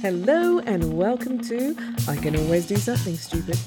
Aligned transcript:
Hello 0.00 0.60
and 0.60 0.96
welcome 0.96 1.40
to 1.40 1.76
I 2.06 2.14
Can 2.14 2.36
Always 2.36 2.68
Do 2.68 2.76
Something 2.76 3.16
Stupid. 3.16 3.58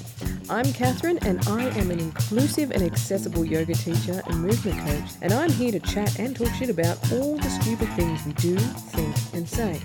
I'm 0.48 0.64
Catherine 0.72 1.18
and 1.26 1.46
I 1.46 1.64
am 1.78 1.90
an 1.90 2.00
inclusive 2.00 2.70
and 2.70 2.82
accessible 2.82 3.44
yoga 3.44 3.74
teacher 3.74 4.22
and 4.26 4.40
movement 4.40 4.78
coach, 4.80 5.10
and 5.20 5.34
I'm 5.34 5.50
here 5.50 5.72
to 5.72 5.80
chat 5.80 6.18
and 6.18 6.34
talk 6.34 6.48
shit 6.54 6.70
about 6.70 6.96
all 7.12 7.36
the 7.36 7.50
stupid 7.50 7.86
things 7.90 8.24
we 8.24 8.32
do, 8.32 8.56
think, 8.56 9.14
and 9.34 9.46
say. 9.46 9.78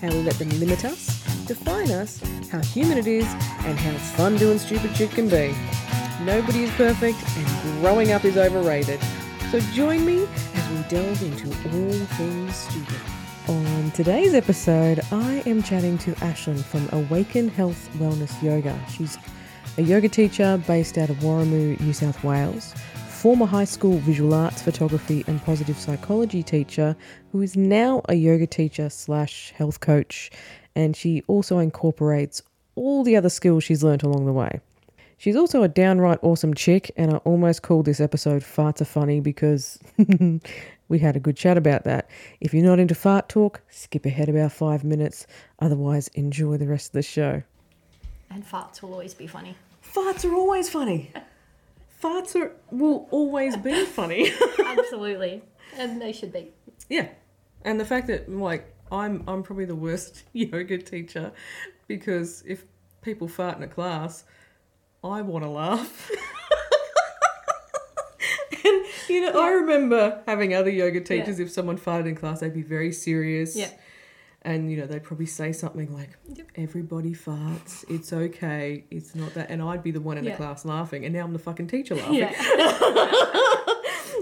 How 0.00 0.08
we 0.08 0.22
let 0.22 0.36
them 0.36 0.48
limit 0.58 0.82
us, 0.86 1.22
define 1.44 1.90
us, 1.90 2.22
how 2.50 2.60
human 2.60 2.96
it 2.96 3.06
is, 3.06 3.26
and 3.66 3.78
how 3.78 3.92
fun 4.16 4.38
doing 4.38 4.58
stupid 4.58 4.96
shit 4.96 5.10
can 5.10 5.28
be. 5.28 5.54
Nobody 6.24 6.64
is 6.64 6.70
perfect 6.70 7.18
and 7.36 7.80
growing 7.82 8.12
up 8.12 8.24
is 8.24 8.38
overrated. 8.38 8.98
So 9.50 9.60
join 9.74 10.06
me 10.06 10.26
as 10.54 10.70
we 10.70 10.82
delve 10.88 11.22
into 11.22 11.48
all 11.48 12.06
things 12.16 12.56
stupid. 12.56 13.11
On 13.52 13.90
today's 13.90 14.32
episode, 14.32 15.00
I 15.12 15.42
am 15.44 15.62
chatting 15.62 15.98
to 15.98 16.12
Ashlynn 16.12 16.64
from 16.64 16.88
Awaken 16.90 17.48
Health 17.48 17.90
Wellness 17.98 18.42
Yoga. 18.42 18.74
She's 18.90 19.18
a 19.76 19.82
yoga 19.82 20.08
teacher 20.08 20.58
based 20.66 20.96
out 20.96 21.10
of 21.10 21.16
Warrimoo, 21.16 21.78
New 21.78 21.92
South 21.92 22.24
Wales, 22.24 22.72
former 23.08 23.44
high 23.44 23.66
school 23.66 23.98
visual 23.98 24.32
arts 24.32 24.62
photography 24.62 25.22
and 25.26 25.38
positive 25.44 25.76
psychology 25.76 26.42
teacher 26.42 26.96
who 27.30 27.42
is 27.42 27.54
now 27.54 28.00
a 28.08 28.14
yoga 28.14 28.46
teacher 28.46 28.88
slash 28.88 29.52
health 29.54 29.80
coach, 29.80 30.30
and 30.74 30.96
she 30.96 31.22
also 31.26 31.58
incorporates 31.58 32.42
all 32.74 33.04
the 33.04 33.16
other 33.16 33.28
skills 33.28 33.64
she's 33.64 33.84
learnt 33.84 34.02
along 34.02 34.24
the 34.24 34.32
way. 34.32 34.60
She's 35.18 35.36
also 35.36 35.62
a 35.62 35.68
downright 35.68 36.18
awesome 36.22 36.54
chick, 36.54 36.90
and 36.96 37.12
I 37.12 37.18
almost 37.18 37.60
called 37.60 37.84
this 37.84 38.00
episode 38.00 38.42
Farts 38.42 38.80
Are 38.80 38.86
Funny 38.86 39.20
because 39.20 39.78
we 40.88 40.98
had 40.98 41.16
a 41.16 41.20
good 41.20 41.36
chat 41.36 41.56
about 41.56 41.84
that. 41.84 42.08
If 42.40 42.52
you're 42.52 42.64
not 42.64 42.78
into 42.78 42.94
fart 42.94 43.28
talk, 43.28 43.62
skip 43.70 44.04
ahead 44.06 44.28
about 44.28 44.52
five 44.52 44.84
minutes. 44.84 45.26
Otherwise, 45.58 46.08
enjoy 46.08 46.56
the 46.56 46.66
rest 46.66 46.88
of 46.88 46.92
the 46.92 47.02
show. 47.02 47.42
And 48.30 48.46
farts 48.46 48.82
will 48.82 48.92
always 48.92 49.14
be 49.14 49.26
funny. 49.26 49.56
Farts 49.94 50.24
are 50.24 50.34
always 50.34 50.68
funny. 50.68 51.10
Farts 52.02 52.34
are, 52.34 52.52
will 52.70 53.08
always 53.10 53.56
be 53.56 53.84
funny. 53.86 54.32
Absolutely. 54.64 55.42
and 55.78 56.00
they 56.00 56.12
should 56.12 56.32
be. 56.32 56.52
yeah. 56.88 57.08
And 57.64 57.78
the 57.78 57.84
fact 57.84 58.08
that, 58.08 58.28
like, 58.30 58.74
I'm, 58.90 59.22
I'm 59.28 59.42
probably 59.42 59.64
the 59.66 59.76
worst 59.76 60.24
yoga 60.32 60.78
teacher 60.78 61.32
because 61.86 62.42
if 62.46 62.64
people 63.02 63.28
fart 63.28 63.56
in 63.56 63.62
a 63.62 63.68
class, 63.68 64.24
I 65.04 65.22
want 65.22 65.44
to 65.44 65.50
laugh. 65.50 66.10
and, 68.64 68.84
you 69.08 69.20
know, 69.30 69.40
I 69.40 69.50
remember 69.50 70.22
having 70.26 70.54
other 70.54 70.70
yoga 70.70 71.00
teachers, 71.00 71.38
if 71.40 71.50
someone 71.50 71.78
farted 71.78 72.06
in 72.06 72.14
class, 72.14 72.40
they'd 72.40 72.54
be 72.54 72.62
very 72.62 72.92
serious. 72.92 73.56
Yeah. 73.56 73.70
And, 74.44 74.70
you 74.70 74.76
know, 74.76 74.86
they'd 74.86 75.02
probably 75.04 75.26
say 75.26 75.52
something 75.52 75.92
like, 75.94 76.10
Yep. 76.34 76.48
everybody 76.56 77.14
farts, 77.14 77.84
it's 77.88 78.12
okay, 78.12 78.84
it's 78.90 79.14
not 79.14 79.34
that. 79.34 79.50
And 79.50 79.62
I'd 79.62 79.84
be 79.84 79.92
the 79.92 80.00
one 80.00 80.18
in 80.18 80.24
the 80.24 80.32
class 80.32 80.64
laughing, 80.64 81.04
and 81.04 81.14
now 81.14 81.22
I'm 81.24 81.32
the 81.32 81.38
fucking 81.38 81.68
teacher 81.68 81.94
laughing. 81.94 82.14
Yeah. 82.14 83.08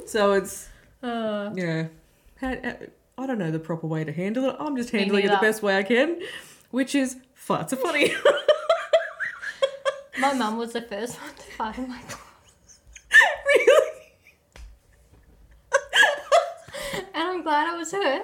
So 0.06 0.32
it's, 0.32 0.68
Uh, 1.02 1.50
yeah. 1.54 1.86
Uh, 2.42 2.56
I 3.16 3.26
don't 3.26 3.38
know 3.38 3.50
the 3.52 3.60
proper 3.60 3.86
way 3.86 4.02
to 4.02 4.12
handle 4.12 4.48
it. 4.50 4.56
I'm 4.58 4.76
just 4.76 4.90
handling 4.90 5.24
it 5.24 5.30
the 5.30 5.36
best 5.40 5.62
way 5.62 5.78
I 5.78 5.84
can, 5.84 6.20
which 6.70 6.94
is 6.96 7.16
farts 7.36 7.72
are 7.72 7.76
funny. 7.76 8.12
my 10.18 10.32
mum 10.34 10.58
was 10.58 10.72
the 10.72 10.82
first 10.82 11.20
one 11.20 11.32
to 11.34 11.42
fart 11.52 11.78
in 11.78 11.88
my 11.88 12.00
class. 12.00 12.80
really? 13.46 13.90
And 17.14 17.28
I'm 17.28 17.39
glad 17.50 17.74
it 17.74 17.76
was 17.76 17.90
her. 17.90 18.22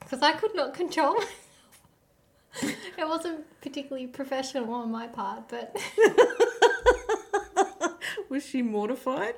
Because 0.00 0.20
I 0.20 0.32
could 0.32 0.54
not 0.54 0.74
control 0.74 1.14
myself. 1.14 1.40
It 2.96 3.08
wasn't 3.08 3.44
particularly 3.60 4.06
professional 4.06 4.72
on 4.74 4.92
my 4.92 5.08
part, 5.08 5.48
but 5.48 5.76
Was 8.28 8.46
she 8.46 8.62
mortified? 8.62 9.34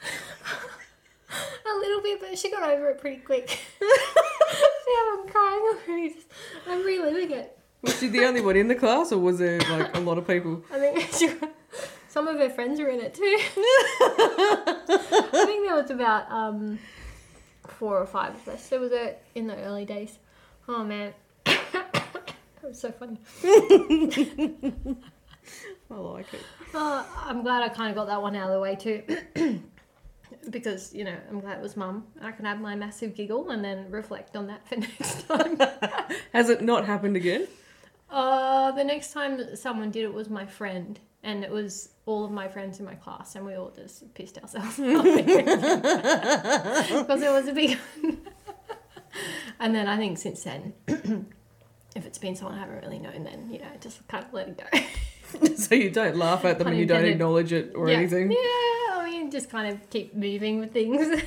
a 1.72 1.78
little 1.78 2.02
bit, 2.02 2.20
but 2.20 2.36
she 2.36 2.50
got 2.50 2.68
over 2.68 2.88
it 2.90 3.00
pretty 3.00 3.18
quick. 3.18 3.48
See 3.48 4.94
how 4.98 5.20
I'm 5.20 5.28
crying 5.28 5.62
already? 5.72 6.14
Just- 6.14 6.26
I'm 6.66 6.84
reliving 6.84 7.30
it. 7.30 7.56
Was 7.82 7.98
she 8.00 8.08
the 8.08 8.24
only 8.24 8.40
one 8.40 8.56
in 8.56 8.66
the 8.66 8.74
class, 8.74 9.12
or 9.12 9.18
was 9.18 9.38
there 9.38 9.60
like 9.60 9.94
a 9.96 10.00
lot 10.00 10.18
of 10.18 10.26
people? 10.26 10.64
I 10.72 10.78
think 10.78 11.12
she 11.12 11.30
some 12.08 12.26
of 12.28 12.38
her 12.38 12.50
friends 12.50 12.80
were 12.80 12.88
in 12.88 13.00
it 13.00 13.14
too. 13.14 13.36
I 15.30 15.44
think 15.46 15.64
there 15.66 15.76
was 15.76 15.90
about 15.90 16.30
um, 16.30 16.78
four 17.82 17.98
or 17.98 18.06
five 18.06 18.32
of 18.32 18.46
us. 18.46 18.68
There 18.68 18.78
was 18.78 18.92
a 18.92 19.16
in 19.34 19.48
the 19.48 19.56
early 19.56 19.84
days. 19.84 20.20
Oh 20.68 20.84
man, 20.84 21.12
that 21.44 22.62
was 22.62 22.78
so 22.78 22.92
funny. 22.92 23.18
I 23.42 24.94
like 25.90 26.32
it. 26.32 26.42
Uh, 26.72 27.04
I'm 27.16 27.42
glad 27.42 27.64
I 27.64 27.68
kind 27.70 27.90
of 27.90 27.96
got 27.96 28.06
that 28.06 28.22
one 28.22 28.36
out 28.36 28.50
of 28.50 28.54
the 28.54 28.60
way 28.60 28.76
too. 28.76 29.02
Because 30.50 30.92
you 30.94 31.04
know, 31.04 31.16
I'm 31.28 31.40
glad 31.40 31.58
it 31.58 31.62
was 31.62 31.76
mum. 31.76 32.04
I 32.20 32.32
can 32.32 32.46
have 32.46 32.60
my 32.60 32.74
massive 32.74 33.14
giggle 33.14 33.50
and 33.50 33.64
then 33.64 33.90
reflect 33.90 34.34
on 34.36 34.46
that 34.46 34.66
for 34.66 34.76
next 34.86 35.28
time. 35.28 35.56
Has 36.32 36.48
it 36.48 36.62
not 36.62 36.84
happened 36.86 37.16
again? 37.16 37.46
Uh, 38.10 38.72
the 38.72 38.82
next 38.82 39.12
time 39.12 39.54
someone 39.54 39.90
did 39.90 40.04
it 40.04 40.12
was 40.12 40.28
my 40.30 40.46
friend, 40.46 40.98
and 41.22 41.44
it 41.44 41.50
was 41.50 41.90
all 42.06 42.24
of 42.24 42.30
my 42.30 42.48
friends 42.48 42.78
in 42.80 42.84
my 42.84 42.94
class, 42.94 43.36
and 43.36 43.46
we 43.46 43.54
all 43.54 43.70
just 43.70 44.12
pissed 44.14 44.38
ourselves 44.38 44.76
because 44.80 44.88
it 47.22 47.32
was 47.32 47.48
a 47.48 47.52
big. 47.52 47.78
One. 48.00 48.18
And 49.60 49.74
then 49.74 49.86
I 49.86 49.96
think 49.96 50.18
since 50.18 50.42
then, 50.42 50.72
if 50.88 52.04
it's 52.06 52.18
been 52.18 52.34
someone 52.34 52.56
I 52.56 52.60
haven't 52.60 52.82
really 52.82 52.98
known, 52.98 53.22
then 53.22 53.48
you 53.50 53.60
know 53.60 53.66
just 53.80 54.04
kind 54.08 54.24
of 54.24 54.32
let 54.32 54.48
it 54.48 54.58
go. 54.58 54.66
so 55.56 55.74
you 55.76 55.90
don't 55.90 56.16
laugh 56.16 56.44
at 56.44 56.58
them 56.58 56.66
and 56.68 56.78
you 56.78 56.86
don't 56.86 57.04
acknowledge 57.04 57.52
it 57.52 57.72
or 57.76 57.88
yeah. 57.88 57.98
anything. 57.98 58.32
Yeah, 58.32 58.38
I 58.38 59.08
mean, 59.08 59.30
just 59.30 59.50
kind 59.50 59.72
of 59.72 59.88
keep 59.90 60.14
moving 60.16 60.58
with 60.58 60.72
things. 60.72 61.22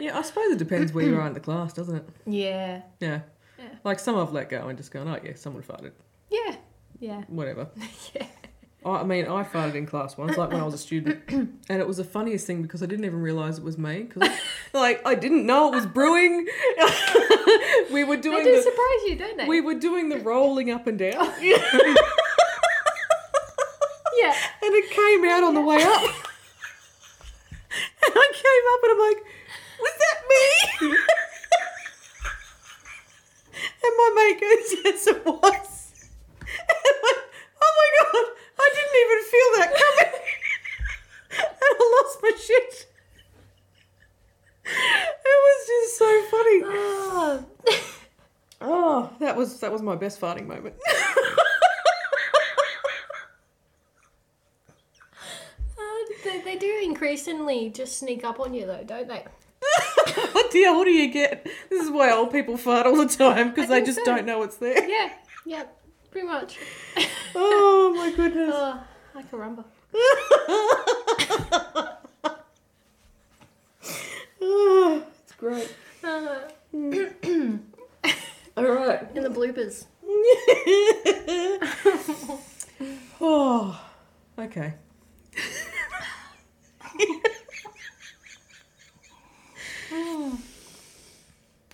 Yeah, 0.00 0.18
I 0.18 0.22
suppose 0.22 0.50
it 0.50 0.58
depends 0.58 0.92
where 0.92 1.04
you 1.04 1.16
are 1.16 1.26
in 1.26 1.34
the 1.34 1.40
class, 1.40 1.74
doesn't 1.74 1.94
it? 1.94 2.08
yeah, 2.26 2.82
Yeah. 3.00 3.20
Yeah. 3.58 3.66
Like 3.84 3.98
some 3.98 4.16
I've 4.16 4.32
let 4.32 4.48
go 4.48 4.66
and 4.68 4.78
just 4.78 4.90
gone, 4.90 5.06
oh 5.06 5.18
yeah, 5.22 5.34
someone 5.34 5.62
farted. 5.62 5.92
yeah, 6.30 6.56
yeah, 6.98 7.22
Whatever. 7.28 7.68
yeah. 8.14 8.26
I 8.84 8.90
I 8.90 9.02
mean, 9.04 9.26
I 9.26 9.44
farted 9.44 9.74
in 9.74 9.86
class 9.86 10.16
once, 10.16 10.36
like 10.36 10.50
when 10.50 10.60
I 10.60 10.64
was 10.64 10.74
a 10.74 10.78
student, 10.78 11.22
and 11.28 11.58
it 11.68 11.86
was 11.86 11.98
the 11.98 12.04
funniest 12.04 12.46
thing 12.46 12.62
because 12.62 12.82
I 12.82 12.86
didn't 12.86 13.04
even 13.04 13.20
realize 13.20 13.58
it 13.58 13.64
was 13.64 13.76
me. 13.78 14.04
Because, 14.04 14.30
like, 14.72 15.06
I 15.06 15.14
didn't 15.14 15.44
know 15.46 15.72
it 15.72 15.76
was 15.76 15.86
brewing. 15.86 16.46
we 17.92 18.04
were 18.04 18.16
doing. 18.16 18.38
They 18.38 18.50
do 18.50 18.56
the 18.56 18.62
surprise 18.62 19.02
you, 19.06 19.16
don't 19.16 19.36
they? 19.36 19.46
we 19.46 19.60
were 19.60 19.74
doing 19.74 20.08
the 20.08 20.18
rolling 20.18 20.70
up 20.70 20.86
and 20.86 20.98
down, 20.98 21.12
yeah. 21.40 21.56
and 24.62 24.74
it 24.74 24.90
came 24.90 25.24
out 25.24 25.42
on 25.44 25.54
the 25.54 25.60
way 25.60 25.82
up. 25.82 26.02
And 28.02 28.14
I 28.16 28.32
came 28.32 28.64
up 28.72 28.82
and 28.82 28.92
I'm 28.92 28.98
like, 29.08 29.20
"Was 29.80 29.96
that 29.98 30.18
me?" 30.30 30.96
and 33.82 33.94
my 33.96 34.10
mate 34.16 34.40
goes, 34.40 34.74
"Yes, 34.84 35.06
it 35.06 35.24
was." 35.24 35.92
And 36.40 36.58
I 36.68 36.92
went, 37.02 37.24
"Oh 37.62 37.72
my 37.76 37.88
god, 38.12 38.26
I 38.60 38.68
didn't 38.76 38.98
even 39.04 39.20
feel 39.32 39.50
that 39.58 39.70
coming." 39.82 40.14
and 41.40 41.56
I 41.62 42.02
lost 42.02 42.18
my 42.22 42.32
shit. 42.38 42.86
It 44.66 45.38
was 45.46 45.66
just 45.66 45.98
so 45.98 46.22
funny. 46.30 46.62
Oh. 46.64 47.44
Oh, 48.62 49.10
that 49.20 49.36
was 49.36 49.58
that 49.60 49.72
was 49.72 49.82
my 49.82 49.96
best 49.96 50.20
farting 50.20 50.46
moment. 50.46 50.74
Uh, 56.22 56.40
they, 56.44 56.56
do 56.56 56.80
increasingly 56.82 57.70
just 57.70 57.98
sneak 57.98 58.24
up 58.24 58.40
on 58.40 58.52
you, 58.52 58.66
though, 58.66 58.84
don't 58.84 59.08
they? 59.08 59.24
what 60.32 60.50
the 60.50 60.62
hell 60.62 60.84
do 60.84 60.90
you 60.90 61.10
get? 61.10 61.46
This 61.70 61.82
is 61.82 61.90
why 61.90 62.10
old 62.10 62.30
people 62.30 62.56
fart 62.56 62.86
all 62.86 62.96
the 62.96 63.08
time 63.08 63.48
because 63.48 63.68
they 63.68 63.82
just 63.82 63.98
so. 63.98 64.04
don't 64.04 64.26
know 64.26 64.42
it's 64.42 64.56
there. 64.56 64.88
Yeah, 64.88 65.12
yeah, 65.46 65.64
pretty 66.10 66.26
much. 66.26 66.58
Oh 67.32 67.94
my 67.96 68.10
goodness. 68.10 68.50
Oh, 68.52 68.82
I 69.14 69.22
can 69.22 69.38
remember. 69.38 69.62
Oh, 74.42 75.04
it's 75.22 75.32
great. 75.38 75.72
Uh, 76.02 76.40
All 78.56 78.64
right. 78.64 79.06
in 79.14 79.22
the 79.22 79.30
bloopers. 79.30 79.84
oh, 83.20 83.80
okay. 84.36 84.74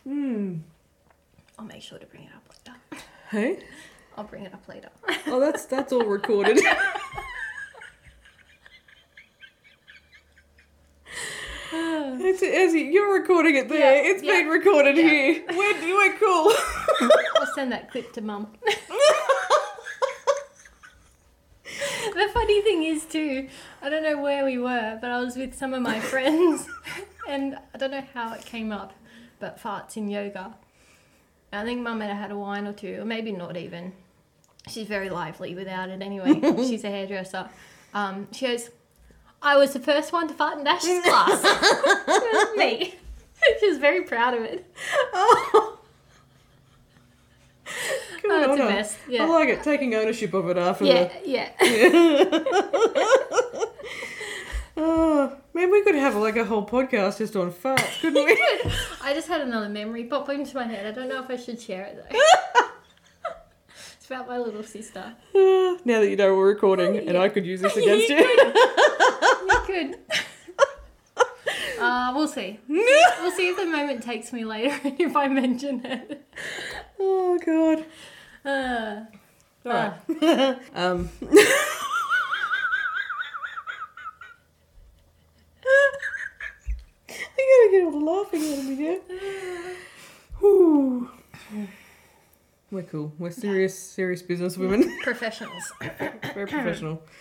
Hmm. 0.05 0.57
I'll 1.59 1.65
make 1.65 1.83
sure 1.83 1.99
to 1.99 2.07
bring 2.07 2.25
it 2.25 2.31
up 2.35 2.45
later. 2.51 2.79
Hey. 3.31 3.59
I'll 4.17 4.25
bring 4.25 4.45
it 4.45 4.55
up 4.55 4.67
later. 4.69 4.89
Oh, 5.27 5.41
that's 5.41 5.67
that's 5.67 5.93
all 5.93 6.05
recorded. 6.05 6.61
It's, 12.19 12.41
it's, 12.43 12.75
you're 12.75 13.13
recording 13.13 13.57
it 13.57 13.69
there. 13.69 14.03
Yeah, 14.03 14.11
it's 14.11 14.23
yeah, 14.23 14.41
been 14.41 14.49
recorded 14.49 14.97
yeah. 14.97 15.09
here. 15.09 15.45
We're, 15.49 15.95
we're 15.95 16.19
cool. 16.19 16.53
I'll 17.37 17.47
send 17.55 17.73
that 17.73 17.91
clip 17.91 18.13
to 18.15 18.21
mum. 18.21 18.49
the 18.65 18.75
funny 22.35 22.63
thing 22.63 22.83
is, 22.83 23.05
too, 23.05 23.49
I 23.81 23.91
don't 23.91 24.03
know 24.03 24.21
where 24.21 24.45
we 24.45 24.59
were, 24.59 24.99
but 25.01 25.11
I 25.11 25.21
was 25.21 25.37
with 25.37 25.55
some 25.55 25.73
of 25.73 25.83
my 25.83 26.01
friends, 26.01 26.67
and 27.29 27.57
I 27.75 27.79
don't 27.79 27.93
know 27.93 28.05
how 28.13 28.35
it 28.35 28.45
came 28.45 28.73
up, 28.73 28.93
but 29.39 29.63
farts 29.63 29.97
in 29.97 30.09
yoga. 30.09 30.57
I 31.53 31.65
think 31.65 31.81
mum 31.81 32.01
had 32.01 32.11
had 32.11 32.33
a 32.33 32.37
wine 32.37 32.67
or 32.67 32.73
two, 32.73 33.01
or 33.01 33.05
maybe 33.05 33.31
not 33.33 33.57
even. 33.57 33.93
She's 34.69 34.87
very 34.89 35.09
lively 35.11 35.55
without 35.55 35.89
it 35.91 36.03
anyway. 36.03 36.41
She's 36.67 36.83
a 36.85 36.91
hairdresser. 36.91 37.49
Um, 37.95 38.29
she 38.33 38.47
goes, 38.47 38.71
I 39.41 39.57
was 39.57 39.73
the 39.73 39.81
first 39.81 40.13
one 40.13 40.27
to 40.29 40.35
fart 40.35 40.59
in 40.59 40.67
Ash's 40.67 41.03
class. 41.05 41.41
it 41.45 42.33
was 42.35 42.57
me. 42.59 42.95
She 43.61 43.69
was 43.69 43.77
very 43.79 44.03
proud 44.03 44.33
of 44.35 44.43
it. 44.45 44.65
Oh. 45.13 45.79
Good 48.23 48.31
Oh, 48.31 48.51
on 48.53 48.59
the 48.59 48.65
best, 48.65 48.97
yeah. 49.09 49.25
I 49.25 49.27
like 49.29 49.49
it, 49.51 49.63
taking 49.63 49.95
ownership 49.95 50.33
of 50.33 50.49
it 50.49 50.57
after 50.57 50.85
Yeah, 50.87 51.05
the. 51.23 51.29
yeah. 51.29 51.51
Oh, 54.79 55.37
man, 55.55 55.71
we 55.71 55.83
could 55.83 55.95
have 55.95 56.17
like 56.17 56.37
a 56.37 56.45
whole 56.45 56.67
podcast 56.67 57.19
just 57.19 57.35
on 57.37 57.51
farts, 57.53 58.01
couldn't 58.01 58.25
we? 58.25 58.39
I 59.03 59.15
just 59.15 59.29
had 59.29 59.41
another 59.43 59.69
memory 59.69 60.05
pop 60.05 60.29
into 60.29 60.55
my 60.57 60.65
head. 60.65 60.87
I 60.87 60.91
don't 60.93 61.09
know 61.09 61.23
if 61.23 61.31
I 61.31 61.37
should 61.37 61.61
share 61.61 61.85
it 61.85 61.97
though. 62.11 62.19
It's 64.07 64.13
about 64.13 64.29
my 64.29 64.39
little 64.39 64.63
sister. 64.63 65.17
now 65.35 66.01
that 66.01 66.09
you 66.09 66.15
know 66.15 66.33
we're 66.37 66.47
recording 66.47 66.97
and 67.09 67.19
I 67.19 67.29
could 67.29 67.45
use 67.45 67.61
this 67.61 67.77
against 67.83 68.09
you. 68.09 68.17
You 68.19 69.61
could. 69.67 69.99
Uh, 71.79 72.11
we'll 72.17 72.27
see. 72.27 72.59
We'll 72.69 73.31
see 73.33 73.49
if 73.51 73.57
the 73.59 73.67
moment 73.67 74.03
takes 74.03 74.33
me 74.33 74.47
later 74.47 74.75
and 74.83 74.99
if 74.99 75.15
I 75.15 75.29
mention 75.29 75.85
it. 75.85 76.27
oh, 76.99 77.39
God. 77.45 77.85
Uh, 78.43 79.05
All 79.67 79.73
right. 79.73 80.59
um. 80.75 81.11
I 87.11 87.43
gotta 87.43 87.71
get 87.71 87.85
all 87.85 87.91
the 87.91 87.99
laughing 87.99 88.41
out 88.41 88.59
of 88.59 88.65
me. 88.65 88.99
Whew. 90.41 91.11
We're 92.71 92.83
cool. 92.83 93.13
We're 93.19 93.31
serious, 93.31 93.79
serious 93.79 94.23
business 94.23 94.57
women. 94.59 94.99
professionals. 95.03 95.73
Very 95.81 96.47
professional. 96.49 97.03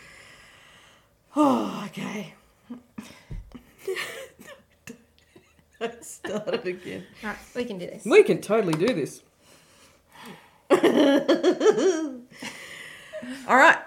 Oh, 1.37 1.83
okay. 1.87 2.33
Don't 5.81 6.01
start 6.01 6.47
it 6.53 6.65
again. 6.65 7.03
Alright, 7.21 7.37
we 7.53 7.65
can 7.65 7.77
do 7.77 7.87
this. 7.87 8.05
We 8.05 8.23
can 8.23 8.39
totally 8.39 8.71
do 8.73 8.93
this. 8.93 9.21
All 13.49 13.57
right. 13.57 13.79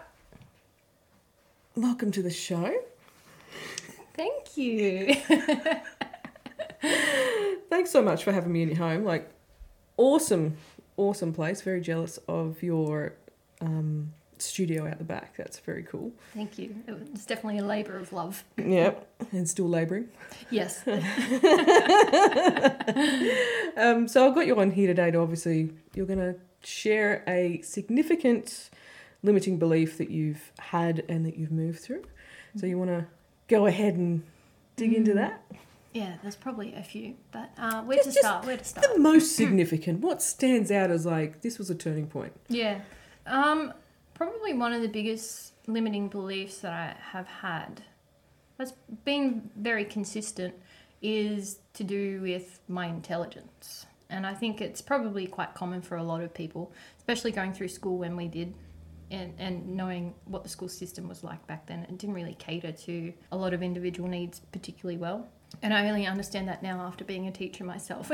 Welcome 1.75 2.12
to 2.12 2.22
the 2.22 2.31
show. 2.31 2.70
Thank 4.14 4.58
you. 4.58 5.14
Thanks 7.70 7.90
so 7.90 8.02
much 8.02 8.25
for 8.25 8.32
having 8.32 8.52
me 8.52 8.60
in 8.60 8.69
your 8.69 8.76
home. 8.76 9.05
Like, 9.05 9.31
awesome, 9.96 10.58
awesome 10.99 11.33
place. 11.33 11.62
Very 11.62 11.81
jealous 11.81 12.19
of 12.29 12.62
your 12.62 13.15
um, 13.62 14.12
studio 14.37 14.87
out 14.87 14.99
the 14.99 15.05
back. 15.05 15.37
That's 15.37 15.59
very 15.61 15.85
cool. 15.85 16.12
Thank 16.35 16.59
you. 16.59 16.75
It's 16.87 17.25
definitely 17.25 17.59
a 17.59 17.65
labour 17.65 17.97
of 17.97 18.12
love. 18.12 18.45
Yep. 18.56 19.06
And 19.33 19.49
still 19.49 19.69
labouring. 19.69 20.09
Yes. 20.50 20.85
Um, 23.79 24.09
so 24.09 24.27
I've 24.27 24.35
got 24.35 24.49
you 24.49 24.59
on 24.59 24.73
here 24.73 24.89
today 24.89 25.12
to 25.12 25.21
obviously, 25.21 25.71
you're 25.95 26.05
going 26.05 26.19
to 26.19 26.35
share 26.65 27.23
a 27.29 27.61
significant 27.62 28.71
limiting 29.23 29.56
belief 29.56 29.99
that 29.99 30.11
you've 30.11 30.51
had 30.59 31.05
and 31.09 31.25
that 31.25 31.37
you've 31.37 31.53
moved 31.53 31.79
through. 31.79 32.03
So 32.56 32.67
you 32.67 32.77
want 32.77 32.91
to 32.91 33.06
go 33.47 33.67
ahead 33.67 33.94
and 33.94 34.25
dig 34.75 34.94
into 34.94 35.15
that? 35.15 35.44
Yeah, 35.93 36.14
there's 36.23 36.37
probably 36.37 36.75
a 36.75 36.82
few, 36.82 37.14
but 37.32 37.50
uh, 37.56 37.82
where 37.82 37.96
Just- 37.96 38.11
to 38.11 38.19
start? 38.19 38.44
Where 38.46 38.56
to 38.56 38.64
start? 38.64 38.87
The 38.93 39.00
most 39.00 39.35
significant. 39.37 40.00
What 40.00 40.23
stands 40.23 40.70
out 40.70 40.90
as 40.90 41.06
like, 41.06 41.40
this 41.40 41.58
was 41.58 41.70
a 41.70 41.75
turning 41.75 42.06
point? 42.06 42.32
Yeah. 42.49 42.81
Um, 43.26 43.73
probably 44.14 44.52
one 44.52 44.73
of 44.73 44.82
the 44.82 44.88
biggest 44.88 45.52
limiting 45.67 46.08
beliefs 46.08 46.58
that 46.58 46.73
I 46.73 46.96
have 47.12 47.26
had 47.26 47.82
that's 48.58 48.73
been 49.05 49.50
very 49.56 49.85
consistent 49.85 50.55
is 51.00 51.61
to 51.75 51.85
do 51.85 52.20
with 52.20 52.61
my 52.69 52.87
intelligence. 52.87 53.87
And 54.11 54.26
I 54.26 54.34
think 54.34 54.61
it's 54.61 54.82
probably 54.82 55.26
quite 55.26 55.55
common 55.55 55.82
for 55.82 55.96
a 55.96 56.02
lot 56.02 56.23
of 56.23 56.34
people, 56.34 56.73
especially 56.96 57.31
going 57.31 57.52
through 57.52 57.69
school 57.69 57.99
when 57.99 58.17
we 58.17 58.26
did 58.26 58.55
and, 59.11 59.32
and 59.38 59.76
knowing 59.76 60.14
what 60.25 60.43
the 60.43 60.49
school 60.49 60.69
system 60.69 61.08
was 61.08 61.23
like 61.23 61.46
back 61.46 61.67
then. 61.67 61.84
It 61.84 61.99
didn't 61.99 62.14
really 62.14 62.34
cater 62.34 62.73
to 62.73 63.12
a 63.31 63.37
lot 63.37 63.55
of 63.55 63.62
individual 63.62 64.08
needs 64.08 64.41
particularly 64.52 64.99
well. 64.99 65.29
And 65.62 65.75
I 65.75 65.89
only 65.89 66.06
understand 66.06 66.49
that 66.49 66.62
now 66.62 66.81
after 66.81 67.05
being 67.05 67.27
a 67.27 67.33
teacher 67.33 67.65
myself. 67.65 68.11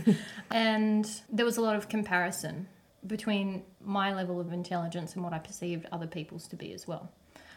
and 0.50 1.20
there 1.30 1.44
was 1.44 1.56
a 1.56 1.60
lot 1.60 1.76
of 1.76 1.88
comparison 1.88 2.68
between 3.06 3.62
my 3.84 4.14
level 4.14 4.40
of 4.40 4.52
intelligence 4.52 5.14
and 5.14 5.22
what 5.22 5.32
I 5.32 5.38
perceived 5.38 5.86
other 5.92 6.06
people's 6.06 6.48
to 6.48 6.56
be 6.56 6.72
as 6.72 6.88
well. 6.88 7.10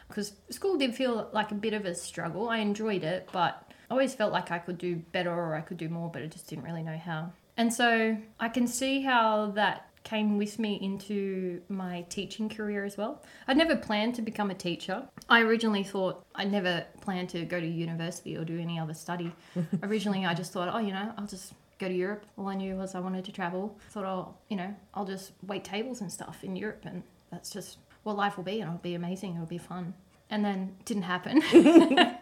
Because 0.07 0.33
school 0.49 0.77
did 0.77 0.95
feel 0.95 1.29
like 1.31 1.51
a 1.51 1.55
bit 1.55 1.73
of 1.73 1.85
a 1.85 1.95
struggle. 1.95 2.49
I 2.49 2.57
enjoyed 2.57 3.03
it, 3.03 3.29
but 3.31 3.71
I 3.89 3.93
always 3.93 4.13
felt 4.13 4.33
like 4.33 4.51
I 4.51 4.59
could 4.59 4.77
do 4.77 4.97
better 4.97 5.31
or 5.31 5.55
I 5.55 5.61
could 5.61 5.77
do 5.77 5.89
more, 5.89 6.09
but 6.11 6.21
I 6.21 6.27
just 6.27 6.47
didn't 6.47 6.65
really 6.65 6.83
know 6.83 6.97
how. 6.97 7.31
And 7.57 7.73
so 7.73 8.17
I 8.39 8.49
can 8.49 8.67
see 8.67 9.01
how 9.01 9.51
that 9.51 9.88
came 10.03 10.37
with 10.37 10.59
me 10.59 10.79
into 10.81 11.61
my 11.69 12.05
teaching 12.09 12.49
career 12.49 12.85
as 12.85 12.97
well. 12.97 13.23
I'd 13.47 13.57
never 13.57 13.75
planned 13.75 14.15
to 14.15 14.21
become 14.21 14.49
a 14.49 14.55
teacher. 14.55 15.07
I 15.27 15.41
originally 15.41 15.83
thought 15.83 16.25
I'd 16.35 16.51
never 16.51 16.85
planned 17.01 17.29
to 17.29 17.45
go 17.45 17.59
to 17.59 17.67
university 17.67 18.37
or 18.37 18.45
do 18.45 18.59
any 18.59 18.79
other 18.79 18.93
study. 18.93 19.31
originally, 19.83 20.25
I 20.25 20.33
just 20.33 20.51
thought, 20.51 20.69
oh, 20.73 20.79
you 20.79 20.93
know, 20.93 21.13
I'll 21.17 21.27
just 21.27 21.53
go 21.77 21.87
to 21.87 21.93
Europe. 21.93 22.25
All 22.37 22.47
I 22.47 22.55
knew 22.55 22.75
was 22.75 22.95
I 22.95 22.99
wanted 22.99 23.25
to 23.25 23.31
travel. 23.31 23.77
Thought, 23.91 24.05
oh, 24.05 24.35
you 24.49 24.57
know, 24.57 24.75
I'll 24.93 25.05
just 25.05 25.31
wait 25.45 25.63
tables 25.63 26.01
and 26.01 26.11
stuff 26.11 26.43
in 26.43 26.55
Europe, 26.55 26.83
and 26.85 27.03
that's 27.31 27.49
just 27.49 27.77
what 28.03 28.15
life 28.15 28.37
will 28.37 28.43
be, 28.43 28.61
and 28.61 28.69
it'll 28.69 28.81
be 28.81 28.95
amazing. 28.95 29.35
It'll 29.35 29.45
be 29.45 29.57
fun. 29.57 29.93
And 30.29 30.45
then 30.45 30.75
didn't 30.85 31.03
happen. 31.03 31.41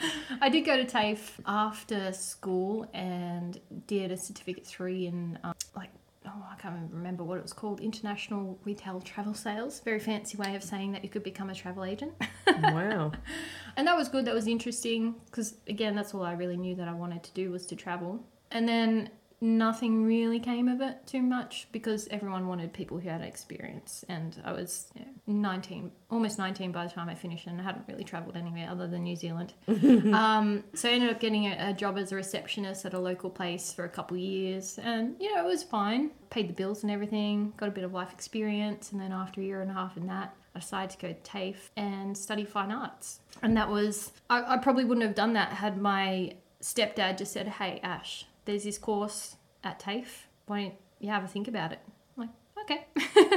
I 0.40 0.48
did 0.48 0.64
go 0.64 0.76
to 0.76 0.84
TAFE 0.84 1.40
after 1.46 2.12
school 2.12 2.88
and 2.94 3.60
did 3.86 4.10
a 4.10 4.16
certificate 4.16 4.66
three 4.66 5.06
in 5.06 5.38
um, 5.42 5.54
like 5.76 5.90
oh 6.32 6.46
I 6.50 6.60
can't 6.60 6.90
remember 6.92 7.24
what 7.24 7.38
it 7.38 7.42
was 7.42 7.52
called 7.52 7.80
international 7.80 8.58
retail 8.64 9.00
travel 9.00 9.34
sales. 9.34 9.80
Very 9.80 9.98
fancy 9.98 10.36
way 10.36 10.54
of 10.54 10.62
saying 10.62 10.92
that 10.92 11.02
you 11.02 11.10
could 11.10 11.22
become 11.22 11.50
a 11.50 11.54
travel 11.54 11.84
agent. 11.84 12.12
wow. 12.62 13.12
and 13.76 13.86
that 13.86 13.96
was 13.96 14.08
good 14.08 14.24
that 14.24 14.34
was 14.34 14.46
interesting 14.46 15.14
because 15.26 15.54
again 15.66 15.94
that's 15.94 16.14
all 16.14 16.22
i 16.22 16.32
really 16.32 16.56
knew 16.56 16.74
that 16.74 16.88
i 16.88 16.92
wanted 16.92 17.22
to 17.22 17.32
do 17.32 17.50
was 17.50 17.66
to 17.66 17.76
travel 17.76 18.24
and 18.50 18.68
then 18.68 19.08
nothing 19.40 20.04
really 20.04 20.38
came 20.38 20.68
of 20.68 20.80
it 20.80 21.06
too 21.06 21.22
much 21.22 21.66
because 21.72 22.06
everyone 22.10 22.46
wanted 22.46 22.72
people 22.72 22.98
who 22.98 23.08
had 23.08 23.22
experience. 23.22 24.04
And 24.08 24.40
i 24.44 24.52
was 24.52 24.90
you 24.94 25.02
know, 25.02 25.10
19 25.26 25.90
almost 26.10 26.38
19 26.38 26.72
by 26.72 26.84
the 26.84 26.90
time 26.90 27.08
i 27.08 27.14
finished 27.14 27.46
and 27.46 27.60
i 27.60 27.64
hadn't 27.64 27.84
really 27.88 28.04
traveled 28.04 28.36
anywhere 28.36 28.68
other 28.70 28.86
than 28.86 29.04
new 29.04 29.16
zealand. 29.16 29.54
Um, 30.10 30.64
so 30.74 30.88
i 30.88 30.92
ended 30.92 31.10
up 31.10 31.20
getting 31.20 31.46
a, 31.46 31.70
a 31.70 31.72
job 31.72 31.96
as 31.96 32.12
a 32.12 32.16
receptionist 32.16 32.84
at 32.84 32.94
a 32.94 32.98
local 32.98 33.30
place 33.30 33.72
for 33.72 33.84
a 33.84 33.88
couple 33.88 34.16
of 34.16 34.22
years. 34.22 34.78
And 34.82 35.16
you 35.20 35.34
know 35.34 35.44
it 35.44 35.48
was 35.48 35.62
fine. 35.62 36.10
Paid 36.30 36.48
the 36.48 36.52
bills 36.52 36.82
and 36.82 36.90
everything 36.90 37.52
got 37.56 37.68
a 37.68 37.72
bit 37.72 37.84
of 37.84 37.92
life 37.92 38.12
experience. 38.12 38.92
And 38.92 39.00
then 39.00 39.12
after 39.12 39.40
a 39.40 39.44
year 39.44 39.62
and 39.62 39.70
a 39.70 39.74
half 39.74 39.96
in 39.96 40.06
that 40.06 40.34
I 40.54 40.58
decided 40.58 40.90
to 40.90 40.98
go 40.98 41.08
to 41.08 41.20
TAFE 41.22 41.70
and 41.76 42.16
study 42.16 42.44
fine 42.44 42.72
arts. 42.72 43.20
And 43.42 43.56
that 43.56 43.70
was, 43.70 44.12
I, 44.28 44.54
I 44.54 44.56
probably 44.58 44.84
wouldn't 44.84 45.06
have 45.06 45.14
done 45.14 45.34
that 45.34 45.52
had 45.52 45.80
my 45.80 46.34
stepdad 46.60 47.18
just 47.18 47.32
said, 47.32 47.46
Hey, 47.46 47.80
Ash, 47.82 48.26
there's 48.44 48.64
this 48.64 48.78
course 48.78 49.36
at 49.64 49.78
TAFE. 49.80 50.26
Why 50.46 50.62
don't 50.62 50.74
you 50.98 51.08
have 51.10 51.24
a 51.24 51.28
think 51.28 51.48
about 51.48 51.72
it? 51.72 51.80
I'm 52.16 52.28
like, 52.28 52.30
okay. 52.62 52.86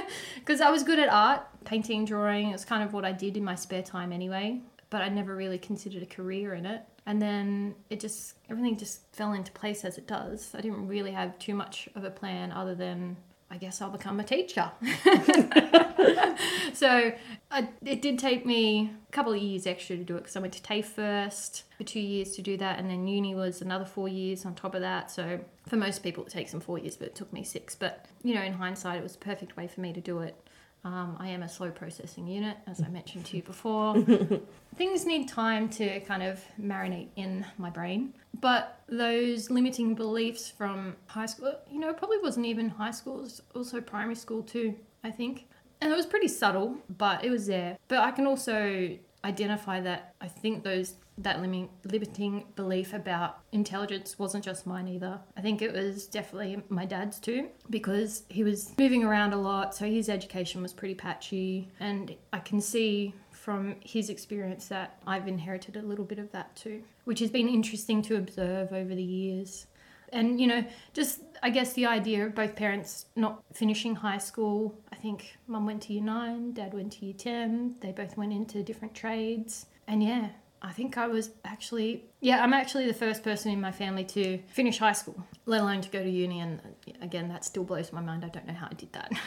Because 0.35 0.61
I 0.61 0.69
was 0.69 0.83
good 0.83 0.99
at 0.99 1.09
art, 1.09 1.41
painting, 1.63 2.05
drawing. 2.05 2.49
It's 2.49 2.65
kind 2.65 2.83
of 2.83 2.93
what 2.93 3.05
I 3.05 3.11
did 3.11 3.37
in 3.37 3.43
my 3.43 3.55
spare 3.55 3.81
time 3.81 4.11
anyway. 4.11 4.61
But 4.89 5.01
I 5.01 5.09
never 5.09 5.35
really 5.35 5.57
considered 5.57 6.03
a 6.03 6.05
career 6.05 6.53
in 6.53 6.65
it. 6.65 6.83
And 7.05 7.21
then 7.21 7.75
it 7.89 7.99
just, 7.99 8.35
everything 8.49 8.77
just 8.77 9.01
fell 9.13 9.33
into 9.33 9.51
place 9.51 9.83
as 9.83 9.97
it 9.97 10.07
does. 10.07 10.51
I 10.53 10.61
didn't 10.61 10.87
really 10.87 11.11
have 11.11 11.39
too 11.39 11.55
much 11.55 11.89
of 11.95 12.03
a 12.03 12.09
plan 12.09 12.51
other 12.51 12.75
than 12.75 13.17
I 13.53 13.57
guess 13.57 13.83
I'll 13.83 13.91
become 13.91 14.19
a 14.19 14.23
teacher. 14.23 14.71
so 16.73 17.13
I, 17.51 17.69
it 17.85 18.01
did 18.01 18.17
take 18.17 18.47
me 18.47 18.91
a 19.07 19.11
couple 19.11 19.31
of 19.31 19.39
years 19.39 19.67
extra 19.67 19.95
to 19.95 20.03
do 20.03 20.15
it 20.15 20.21
because 20.21 20.35
I 20.35 20.39
went 20.39 20.53
to 20.53 20.63
TAFE 20.63 20.85
first 20.85 21.65
for 21.77 21.83
two 21.83 21.99
years 21.99 22.35
to 22.35 22.41
do 22.41 22.57
that, 22.57 22.79
and 22.79 22.89
then 22.89 23.07
uni 23.07 23.35
was 23.35 23.61
another 23.61 23.85
four 23.85 24.07
years 24.07 24.43
on 24.43 24.55
top 24.55 24.73
of 24.73 24.81
that. 24.81 25.11
So 25.11 25.39
for 25.69 25.75
most 25.75 26.01
people, 26.01 26.25
it 26.25 26.31
takes 26.31 26.49
them 26.49 26.61
four 26.61 26.79
years, 26.79 26.97
but 26.97 27.09
it 27.09 27.15
took 27.15 27.31
me 27.31 27.43
six. 27.43 27.75
But 27.75 28.07
you 28.23 28.33
know, 28.33 28.41
in 28.41 28.53
hindsight, 28.53 28.97
it 28.97 29.03
was 29.03 29.11
the 29.11 29.19
perfect 29.19 29.55
way 29.55 29.67
for 29.67 29.81
me 29.81 29.93
to 29.93 30.01
do 30.01 30.17
it. 30.21 30.35
Um, 30.85 31.15
I 31.17 31.29
am 31.29 31.43
a 31.43 31.49
slow 31.49 31.71
processing 31.71 32.27
unit, 32.27 32.57
as 32.67 32.81
I 32.81 32.89
mentioned 32.89 33.25
to 33.27 33.37
you 33.37 33.43
before. 33.43 33.95
Things 34.75 35.05
need 35.05 35.29
time 35.29 35.69
to 35.69 36.01
kind 36.01 36.21
of 36.21 36.43
marinate 36.61 37.07
in 37.15 37.45
my 37.57 37.69
brain. 37.69 38.13
But 38.41 38.81
those 38.89 39.49
limiting 39.49 39.95
beliefs 39.95 40.49
from 40.49 40.97
high 41.07 41.27
school, 41.27 41.55
you 41.71 41.79
know, 41.79 41.89
it 41.89 41.97
probably 41.97 42.17
wasn't 42.17 42.47
even 42.47 42.67
high 42.67 42.91
school, 42.91 43.19
it 43.19 43.23
was 43.23 43.41
also 43.55 43.79
primary 43.79 44.15
school 44.15 44.43
too, 44.43 44.75
I 45.05 45.11
think. 45.11 45.47
And 45.79 45.91
it 45.91 45.95
was 45.95 46.05
pretty 46.05 46.27
subtle, 46.27 46.75
but 46.97 47.23
it 47.23 47.29
was 47.29 47.47
there. 47.47 47.77
But 47.87 47.99
I 47.99 48.11
can 48.11 48.27
also 48.27 48.97
identify 49.23 49.79
that 49.81 50.15
I 50.19 50.27
think 50.27 50.63
those 50.63 50.95
that 51.17 51.41
limiting, 51.41 51.69
limiting 51.85 52.45
belief 52.55 52.93
about 52.93 53.39
intelligence 53.51 54.17
wasn't 54.17 54.43
just 54.43 54.65
mine 54.65 54.87
either. 54.87 55.19
I 55.37 55.41
think 55.41 55.61
it 55.61 55.73
was 55.73 56.07
definitely 56.07 56.63
my 56.69 56.85
dad's 56.85 57.19
too, 57.19 57.49
because 57.69 58.23
he 58.29 58.43
was 58.43 58.73
moving 58.77 59.03
around 59.03 59.33
a 59.33 59.37
lot, 59.37 59.75
so 59.75 59.85
his 59.85 60.09
education 60.09 60.61
was 60.61 60.73
pretty 60.73 60.95
patchy. 60.95 61.69
And 61.79 62.15
I 62.31 62.39
can 62.39 62.59
see 62.61 63.13
from 63.31 63.75
his 63.81 64.09
experience 64.09 64.67
that 64.69 64.99
I've 65.05 65.27
inherited 65.27 65.75
a 65.75 65.81
little 65.81 66.05
bit 66.05 66.19
of 66.19 66.31
that 66.31 66.55
too, 66.55 66.81
which 67.03 67.19
has 67.19 67.29
been 67.29 67.47
interesting 67.47 68.01
to 68.03 68.17
observe 68.17 68.71
over 68.71 68.95
the 68.95 69.03
years. 69.03 69.67
And, 70.11 70.39
you 70.39 70.47
know, 70.47 70.63
just 70.93 71.21
I 71.41 71.49
guess 71.49 71.73
the 71.73 71.87
idea 71.87 72.25
of 72.25 72.35
both 72.35 72.55
parents 72.55 73.07
not 73.15 73.43
finishing 73.51 73.95
high 73.95 74.19
school. 74.19 74.79
I 74.91 74.95
think 74.95 75.37
mum 75.47 75.65
went 75.65 75.81
to 75.83 75.93
year 75.93 76.03
nine, 76.03 76.53
dad 76.53 76.73
went 76.73 76.93
to 76.93 77.05
year 77.05 77.15
10. 77.17 77.77
They 77.81 77.91
both 77.91 78.15
went 78.15 78.31
into 78.31 78.63
different 78.63 78.93
trades. 78.93 79.65
And 79.87 80.03
yeah, 80.03 80.29
I 80.63 80.71
think 80.71 80.97
I 80.97 81.07
was 81.07 81.31
actually, 81.43 82.05
yeah, 82.21 82.41
I'm 82.43 82.53
actually 82.53 82.87
the 82.87 82.93
first 82.93 83.21
person 83.23 83.51
in 83.51 83.59
my 83.59 83.71
family 83.71 84.05
to 84.05 84.39
finish 84.47 84.77
high 84.77 84.93
school, 84.93 85.21
let 85.45 85.61
alone 85.61 85.81
to 85.81 85.89
go 85.89 86.01
to 86.01 86.09
uni. 86.09 86.39
And 86.39 86.61
again, 87.01 87.27
that 87.29 87.43
still 87.43 87.65
blows 87.65 87.91
my 87.91 87.99
mind. 88.01 88.23
I 88.23 88.29
don't 88.29 88.47
know 88.47 88.53
how 88.53 88.67
I 88.71 88.73
did 88.73 88.93
that. 88.93 89.11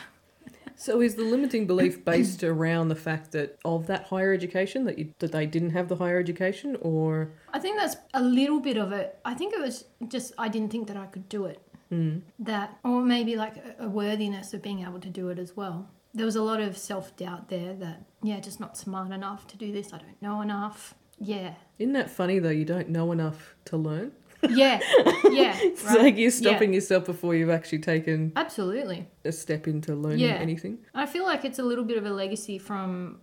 So 0.78 1.00
is 1.00 1.14
the 1.14 1.22
limiting 1.24 1.66
belief 1.66 2.04
based 2.04 2.44
around 2.44 2.88
the 2.88 2.94
fact 2.94 3.32
that 3.32 3.58
of 3.64 3.86
that 3.86 4.04
higher 4.08 4.34
education 4.34 4.84
that 4.84 4.98
you 4.98 5.10
that 5.20 5.32
they 5.32 5.46
didn't 5.46 5.70
have 5.70 5.88
the 5.88 5.96
higher 5.96 6.18
education 6.18 6.76
or 6.82 7.30
I 7.50 7.58
think 7.58 7.78
that's 7.78 7.96
a 8.12 8.20
little 8.22 8.60
bit 8.60 8.76
of 8.76 8.92
it. 8.92 9.18
I 9.24 9.32
think 9.32 9.54
it 9.54 9.60
was 9.60 9.86
just 10.06 10.34
I 10.36 10.48
didn't 10.48 10.70
think 10.70 10.86
that 10.88 10.96
I 10.98 11.06
could 11.06 11.30
do 11.30 11.46
it. 11.46 11.62
mm, 11.90 12.20
That 12.38 12.76
or 12.84 13.00
maybe 13.00 13.36
like 13.36 13.56
a- 13.56 13.84
a 13.86 13.88
worthiness 13.88 14.52
of 14.52 14.60
being 14.60 14.80
able 14.82 15.00
to 15.00 15.08
do 15.08 15.30
it 15.30 15.38
as 15.38 15.56
well. 15.56 15.88
There 16.12 16.26
was 16.26 16.36
a 16.36 16.42
lot 16.42 16.60
of 16.60 16.76
self-doubt 16.76 17.48
there 17.48 17.72
that 17.76 18.02
yeah, 18.22 18.38
just 18.40 18.60
not 18.60 18.76
smart 18.76 19.12
enough 19.12 19.46
to 19.46 19.56
do 19.56 19.72
this. 19.72 19.94
I 19.94 19.98
don't 19.98 20.20
know 20.20 20.42
enough. 20.42 20.94
Yeah. 21.18 21.54
isn't 21.78 21.92
that 21.94 22.10
funny 22.10 22.38
though 22.38 22.50
you 22.50 22.64
don't 22.64 22.88
know 22.90 23.12
enough 23.12 23.54
to 23.66 23.76
learn? 23.76 24.12
Yeah. 24.48 24.80
Yeah. 25.30 25.56
It's 25.60 25.82
right? 25.84 25.98
like 26.00 26.14
you're 26.16 26.24
Yeah. 26.30 26.30
stopping 26.30 26.72
yourself 26.72 27.04
before 27.06 27.34
you've 27.34 27.50
actually 27.50 27.80
taken 27.80 28.32
Absolutely. 28.36 29.08
a 29.24 29.32
step 29.32 29.66
into 29.66 29.94
learning 29.94 30.20
Yeah. 30.20 30.34
anything. 30.34 30.78
I 30.94 31.06
feel 31.06 31.24
like 31.24 31.44
it's 31.44 31.58
a 31.58 31.62
little 31.62 31.84
bit 31.84 31.96
of 31.98 32.06
a 32.06 32.10
legacy 32.10 32.58
from 32.58 33.20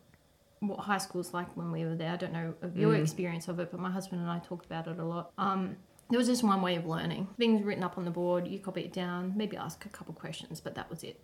what 0.60 0.80
high 0.80 0.98
school's 0.98 1.34
like 1.34 1.56
when 1.58 1.72
we 1.72 1.86
were 1.86 1.96
there. 1.96 2.12
I 2.12 2.16
don't 2.18 2.34
know 2.34 2.54
of 2.62 2.78
your 2.78 2.94
Mm. 2.94 3.02
experience 3.02 3.48
of 3.48 3.60
it, 3.60 3.70
but 3.72 3.80
my 3.80 3.92
husband 3.92 4.22
and 4.22 4.30
I 4.30 4.40
talk 4.40 4.66
about 4.66 4.88
it 4.88 4.98
a 5.00 5.04
lot. 5.06 5.32
Um, 5.38 5.78
there 6.10 6.18
was 6.18 6.28
just 6.28 6.44
one 6.44 6.62
way 6.62 6.76
of 6.76 6.86
learning. 6.86 7.28
Things 7.38 7.64
written 7.64 7.84
up 7.84 7.98
on 7.98 8.06
the 8.06 8.12
board, 8.12 8.48
you 8.48 8.60
copy 8.60 8.82
it 8.82 8.94
down, 8.94 9.34
maybe 9.36 9.56
ask 9.58 9.86
a 9.86 9.90
couple 9.90 10.14
questions, 10.14 10.60
but 10.62 10.76
that 10.76 10.90
was 10.90 11.04
it. 11.04 11.20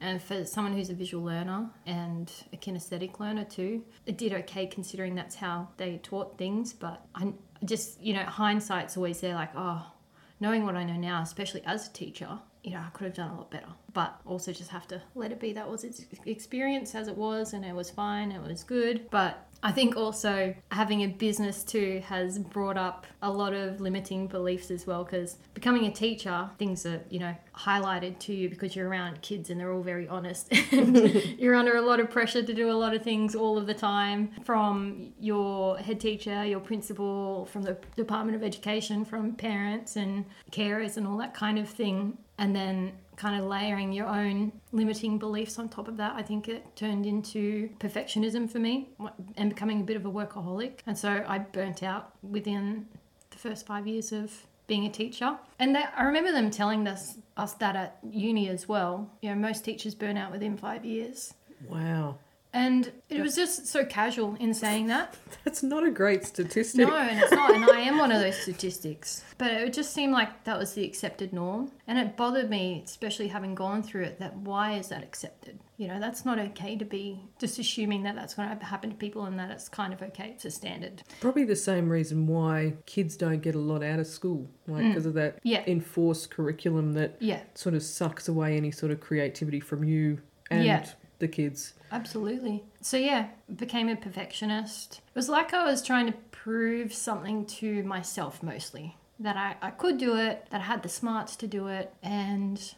And 0.00 0.22
for 0.22 0.44
someone 0.44 0.72
who's 0.72 0.88
a 0.90 0.94
visual 0.94 1.24
learner 1.24 1.68
and 1.86 2.32
a 2.52 2.56
kinesthetic 2.56 3.20
learner 3.20 3.44
too, 3.44 3.84
it 4.06 4.16
did 4.16 4.32
okay 4.32 4.66
considering 4.66 5.14
that's 5.14 5.34
how 5.34 5.68
they 5.76 5.98
taught 5.98 6.38
things. 6.38 6.72
But 6.72 7.04
I 7.14 7.32
just, 7.64 8.00
you 8.00 8.14
know, 8.14 8.22
hindsight's 8.22 8.96
always 8.96 9.20
there 9.20 9.34
like, 9.34 9.50
oh, 9.54 9.92
knowing 10.40 10.64
what 10.64 10.74
I 10.74 10.84
know 10.84 10.96
now, 10.96 11.20
especially 11.22 11.62
as 11.66 11.88
a 11.88 11.92
teacher, 11.92 12.38
you 12.64 12.72
know, 12.72 12.78
I 12.78 12.88
could 12.90 13.04
have 13.04 13.14
done 13.14 13.30
a 13.30 13.36
lot 13.36 13.50
better. 13.50 13.68
But 13.92 14.20
also 14.24 14.52
just 14.52 14.70
have 14.70 14.88
to 14.88 15.02
let 15.14 15.32
it 15.32 15.40
be. 15.40 15.52
That 15.52 15.70
was 15.70 15.84
its 15.84 16.04
experience 16.24 16.94
as 16.94 17.08
it 17.08 17.16
was, 17.16 17.52
and 17.52 17.64
it 17.64 17.74
was 17.74 17.90
fine, 17.90 18.32
it 18.32 18.42
was 18.42 18.64
good. 18.64 19.08
But 19.10 19.46
I 19.62 19.72
think 19.72 19.96
also 19.96 20.54
having 20.70 21.02
a 21.02 21.06
business 21.06 21.62
too 21.62 22.02
has 22.06 22.38
brought 22.38 22.78
up 22.78 23.06
a 23.22 23.30
lot 23.30 23.52
of 23.52 23.80
limiting 23.80 24.26
beliefs 24.26 24.70
as 24.70 24.86
well 24.86 25.04
because 25.04 25.36
becoming 25.54 25.84
a 25.84 25.90
teacher, 25.90 26.48
things 26.58 26.86
are, 26.86 27.02
you 27.10 27.18
know, 27.18 27.34
highlighted 27.54 28.18
to 28.20 28.34
you 28.34 28.48
because 28.48 28.74
you're 28.74 28.88
around 28.88 29.20
kids 29.20 29.50
and 29.50 29.60
they're 29.60 29.72
all 29.72 29.82
very 29.82 30.08
honest. 30.08 30.50
and 30.72 30.96
you're 31.38 31.54
under 31.54 31.76
a 31.76 31.82
lot 31.82 32.00
of 32.00 32.10
pressure 32.10 32.42
to 32.42 32.54
do 32.54 32.70
a 32.70 32.72
lot 32.72 32.94
of 32.94 33.02
things 33.02 33.34
all 33.34 33.58
of 33.58 33.66
the 33.66 33.74
time 33.74 34.30
from 34.44 35.12
your 35.20 35.76
head 35.78 36.00
teacher, 36.00 36.44
your 36.44 36.60
principal, 36.60 37.44
from 37.46 37.62
the 37.62 37.76
Department 37.96 38.36
of 38.36 38.42
Education, 38.42 39.04
from 39.04 39.34
parents 39.34 39.96
and 39.96 40.24
carers 40.50 40.96
and 40.96 41.06
all 41.06 41.18
that 41.18 41.34
kind 41.34 41.58
of 41.58 41.68
thing. 41.68 42.16
And 42.40 42.56
then 42.56 42.92
kind 43.16 43.38
of 43.38 43.46
layering 43.46 43.92
your 43.92 44.06
own 44.06 44.50
limiting 44.72 45.18
beliefs 45.18 45.58
on 45.58 45.68
top 45.68 45.88
of 45.88 45.98
that, 45.98 46.14
I 46.16 46.22
think 46.22 46.48
it 46.48 46.74
turned 46.74 47.04
into 47.04 47.68
perfectionism 47.78 48.50
for 48.50 48.58
me 48.58 48.88
and 49.36 49.50
becoming 49.50 49.82
a 49.82 49.84
bit 49.84 49.96
of 49.96 50.06
a 50.06 50.10
workaholic. 50.10 50.78
And 50.86 50.96
so 50.96 51.22
I 51.28 51.38
burnt 51.38 51.82
out 51.82 52.12
within 52.22 52.86
the 53.30 53.36
first 53.36 53.66
five 53.66 53.86
years 53.86 54.10
of 54.10 54.46
being 54.66 54.86
a 54.86 54.90
teacher. 54.90 55.36
And 55.58 55.74
that, 55.74 55.92
I 55.94 56.04
remember 56.04 56.32
them 56.32 56.50
telling 56.50 56.88
us, 56.88 57.18
us 57.36 57.52
that 57.54 57.76
at 57.76 57.98
uni 58.10 58.48
as 58.48 58.66
well. 58.66 59.10
You 59.20 59.30
know, 59.30 59.36
most 59.36 59.66
teachers 59.66 59.94
burn 59.94 60.16
out 60.16 60.32
within 60.32 60.56
five 60.56 60.86
years. 60.86 61.34
Wow. 61.68 62.16
And 62.52 62.90
it 63.08 63.20
was 63.20 63.36
just 63.36 63.66
so 63.68 63.84
casual 63.84 64.36
in 64.40 64.54
saying 64.54 64.88
that. 64.88 65.16
That's 65.44 65.62
not 65.62 65.84
a 65.86 65.90
great 65.90 66.24
statistic. 66.26 66.88
No, 66.88 66.96
and 66.96 67.20
it's 67.20 67.30
not. 67.30 67.54
And 67.54 67.64
I 67.64 67.80
am 67.80 67.96
one 67.98 68.10
of 68.10 68.20
those 68.20 68.36
statistics. 68.36 69.22
But 69.38 69.52
it 69.52 69.72
just 69.72 69.94
seemed 69.94 70.12
like 70.12 70.44
that 70.44 70.58
was 70.58 70.72
the 70.74 70.84
accepted 70.84 71.32
norm. 71.32 71.70
And 71.86 71.96
it 71.98 72.16
bothered 72.16 72.50
me, 72.50 72.82
especially 72.84 73.28
having 73.28 73.54
gone 73.54 73.82
through 73.84 74.02
it, 74.02 74.18
that 74.18 74.36
why 74.36 74.72
is 74.74 74.88
that 74.88 75.04
accepted? 75.04 75.60
You 75.76 75.88
know, 75.88 76.00
that's 76.00 76.24
not 76.24 76.38
okay 76.40 76.76
to 76.76 76.84
be 76.84 77.20
just 77.38 77.58
assuming 77.60 78.02
that 78.02 78.16
that's 78.16 78.34
going 78.34 78.58
to 78.58 78.64
happen 78.64 78.90
to 78.90 78.96
people 78.96 79.24
and 79.24 79.38
that 79.38 79.50
it's 79.52 79.68
kind 79.68 79.92
of 79.92 80.02
okay. 80.02 80.30
It's 80.34 80.44
a 80.44 80.50
standard. 80.50 81.02
Probably 81.20 81.44
the 81.44 81.56
same 81.56 81.88
reason 81.88 82.26
why 82.26 82.74
kids 82.84 83.16
don't 83.16 83.40
get 83.40 83.54
a 83.54 83.58
lot 83.60 83.82
out 83.82 83.98
of 84.00 84.06
school, 84.08 84.50
like 84.66 84.88
because 84.88 85.06
of 85.06 85.14
that 85.14 85.36
Mm. 85.36 85.40
Yeah. 85.44 85.62
enforced 85.68 86.30
curriculum 86.30 86.92
that 86.94 87.16
Yeah, 87.20 87.40
sort 87.54 87.74
of 87.76 87.82
sucks 87.82 88.26
away 88.28 88.56
any 88.56 88.72
sort 88.72 88.90
of 88.92 89.00
creativity 89.00 89.60
from 89.60 89.84
you 89.84 90.18
and 90.50 90.64
Yeah. 90.64 90.84
The 91.20 91.28
kids. 91.28 91.74
absolutely. 91.92 92.64
So, 92.80 92.96
yeah, 92.96 93.28
became 93.54 93.88
a 93.88 93.96
perfectionist. 93.96 95.00
It 95.06 95.14
was 95.14 95.28
like 95.28 95.54
I 95.54 95.64
was 95.64 95.82
trying 95.82 96.06
to 96.06 96.14
prove 96.30 96.92
something 96.92 97.46
to 97.46 97.82
myself 97.84 98.42
mostly 98.42 98.96
that 99.20 99.36
I, 99.36 99.54
I 99.60 99.70
could 99.70 99.98
do 99.98 100.16
it, 100.16 100.46
that 100.50 100.62
I 100.62 100.64
had 100.64 100.82
the 100.82 100.88
smarts 100.88 101.36
to 101.36 101.46
do 101.46 101.68
it, 101.68 101.92
and 102.02 102.74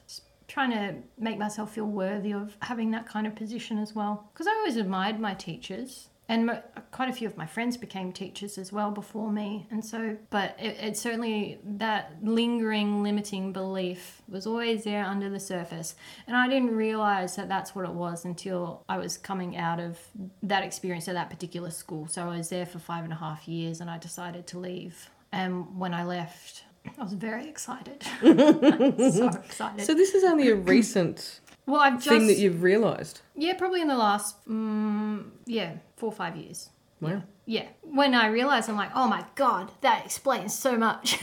trying 0.49 0.71
to 0.73 0.97
make 1.17 1.39
myself 1.39 1.73
feel 1.73 1.87
worthy 1.87 2.33
of 2.33 2.57
having 2.61 2.91
that 2.91 3.07
kind 3.07 3.27
of 3.27 3.35
position 3.35 3.79
as 3.79 3.95
well. 3.95 4.29
Because 4.33 4.47
I 4.47 4.51
always 4.51 4.77
admired 4.77 5.19
my 5.19 5.35
teachers. 5.35 6.09
And 6.33 6.63
quite 6.93 7.11
a 7.11 7.13
few 7.13 7.29
of 7.29 7.37
my 7.37 7.45
friends 7.45 7.77
became 7.77 8.11
teachers 8.11 8.57
as 8.57 8.73
well 8.73 8.91
before 8.91 9.31
me. 9.31 9.67
And 9.71 9.85
so, 9.85 10.17
but 10.31 10.57
it, 10.59 10.79
it 10.81 10.97
certainly, 10.97 11.59
that 11.63 12.15
lingering, 12.23 13.03
limiting 13.03 13.53
belief 13.53 14.23
was 14.31 14.47
always 14.47 14.85
there 14.85 15.05
under 15.05 15.29
the 15.29 15.39
surface. 15.39 15.95
And 16.27 16.35
I 16.35 16.49
didn't 16.49 16.75
realize 16.75 17.37
that 17.37 17.51
that's 17.51 17.75
what 17.75 17.85
it 17.85 17.93
was 17.93 18.25
until 18.25 18.83
I 18.89 18.97
was 18.97 19.19
coming 19.19 19.59
out 19.59 19.79
of 19.79 19.99
that 20.43 20.65
experience 20.65 21.07
at 21.07 21.15
that 21.17 21.29
particular 21.29 21.69
school. 21.69 22.07
So 22.07 22.23
I 22.23 22.39
was 22.39 22.49
there 22.49 22.65
for 22.65 22.79
five 22.79 23.05
and 23.05 23.13
a 23.13 23.17
half 23.17 23.47
years 23.47 23.83
and 23.83 23.91
I 23.91 23.99
decided 23.99 24.47
to 24.49 24.59
leave. 24.59 25.11
And 25.33 25.79
when 25.79 25.93
I 25.93 26.05
left, 26.05 26.65
I 26.99 27.03
was 27.03 27.13
very 27.13 27.47
excited. 27.47 28.05
so 28.23 29.29
excited. 29.45 29.85
So 29.85 29.93
this 29.93 30.15
is 30.15 30.25
only 30.25 30.49
a 30.49 30.57
recent 30.57 31.41
well, 31.67 31.81
I've 31.81 31.95
just. 31.95 32.09
thing 32.09 32.27
that 32.27 32.39
you've 32.39 32.63
realised. 32.63 33.21
Yeah, 33.35 33.55
probably 33.55 33.81
in 33.81 33.89
the 33.89 33.97
last, 33.97 34.37
um, 34.49 35.33
yeah, 35.47 35.75
four 35.97 36.09
or 36.09 36.13
five 36.13 36.37
years. 36.37 36.71
Wow. 37.01 37.23
Yeah. 37.47 37.67
When 37.83 38.15
I 38.15 38.29
realized, 38.29 38.71
I'm 38.71 38.77
like, 38.77 38.93
oh 38.95 39.09
my 39.09 39.25
God, 39.35 39.71
that 39.81 40.05
explains 40.05 40.55
so 40.55 40.77
much. 40.77 41.19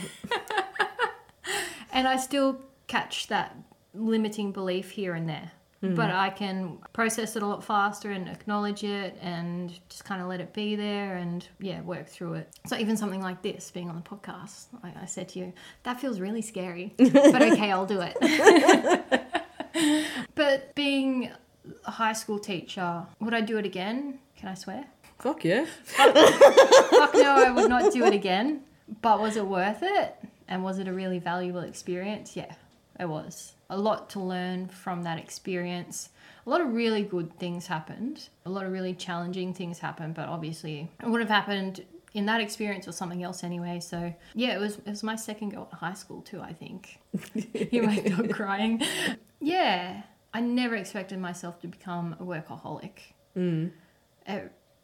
and 1.93 2.07
I 2.07 2.17
still 2.17 2.61
catch 2.87 3.27
that 3.27 3.55
limiting 3.93 4.51
belief 4.51 4.91
here 4.91 5.13
and 5.13 5.27
there. 5.27 5.51
But 5.81 6.09
I 6.09 6.29
can 6.29 6.79
process 6.91 7.37
it 7.37 7.41
a 7.41 7.45
lot 7.47 7.63
faster 7.63 8.11
and 8.11 8.27
acknowledge 8.27 8.83
it 8.83 9.17
and 9.21 9.71
just 9.87 10.03
kind 10.03 10.21
of 10.21 10.27
let 10.27 10.41
it 10.41 10.53
be 10.53 10.75
there 10.75 11.15
and, 11.15 11.47
yeah, 11.61 11.79
work 11.79 12.09
through 12.09 12.33
it. 12.33 12.49
So, 12.67 12.75
even 12.75 12.97
something 12.97 13.21
like 13.21 13.41
this, 13.41 13.71
being 13.71 13.89
on 13.89 13.95
the 13.95 14.01
podcast, 14.01 14.65
like 14.83 14.97
I 15.01 15.05
said 15.05 15.29
to 15.29 15.39
you, 15.39 15.53
that 15.83 16.01
feels 16.01 16.19
really 16.19 16.41
scary. 16.41 16.93
but 16.97 17.41
okay, 17.41 17.71
I'll 17.71 17.85
do 17.85 18.01
it. 18.01 18.17
but 20.35 20.73
being 20.75 21.31
a 21.85 21.91
high 21.91 22.13
school 22.13 22.39
teacher, 22.39 23.05
would 23.19 23.33
I 23.33 23.41
do 23.41 23.57
it 23.57 23.65
again? 23.65 24.19
Can 24.37 24.49
I 24.49 24.53
swear? 24.53 24.85
Fuck 25.19 25.43
yeah. 25.43 25.65
Fuck 25.83 27.13
no, 27.13 27.35
I 27.35 27.51
would 27.53 27.69
not 27.69 27.91
do 27.91 28.05
it 28.05 28.13
again. 28.13 28.61
But 29.01 29.19
was 29.19 29.35
it 29.35 29.45
worth 29.45 29.79
it? 29.81 30.15
And 30.47 30.63
was 30.63 30.79
it 30.79 30.87
a 30.87 30.93
really 30.93 31.19
valuable 31.19 31.61
experience? 31.61 32.35
Yeah, 32.35 32.53
it 32.99 33.07
was. 33.07 33.53
A 33.69 33.77
lot 33.77 34.09
to 34.11 34.19
learn 34.19 34.67
from 34.67 35.03
that 35.03 35.19
experience. 35.19 36.09
A 36.47 36.49
lot 36.49 36.61
of 36.61 36.73
really 36.73 37.03
good 37.03 37.37
things 37.37 37.67
happened. 37.67 38.29
A 38.45 38.49
lot 38.49 38.65
of 38.65 38.71
really 38.71 38.95
challenging 38.95 39.53
things 39.53 39.77
happened, 39.77 40.15
but 40.15 40.27
obviously 40.27 40.89
it 41.03 41.07
would 41.07 41.19
have 41.21 41.29
happened 41.29 41.85
in 42.13 42.25
that 42.25 42.41
experience 42.41 42.87
or 42.87 42.91
something 42.91 43.23
else 43.23 43.43
anyway. 43.43 43.79
So 43.79 44.13
yeah, 44.33 44.55
it 44.55 44.59
was 44.59 44.77
it 44.77 44.87
was 44.87 45.03
my 45.03 45.15
second 45.15 45.49
go 45.49 45.67
at 45.71 45.77
high 45.77 45.93
school 45.93 46.21
too, 46.21 46.41
I 46.41 46.53
think. 46.53 46.99
Hear 47.53 47.83
my 47.83 47.99
dog 47.99 48.31
crying. 48.31 48.81
Yeah. 49.39 50.03
I 50.33 50.41
never 50.41 50.75
expected 50.75 51.19
myself 51.19 51.59
to 51.61 51.67
become 51.67 52.15
a 52.19 52.23
workaholic. 52.23 52.99
Mm. 53.35 53.71
Uh, 54.27 54.39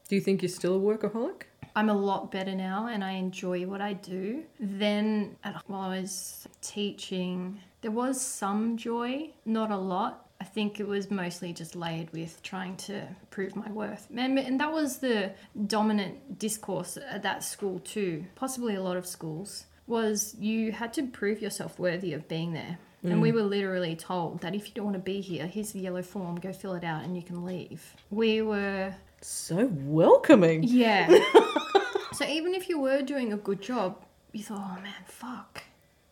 Do 0.08 0.16
you 0.16 0.22
think 0.22 0.42
you're 0.42 0.50
still 0.50 0.76
a 0.76 0.80
workaholic? 0.80 1.44
I'm 1.76 1.90
a 1.90 1.94
lot 1.94 2.32
better 2.32 2.56
now 2.56 2.88
and 2.88 3.04
I 3.04 3.12
enjoy 3.12 3.68
what 3.68 3.82
I 3.82 3.94
do. 3.94 4.44
Then, 4.60 5.36
at, 5.44 5.62
while 5.68 5.90
I 5.90 6.00
was 6.00 6.48
teaching, 6.62 7.60
there 7.82 7.92
was 7.92 8.20
some 8.20 8.78
joy, 8.78 9.32
not 9.46 9.72
a 9.72 9.78
lot. 9.78 10.28
I 10.40 10.46
I 10.46 10.48
think 10.48 10.80
it 10.80 10.88
was 10.88 11.10
mostly 11.10 11.54
just 11.54 11.76
layered 11.76 12.14
with 12.14 12.42
trying 12.44 12.78
to 12.78 13.08
prove 13.32 13.56
my 13.56 13.70
worth. 13.72 14.08
And, 14.16 14.38
and 14.38 14.60
that 14.60 14.72
was 14.72 15.00
the 15.00 15.32
dominant 15.66 16.38
discourse 16.38 16.98
at 16.98 17.24
that 17.24 17.44
school 17.44 17.80
too, 17.80 18.26
possibly 18.36 18.76
a 18.76 18.82
lot 18.82 18.96
of 18.96 19.08
schools, 19.08 19.66
was 19.88 20.36
you 20.40 20.72
had 20.72 20.94
to 20.94 21.08
prove 21.08 21.42
yourself 21.42 21.80
worthy 21.80 22.14
of 22.14 22.28
being 22.28 22.54
there. 22.54 22.78
And 23.12 23.22
we 23.22 23.32
mm. 23.32 23.36
were 23.36 23.44
literally 23.44 23.96
told 23.96 24.42
that 24.42 24.56
if 24.56 24.68
you 24.68 24.74
don't 24.74 24.86
want 24.86 24.96
to 24.96 25.02
be 25.04 25.22
here, 25.22 25.46
here's 25.48 25.72
the 25.72 25.80
yellow 25.80 26.02
form, 26.02 26.36
go 26.38 26.52
fill 26.54 26.74
it 26.74 26.84
out 26.84 27.04
and 27.04 27.16
you 27.16 27.24
can 27.24 27.46
leave. 27.46 27.96
We 28.10 28.42
were 28.42 28.94
So 29.22 29.68
welcoming. 29.74 30.64
yeah. 30.64 31.08
so 32.14 32.26
even 32.26 32.54
if 32.54 32.70
you 32.70 32.80
were 32.80 33.02
doing 33.02 33.34
a 33.34 33.38
good 33.38 33.62
job, 33.62 34.04
you 34.32 34.44
thought, 34.44 34.78
oh 34.78 34.82
man, 34.82 34.94
fuck. 35.06 35.64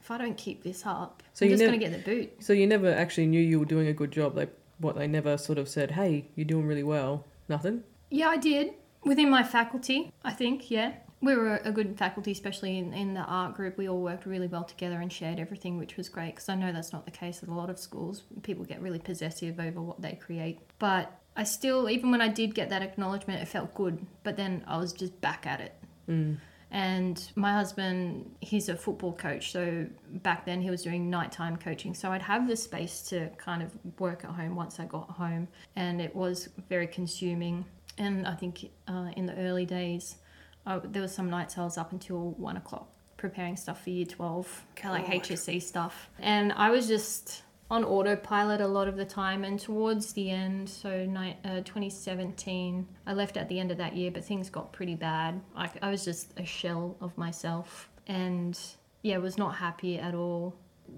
If 0.01 0.11
I 0.11 0.17
don't 0.17 0.37
keep 0.37 0.63
this 0.63 0.85
up, 0.85 1.23
So 1.33 1.45
I'm 1.45 1.51
just 1.51 1.61
nev- 1.61 1.69
going 1.69 1.79
to 1.79 1.85
get 1.89 2.05
the 2.05 2.11
boot. 2.11 2.33
So 2.39 2.51
you 2.53 2.67
never 2.67 2.93
actually 2.93 3.27
knew 3.27 3.39
you 3.39 3.59
were 3.59 3.65
doing 3.65 3.87
a 3.87 3.93
good 3.93 4.11
job. 4.11 4.35
Like 4.35 4.53
what 4.79 4.95
they 4.97 5.07
never 5.07 5.37
sort 5.37 5.57
of 5.57 5.69
said, 5.69 5.91
"Hey, 5.91 6.25
you're 6.35 6.45
doing 6.45 6.65
really 6.67 6.83
well." 6.83 7.25
Nothing. 7.47 7.83
Yeah, 8.09 8.27
I 8.27 8.37
did. 8.37 8.73
Within 9.05 9.29
my 9.29 9.43
faculty, 9.43 10.11
I 10.23 10.31
think, 10.31 10.69
yeah. 10.69 10.93
We 11.23 11.37
were 11.37 11.61
a 11.63 11.71
good 11.71 11.97
faculty, 11.97 12.33
especially 12.33 12.77
in, 12.77 12.93
in 12.93 13.13
the 13.13 13.21
art 13.21 13.55
group. 13.55 13.77
We 13.77 13.87
all 13.87 14.01
worked 14.01 14.25
really 14.25 14.47
well 14.47 14.65
together 14.65 14.99
and 14.99 15.11
shared 15.11 15.39
everything, 15.39 15.77
which 15.77 15.95
was 15.95 16.09
great 16.09 16.35
because 16.35 16.49
I 16.49 16.55
know 16.55 16.73
that's 16.73 16.91
not 16.91 17.05
the 17.05 17.11
case 17.11 17.41
at 17.41 17.47
a 17.47 17.53
lot 17.53 17.69
of 17.69 17.79
schools. 17.79 18.23
People 18.41 18.65
get 18.65 18.81
really 18.81 18.99
possessive 18.99 19.57
over 19.57 19.81
what 19.81 20.01
they 20.01 20.15
create. 20.15 20.59
But 20.79 21.17
I 21.37 21.45
still, 21.45 21.89
even 21.89 22.11
when 22.11 22.19
I 22.19 22.27
did 22.27 22.53
get 22.53 22.67
that 22.71 22.81
acknowledgement, 22.81 23.41
it 23.41 23.47
felt 23.47 23.73
good. 23.73 24.05
But 24.23 24.35
then 24.35 24.65
I 24.67 24.75
was 24.75 24.91
just 24.91 25.19
back 25.21 25.47
at 25.47 25.61
it. 25.61 25.73
Mm. 26.09 26.39
And 26.71 27.31
my 27.35 27.53
husband, 27.53 28.29
he's 28.41 28.67
a 28.67 28.75
football 28.75 29.13
coach. 29.13 29.53
So 29.53 29.85
back 30.09 30.45
then 30.45 30.61
he 30.61 30.69
was 30.69 30.83
doing 30.83 31.09
nighttime 31.09 31.55
coaching. 31.55 31.93
So 31.93 32.11
I'd 32.11 32.23
have 32.23 32.49
the 32.49 32.57
space 32.57 33.01
to 33.03 33.29
kind 33.37 33.63
of 33.63 33.71
work 33.97 34.25
at 34.25 34.31
home 34.31 34.57
once 34.57 34.77
I 34.77 34.85
got 34.85 35.09
home. 35.11 35.47
And 35.77 36.01
it 36.01 36.13
was 36.13 36.49
very 36.67 36.87
consuming. 36.87 37.63
And 37.97 38.27
I 38.27 38.35
think 38.35 38.71
uh, 38.89 39.11
in 39.15 39.25
the 39.25 39.37
early 39.37 39.65
days, 39.65 40.17
I, 40.65 40.79
there 40.79 41.01
was 41.01 41.13
some 41.13 41.29
nights 41.29 41.57
I 41.57 41.63
was 41.63 41.77
up 41.77 41.91
until 41.91 42.31
one 42.31 42.57
o'clock 42.57 42.89
preparing 43.23 43.55
stuff 43.55 43.81
for 43.81 43.89
year 43.89 44.05
12, 44.05 44.65
kind 44.75 45.01
of 45.01 45.09
like 45.09 45.23
HSC 45.23 45.61
stuff. 45.61 46.09
And 46.19 46.51
I 46.51 46.71
was 46.71 46.89
just 46.89 47.43
on 47.71 47.85
autopilot 47.85 48.59
a 48.59 48.67
lot 48.67 48.89
of 48.89 48.97
the 48.97 49.05
time. 49.05 49.45
And 49.45 49.57
towards 49.57 50.11
the 50.11 50.29
end, 50.29 50.69
so 50.69 51.05
ni- 51.05 51.37
uh, 51.45 51.61
2017, 51.61 52.85
I 53.07 53.13
left 53.13 53.37
at 53.37 53.47
the 53.47 53.61
end 53.61 53.71
of 53.71 53.77
that 53.77 53.95
year, 53.95 54.11
but 54.11 54.25
things 54.25 54.49
got 54.49 54.73
pretty 54.73 54.95
bad. 54.95 55.39
Like 55.55 55.71
I 55.81 55.89
was 55.89 56.03
just 56.03 56.37
a 56.37 56.45
shell 56.45 56.97
of 56.99 57.17
myself, 57.17 57.89
and 58.07 58.59
yeah, 59.03 59.17
was 59.19 59.37
not 59.37 59.55
happy 59.55 59.97
at 59.97 60.13
all. 60.13 60.55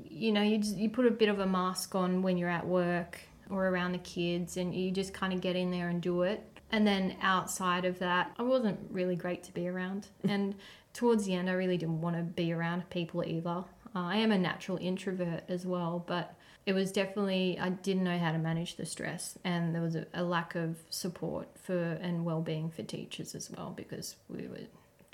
You 0.10 0.32
know, 0.32 0.42
you 0.42 0.58
just, 0.58 0.78
you 0.78 0.90
put 0.90 1.06
a 1.06 1.12
bit 1.12 1.30
of 1.30 1.38
a 1.38 1.46
mask 1.46 1.94
on 1.94 2.24
when 2.24 2.38
you're 2.38 2.50
at 2.50 2.66
work 2.66 3.20
or 3.52 3.68
around 3.68 3.92
the 3.92 4.00
kids, 4.00 4.58
and 4.58 4.74
you 4.74 4.90
just 4.90 5.14
kind 5.14 5.32
of 5.32 5.42
get 5.42 5.56
in 5.56 5.70
there 5.70 5.90
and 5.90 6.02
do 6.02 6.24
it. 6.24 6.44
And 6.72 6.86
then 6.86 7.16
outside 7.22 7.86
of 7.86 8.00
that, 8.00 8.32
I 8.38 8.44
wasn't 8.44 8.80
really 8.92 9.16
great 9.16 9.44
to 9.44 9.52
be 9.54 9.68
around. 9.68 10.08
And 10.28 10.56
towards 10.94 11.26
the 11.26 11.36
end, 11.36 11.50
I 11.50 11.54
really 11.54 11.78
didn't 11.78 12.02
want 12.02 12.16
to 12.16 12.24
be 12.24 12.52
around 12.52 12.90
people 12.90 13.24
either. 13.24 13.64
Uh, 13.96 14.00
I 14.00 14.18
am 14.18 14.32
a 14.32 14.38
natural 14.38 14.78
introvert 14.82 15.44
as 15.48 15.66
well, 15.66 16.04
but 16.06 16.36
it 16.66 16.74
was 16.74 16.92
definitely 16.92 17.58
I 17.60 17.70
didn't 17.70 18.04
know 18.04 18.18
how 18.18 18.32
to 18.32 18.38
manage 18.38 18.76
the 18.76 18.86
stress, 18.86 19.38
and 19.44 19.74
there 19.74 19.82
was 19.82 19.96
a, 19.96 20.06
a 20.14 20.24
lack 20.24 20.56
of 20.56 20.78
support 20.90 21.48
for 21.62 21.80
and 22.02 22.26
well-being 22.26 22.72
for 22.72 22.84
teachers 22.84 23.36
as 23.36 23.50
well 23.52 23.74
because 23.76 24.16
we 24.30 24.48
were. 24.48 24.60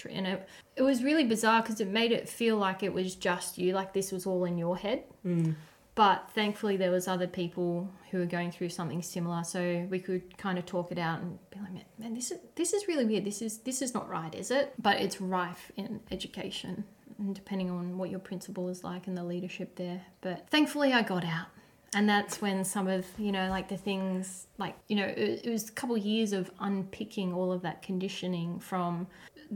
And 0.10 0.26
it, 0.26 0.50
it 0.76 0.82
was 0.82 1.04
really 1.04 1.26
bizarre 1.26 1.62
because 1.62 1.80
it 1.80 1.88
made 1.88 2.12
it 2.12 2.28
feel 2.28 2.58
like 2.58 2.82
it 2.82 2.92
was 2.92 3.14
just 3.14 3.60
you, 3.60 3.74
like 3.74 3.94
this 3.94 4.12
was 4.12 4.26
all 4.26 4.46
in 4.46 4.58
your 4.58 4.76
head. 4.76 5.04
Mm. 5.24 5.54
But 6.02 6.32
thankfully, 6.34 6.78
there 6.78 6.90
was 6.90 7.08
other 7.08 7.28
people 7.28 7.88
who 8.10 8.18
were 8.18 8.26
going 8.26 8.50
through 8.50 8.70
something 8.70 9.04
similar, 9.04 9.44
so 9.44 9.86
we 9.88 10.00
could 10.00 10.36
kind 10.36 10.58
of 10.58 10.66
talk 10.66 10.92
it 10.92 10.98
out 10.98 11.20
and 11.20 11.38
be 11.52 11.60
like, 11.60 11.86
"Man, 12.00 12.16
this 12.16 12.32
is 12.32 12.40
this 12.56 12.74
is 12.74 12.88
really 12.88 13.06
weird. 13.06 13.24
This 13.24 13.40
is 13.40 13.60
this 13.60 13.84
is 13.84 13.94
not 13.94 14.10
right, 14.10 14.34
is 14.34 14.50
it?" 14.50 14.74
But 14.82 15.00
it's 15.00 15.22
rife 15.22 15.72
in 15.78 16.00
education, 16.10 16.86
and 17.20 17.36
depending 17.36 17.70
on 17.70 18.00
what 18.00 18.10
your 18.10 18.20
principal 18.20 18.68
is 18.70 18.84
like 18.84 19.06
and 19.06 19.16
the 19.16 19.24
leadership 19.24 19.76
there. 19.76 20.02
But 20.22 20.50
thankfully, 20.50 20.92
I 20.92 21.04
got 21.04 21.24
out, 21.24 21.50
and 21.94 22.10
that's 22.10 22.42
when 22.42 22.66
some 22.66 22.88
of 22.88 23.06
you 23.20 23.32
know, 23.32 23.52
like 23.52 23.68
the 23.70 23.78
things, 23.78 24.48
like 24.58 24.74
you 24.88 24.96
know, 24.96 25.06
it, 25.06 25.42
it 25.44 25.52
was 25.52 25.70
a 25.70 25.72
couple 25.72 25.96
of 25.96 26.04
years 26.04 26.34
of 26.34 26.50
unpicking 26.60 27.32
all 27.32 27.52
of 27.52 27.62
that 27.62 27.84
conditioning 27.84 28.60
from 28.60 29.06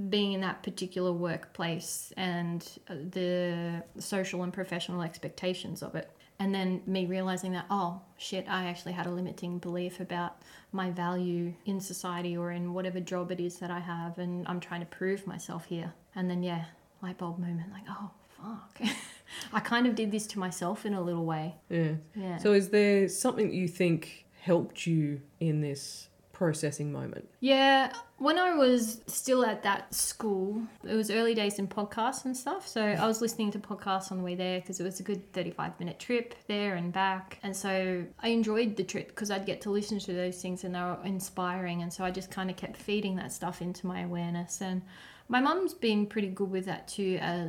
being 0.10 0.34
in 0.34 0.42
that 0.42 0.62
particular 0.62 1.12
workplace 1.12 2.14
and 2.18 2.78
uh, 2.88 2.96
the 3.10 3.82
social 3.98 4.44
and 4.44 4.54
professional 4.54 5.02
expectations 5.02 5.82
of 5.82 5.96
it. 5.96 6.12
And 6.40 6.54
then 6.54 6.82
me 6.86 7.06
realizing 7.06 7.54
that, 7.54 7.66
oh 7.70 8.02
shit, 8.18 8.46
I 8.50 8.66
actually 8.66 8.92
had 8.92 9.06
a 9.06 9.12
limiting 9.12 9.58
belief 9.58 10.00
about 10.00 10.42
my 10.72 10.92
value 10.92 11.54
in 11.66 11.80
society 11.80 12.36
or 12.36 12.52
in 12.52 12.74
whatever 12.74 13.00
job 13.00 13.32
it 13.32 13.40
is 13.40 13.58
that 13.60 13.72
I 13.72 13.80
have, 13.80 14.18
and 14.18 14.46
I'm 14.48 14.60
trying 14.60 14.82
to 14.82 14.86
prove 14.86 15.26
myself 15.26 15.66
here. 15.66 15.94
And 16.14 16.30
then, 16.30 16.44
yeah, 16.44 16.66
light 17.02 17.18
bulb 17.18 17.40
moment 17.40 17.72
like, 17.72 17.84
oh 17.90 18.12
fuck. 18.38 18.90
I 19.54 19.60
kind 19.60 19.88
of 19.88 19.96
did 19.96 20.12
this 20.12 20.28
to 20.28 20.40
myself 20.40 20.86
in 20.86 20.94
a 20.94 21.02
little 21.02 21.26
way. 21.26 21.56
Yeah. 21.70 21.94
Yeah. 22.16 22.38
So 22.38 22.54
is 22.54 22.70
there 22.70 23.08
something 23.08 23.54
you 23.54 23.68
think 23.68 24.26
helped 24.42 24.86
you 24.86 25.22
in 25.40 25.62
this 25.62 26.10
processing 26.36 26.92
moment? 26.92 27.30
Yeah, 27.40 27.94
when 28.18 28.38
I 28.38 28.54
was 28.54 29.02
still 29.08 29.46
at 29.46 29.64
that 29.64 29.96
school, 29.96 30.62
it 30.84 30.94
was 30.94 31.10
early 31.10 31.34
days 31.34 31.60
in 31.60 31.68
podcasts 31.68 32.26
and 32.26 32.36
stuff. 32.36 32.68
So 32.68 32.82
I 32.82 33.08
was 33.08 33.22
listening 33.22 33.52
to 33.52 33.60
podcasts 33.60 34.12
on 34.12 34.18
the 34.18 34.24
way 34.24 34.36
there 34.36 34.60
because 34.60 34.82
it 34.82 34.84
was 34.84 35.00
a 35.00 35.04
good 35.04 35.32
35 35.32 35.80
minute 35.80 35.98
trip 35.98 36.36
there 36.48 36.76
and 36.76 36.92
back. 36.92 37.40
And 37.42 37.56
so 37.56 38.06
I 38.20 38.28
enjoyed 38.28 38.76
the 38.76 38.84
trip 38.84 39.08
because 39.08 39.32
I'd 39.32 39.46
get 39.46 39.62
to 39.62 39.70
listen 39.70 39.98
to 40.00 40.14
those 40.14 40.42
things 40.42 40.66
and 40.66 40.76
they 40.76 40.80
were 40.80 40.98
inspiring. 41.06 41.82
And 41.82 41.92
so 41.92 42.04
I 42.04 42.12
just 42.12 42.30
kind 42.32 42.50
of 42.50 42.58
kept 42.58 42.76
feeding 42.76 43.16
that 43.16 43.32
stuff 43.32 43.62
into 43.62 43.88
my 43.88 44.02
awareness. 44.02 44.62
And 44.62 44.82
my 45.30 45.40
mum's 45.40 45.74
been 45.74 46.06
pretty 46.06 46.28
good 46.28 46.52
with 46.52 46.66
that 46.66 46.90
too. 46.90 47.18
Uh, 47.22 47.48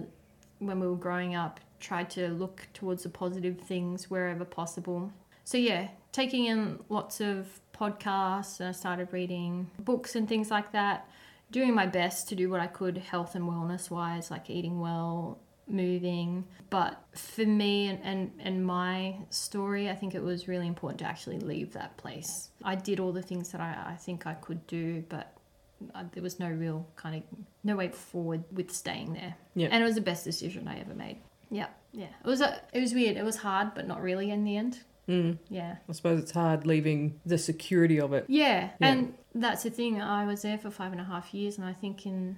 when 0.60 0.78
we 0.78 0.86
were 0.86 0.94
growing 0.94 1.34
up, 1.34 1.58
tried 1.80 2.08
to 2.10 2.28
look 2.28 2.68
towards 2.72 3.02
the 3.02 3.08
positive 3.08 3.60
things 3.60 4.08
wherever 4.08 4.44
possible. 4.44 5.12
So 5.42 5.58
yeah, 5.58 5.88
taking 6.12 6.46
in 6.46 6.78
lots 6.88 7.20
of 7.20 7.60
podcasts 7.78 8.60
and 8.60 8.68
I 8.68 8.72
started 8.72 9.08
reading 9.12 9.70
books 9.78 10.16
and 10.16 10.28
things 10.28 10.50
like 10.50 10.72
that, 10.72 11.08
doing 11.50 11.74
my 11.74 11.86
best 11.86 12.28
to 12.28 12.34
do 12.34 12.50
what 12.50 12.60
I 12.60 12.66
could 12.66 12.98
health 12.98 13.34
and 13.34 13.44
wellness 13.44 13.90
wise, 13.90 14.30
like 14.30 14.50
eating 14.50 14.80
well, 14.80 15.38
moving. 15.68 16.44
But 16.70 17.02
for 17.14 17.44
me 17.44 17.88
and, 17.88 18.00
and, 18.02 18.32
and 18.38 18.64
my 18.64 19.16
story, 19.30 19.90
I 19.90 19.94
think 19.94 20.14
it 20.14 20.22
was 20.22 20.48
really 20.48 20.66
important 20.66 21.00
to 21.00 21.06
actually 21.06 21.38
leave 21.38 21.72
that 21.72 21.96
place. 21.96 22.50
I 22.64 22.74
did 22.74 23.00
all 23.00 23.12
the 23.12 23.22
things 23.22 23.50
that 23.50 23.60
I, 23.60 23.92
I 23.92 23.96
think 23.96 24.26
I 24.26 24.34
could 24.34 24.66
do, 24.66 25.04
but 25.08 25.36
uh, 25.94 26.04
there 26.12 26.22
was 26.22 26.40
no 26.40 26.48
real 26.48 26.86
kind 26.96 27.16
of 27.16 27.22
no 27.62 27.76
way 27.76 27.88
forward 27.88 28.44
with 28.52 28.70
staying 28.70 29.12
there. 29.12 29.36
Yeah. 29.54 29.68
And 29.70 29.82
it 29.82 29.86
was 29.86 29.94
the 29.94 30.00
best 30.00 30.24
decision 30.24 30.68
I 30.68 30.80
ever 30.80 30.94
made. 30.94 31.18
Yeah. 31.50 31.68
Yeah. 31.92 32.06
It 32.24 32.26
was 32.26 32.40
a, 32.40 32.60
it 32.72 32.80
was 32.80 32.94
weird. 32.94 33.16
It 33.16 33.24
was 33.24 33.36
hard, 33.36 33.74
but 33.74 33.86
not 33.86 34.02
really 34.02 34.30
in 34.30 34.44
the 34.44 34.56
end. 34.56 34.80
Mm. 35.08 35.38
Yeah. 35.48 35.76
I 35.88 35.92
suppose 35.92 36.20
it's 36.20 36.32
hard 36.32 36.66
leaving 36.66 37.20
the 37.24 37.38
security 37.38 38.00
of 38.00 38.12
it. 38.12 38.24
Yeah, 38.28 38.70
Yeah. 38.80 38.88
and 38.88 39.14
that's 39.34 39.62
the 39.62 39.70
thing. 39.70 40.00
I 40.02 40.26
was 40.26 40.42
there 40.42 40.58
for 40.58 40.70
five 40.70 40.92
and 40.92 41.00
a 41.00 41.04
half 41.04 41.32
years, 41.32 41.58
and 41.58 41.66
I 41.66 41.72
think 41.72 42.06
in 42.06 42.36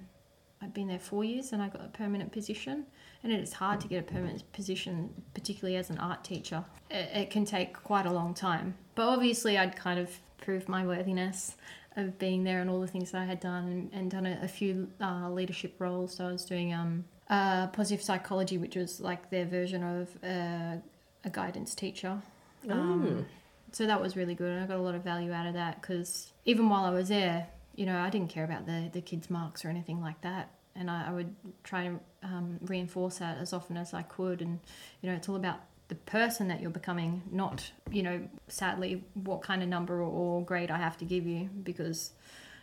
I'd 0.61 0.73
been 0.73 0.87
there 0.89 0.99
four 0.99 1.23
years, 1.23 1.53
and 1.53 1.61
I 1.61 1.69
got 1.69 1.85
a 1.85 1.87
permanent 1.87 2.31
position. 2.33 2.85
And 3.23 3.31
it 3.31 3.39
is 3.39 3.53
hard 3.53 3.79
to 3.81 3.87
get 3.87 3.99
a 3.99 4.03
permanent 4.13 4.49
position, 4.51 5.09
particularly 5.33 5.77
as 5.77 5.89
an 5.89 5.97
art 5.99 6.23
teacher. 6.23 6.63
It, 6.89 7.09
it 7.13 7.29
can 7.31 7.45
take 7.45 7.73
quite 7.81 8.05
a 8.05 8.11
long 8.11 8.33
time. 8.33 8.75
But 8.95 9.07
obviously, 9.07 9.57
I'd 9.57 9.75
kind 9.77 9.99
of 9.99 10.09
proved 10.41 10.67
my 10.69 10.85
worthiness 10.85 11.55
of 11.95 12.19
being 12.19 12.43
there 12.43 12.59
and 12.61 12.69
all 12.69 12.79
the 12.81 12.87
things 12.87 13.11
that 13.11 13.21
I 13.21 13.25
had 13.25 13.39
done, 13.39 13.67
and, 13.67 13.89
and 13.93 14.11
done 14.11 14.25
a, 14.25 14.39
a 14.43 14.47
few 14.49 14.89
uh, 15.01 15.29
leadership 15.29 15.75
roles. 15.79 16.15
So 16.15 16.27
I 16.27 16.31
was 16.31 16.43
doing 16.45 16.73
um, 16.73 17.05
uh, 17.29 17.67
positive 17.67 18.03
psychology, 18.03 18.57
which 18.57 18.75
was 18.75 18.99
like 18.99 19.29
their 19.29 19.45
version 19.45 19.81
of 19.83 20.09
uh, 20.23 20.75
a 21.23 21.29
guidance 21.31 21.73
teacher. 21.73 22.21
Um, 22.67 23.25
so 23.71 23.85
that 23.85 24.01
was 24.01 24.15
really 24.15 24.35
good 24.35 24.51
and 24.51 24.63
i 24.63 24.67
got 24.67 24.77
a 24.77 24.81
lot 24.81 24.95
of 24.95 25.03
value 25.03 25.31
out 25.31 25.45
of 25.45 25.53
that 25.53 25.81
because 25.81 26.31
even 26.45 26.69
while 26.69 26.85
i 26.85 26.89
was 26.89 27.09
there 27.09 27.47
you 27.75 27.85
know 27.85 27.97
i 27.99 28.09
didn't 28.09 28.29
care 28.29 28.43
about 28.43 28.65
the, 28.65 28.89
the 28.93 29.01
kids 29.01 29.29
marks 29.29 29.63
or 29.63 29.69
anything 29.69 30.01
like 30.01 30.19
that 30.21 30.51
and 30.75 30.89
i, 30.89 31.07
I 31.07 31.11
would 31.11 31.35
try 31.63 31.83
and 31.83 31.99
um, 32.23 32.59
reinforce 32.61 33.19
that 33.19 33.37
as 33.37 33.53
often 33.53 33.77
as 33.77 33.93
i 33.93 34.01
could 34.01 34.41
and 34.41 34.59
you 35.01 35.09
know 35.09 35.15
it's 35.15 35.29
all 35.29 35.35
about 35.35 35.59
the 35.87 35.95
person 35.95 36.47
that 36.49 36.61
you're 36.61 36.69
becoming 36.69 37.21
not 37.31 37.71
you 37.91 38.03
know 38.03 38.21
sadly 38.47 39.03
what 39.13 39.41
kind 39.41 39.63
of 39.63 39.69
number 39.69 40.01
or, 40.01 40.09
or 40.39 40.43
grade 40.43 40.71
i 40.71 40.77
have 40.77 40.97
to 40.97 41.05
give 41.05 41.25
you 41.25 41.49
because 41.63 42.11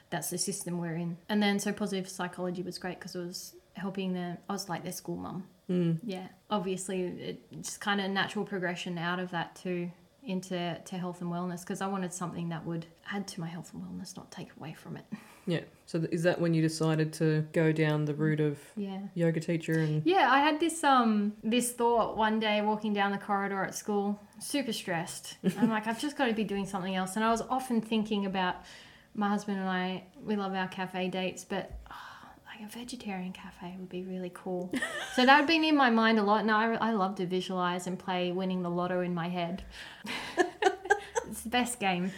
that's 0.09 0.31
the 0.31 0.39
system 0.39 0.79
we're 0.79 0.95
in. 0.95 1.17
And 1.29 1.43
then 1.43 1.59
so 1.59 1.73
positive 1.73 2.09
psychology 2.09 2.63
was 2.63 2.79
great 2.79 3.01
because 3.01 3.17
it 3.17 3.19
was 3.19 3.55
helping 3.75 4.15
them 4.15 4.39
i 4.49 4.53
was 4.53 4.69
like 4.69 4.83
their 4.83 4.93
school 4.93 5.17
mum 5.17 5.45
Mm. 5.69 5.99
yeah 6.05 6.29
obviously 6.49 7.39
it's 7.51 7.77
kind 7.77 8.01
of 8.01 8.07
a 8.07 8.09
natural 8.09 8.45
progression 8.45 8.99
out 8.99 9.19
of 9.19 9.33
that 9.33 9.57
too 9.57 9.91
into 10.23 10.81
to 10.85 10.97
health 10.99 11.21
and 11.21 11.31
wellness 11.31 11.61
because 11.61 11.81
I 11.81 11.87
wanted 11.87 12.13
something 12.13 12.49
that 12.51 12.65
would 12.67 12.87
add 13.13 13.29
to 13.29 13.41
my 13.41 13.47
health 13.47 13.73
and 13.73 13.83
wellness, 13.83 14.17
not 14.17 14.33
take 14.33 14.49
away 14.57 14.73
from 14.75 14.97
it. 14.97 15.05
Yeah. 15.47 15.61
So 15.87 16.01
th- 16.01 16.11
is 16.13 16.25
that 16.25 16.41
when 16.41 16.53
you 16.53 16.61
decided 16.63 17.13
to 17.15 17.47
go 17.53 17.71
down 17.71 18.05
the 18.07 18.15
route 18.15 18.41
of 18.41 18.59
Yeah. 18.77 18.99
yoga 19.15 19.39
teacher 19.39 19.79
and 19.79 20.03
Yeah, 20.05 20.29
I 20.29 20.41
had 20.41 20.59
this 20.59 20.83
um 20.83 21.35
this 21.45 21.71
thought 21.73 22.17
one 22.17 22.41
day 22.41 22.61
walking 22.61 22.93
down 22.93 23.13
the 23.13 23.19
corridor 23.19 23.63
at 23.63 23.77
school, 23.77 24.21
super 24.41 24.73
stressed. 24.73 25.37
I'm 25.59 25.71
like, 25.71 25.87
I've 25.87 26.01
just 26.01 26.17
got 26.19 26.27
to 26.27 26.33
be 26.35 26.43
doing 26.43 26.67
something 26.67 26.97
else. 26.97 27.15
And 27.15 27.25
I 27.25 27.31
was 27.31 27.43
often 27.43 27.81
thinking 27.81 28.27
about 28.27 28.57
my 29.15 29.29
husband 29.29 29.59
and 29.61 29.69
I. 29.69 30.03
We 30.25 30.35
love 30.35 30.55
our 30.55 30.67
cafe 30.69 31.07
dates, 31.09 31.45
but 31.45 31.71
oh, 31.89 31.95
like 32.57 32.69
a 32.69 32.79
vegetarian 32.79 33.33
cafe 33.33 33.75
would 33.79 33.89
be 33.89 34.03
really 34.03 34.31
cool. 34.35 34.73
so 35.15 35.25
that 35.25 35.37
had 35.37 35.47
been 35.47 35.65
in 35.65 35.77
my 35.77 35.91
mind 35.91 36.19
a 36.19 36.23
lot, 36.23 36.41
and 36.41 36.51
I 36.51 36.75
I 36.75 36.93
love 36.93 37.17
to 37.17 37.27
visualize 37.27 37.87
and 37.87 37.99
play 37.99 38.33
winning 38.33 38.63
the 38.63 38.71
lotto 38.71 39.01
in 39.01 39.15
my 39.15 39.29
head. 39.29 39.65
it's 41.29 41.43
the 41.43 41.49
best 41.49 41.81
game. 41.81 42.13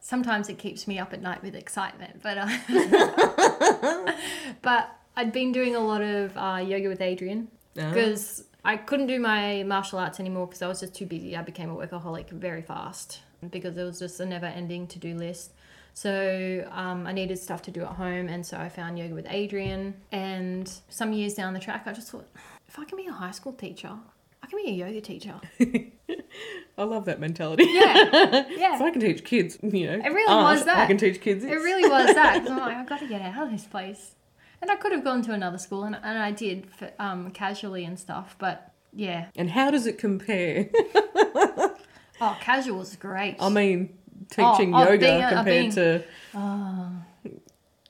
Sometimes 0.00 0.48
it 0.48 0.58
keeps 0.58 0.86
me 0.86 0.98
up 0.98 1.12
at 1.12 1.20
night 1.20 1.42
with 1.42 1.54
excitement, 1.54 2.22
but 2.22 2.38
uh, 2.38 2.46
but 4.62 4.96
I'd 5.16 5.32
been 5.32 5.52
doing 5.52 5.74
a 5.74 5.80
lot 5.80 6.02
of 6.02 6.36
uh, 6.36 6.62
yoga 6.64 6.88
with 6.88 7.00
Adriene 7.00 7.48
because 7.74 8.44
I 8.64 8.76
couldn't 8.76 9.08
do 9.08 9.20
my 9.20 9.62
martial 9.64 9.98
arts 9.98 10.20
anymore 10.20 10.46
because 10.46 10.62
I 10.62 10.68
was 10.68 10.80
just 10.80 10.94
too 10.94 11.06
busy. 11.06 11.36
I 11.36 11.42
became 11.42 11.70
a 11.70 11.76
workaholic 11.76 12.30
very 12.30 12.62
fast 12.62 13.20
because 13.50 13.74
there 13.74 13.84
was 13.84 13.98
just 13.98 14.18
a 14.20 14.26
never-ending 14.26 14.86
to-do 14.88 15.14
list. 15.14 15.52
So 15.96 16.68
um, 16.72 17.06
I 17.06 17.12
needed 17.12 17.38
stuff 17.38 17.62
to 17.62 17.70
do 17.70 17.80
at 17.80 17.88
home, 17.92 18.28
and 18.28 18.44
so 18.44 18.58
I 18.58 18.68
found 18.68 18.98
yoga 18.98 19.14
with 19.14 19.24
Adriene. 19.24 19.94
And 20.12 20.70
some 20.90 21.14
years 21.14 21.32
down 21.32 21.54
the 21.54 21.58
track, 21.58 21.84
I 21.86 21.94
just 21.94 22.10
thought, 22.10 22.28
if 22.68 22.78
I 22.78 22.84
can 22.84 22.98
be 22.98 23.06
a 23.06 23.12
high 23.12 23.30
school 23.30 23.54
teacher, 23.54 23.92
I 24.42 24.46
can 24.46 24.62
be 24.62 24.68
a 24.68 24.74
yoga 24.74 25.00
teacher. 25.00 25.40
I 26.78 26.84
love 26.84 27.06
that 27.06 27.18
mentality. 27.18 27.64
Yeah, 27.70 27.94
yeah. 28.10 28.44
if. 28.76 28.82
I 28.82 28.90
can 28.90 29.00
teach 29.00 29.24
kids, 29.24 29.58
you 29.62 29.86
know, 29.86 29.94
It 30.04 30.12
really 30.12 30.30
art, 30.34 30.56
was 30.56 30.66
that. 30.66 30.80
I 30.80 30.86
can 30.86 30.98
teach 30.98 31.18
kids. 31.22 31.42
It 31.42 31.48
really 31.54 31.88
was 31.88 32.14
that. 32.14 32.42
'cause 32.42 32.50
I'm 32.50 32.58
like, 32.66 32.76
I've 32.76 32.86
got 32.86 32.98
to 33.00 33.08
get 33.08 33.22
out 33.22 33.46
of 33.46 33.50
this 33.50 33.64
place. 33.64 34.16
And 34.60 34.70
I 34.70 34.76
could 34.76 34.92
have 34.92 35.02
gone 35.02 35.22
to 35.22 35.32
another 35.32 35.56
school, 35.56 35.84
and, 35.84 35.96
and 36.02 36.18
I 36.18 36.30
did 36.30 36.70
for, 36.70 36.92
um, 36.98 37.30
casually 37.30 37.86
and 37.86 37.98
stuff. 37.98 38.36
But 38.38 38.70
yeah, 38.92 39.28
And 39.34 39.48
how 39.50 39.70
does 39.70 39.86
it 39.86 39.96
compare? 39.96 40.68
oh, 42.20 42.36
casual 42.40 42.82
is 42.82 42.96
great. 42.96 43.36
I 43.40 43.48
mean, 43.48 43.96
teaching 44.30 44.74
oh, 44.74 44.78
oh, 44.78 44.92
yoga 44.92 44.98
being 44.98 45.28
compared 45.28 45.44
being- 45.44 45.70
to 45.72 46.04
ah. 46.34 46.92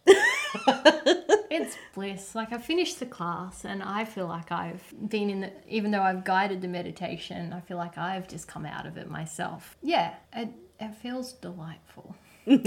It's 1.48 1.76
bliss. 1.94 2.34
Like 2.34 2.52
I 2.52 2.58
finished 2.58 2.98
the 3.00 3.06
class 3.06 3.64
and 3.64 3.82
I 3.82 4.04
feel 4.04 4.26
like 4.26 4.52
I've 4.52 4.82
been 5.08 5.30
in 5.30 5.40
the 5.40 5.52
even 5.68 5.90
though 5.90 6.02
I've 6.02 6.24
guided 6.24 6.60
the 6.60 6.68
meditation, 6.68 7.52
I 7.52 7.60
feel 7.60 7.76
like 7.76 7.96
I've 7.96 8.28
just 8.28 8.46
come 8.46 8.66
out 8.66 8.86
of 8.86 8.96
it 8.96 9.08
myself. 9.08 9.76
Yeah, 9.82 10.14
it 10.34 10.50
it 10.78 10.94
feels 10.96 11.32
delightful. 11.32 12.14
you 12.46 12.62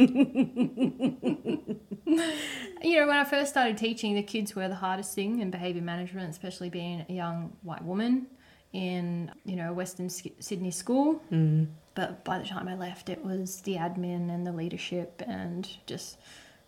know, 2.84 3.08
when 3.08 3.16
I 3.16 3.24
first 3.24 3.52
started 3.52 3.78
teaching, 3.78 4.16
the 4.16 4.24
kids 4.24 4.56
were 4.56 4.68
the 4.68 4.76
hardest 4.76 5.16
thing 5.16 5.40
in 5.40 5.52
behavior 5.52 5.82
management, 5.82 6.30
especially 6.30 6.70
being 6.70 7.06
a 7.08 7.14
young 7.14 7.54
white 7.62 7.84
woman 7.84 8.28
in, 8.74 9.32
you 9.46 9.56
know, 9.56 9.72
Western 9.72 10.10
Sydney 10.10 10.72
school. 10.72 11.22
Mm. 11.32 11.68
But 11.96 12.24
by 12.24 12.40
the 12.40 12.46
time 12.46 12.68
I 12.68 12.76
left, 12.76 13.10
it 13.10 13.24
was 13.24 13.62
the 13.62 13.76
admin 13.76 14.34
and 14.34 14.46
the 14.46 14.52
leadership 14.52 15.22
and 15.28 15.68
just 15.86 16.18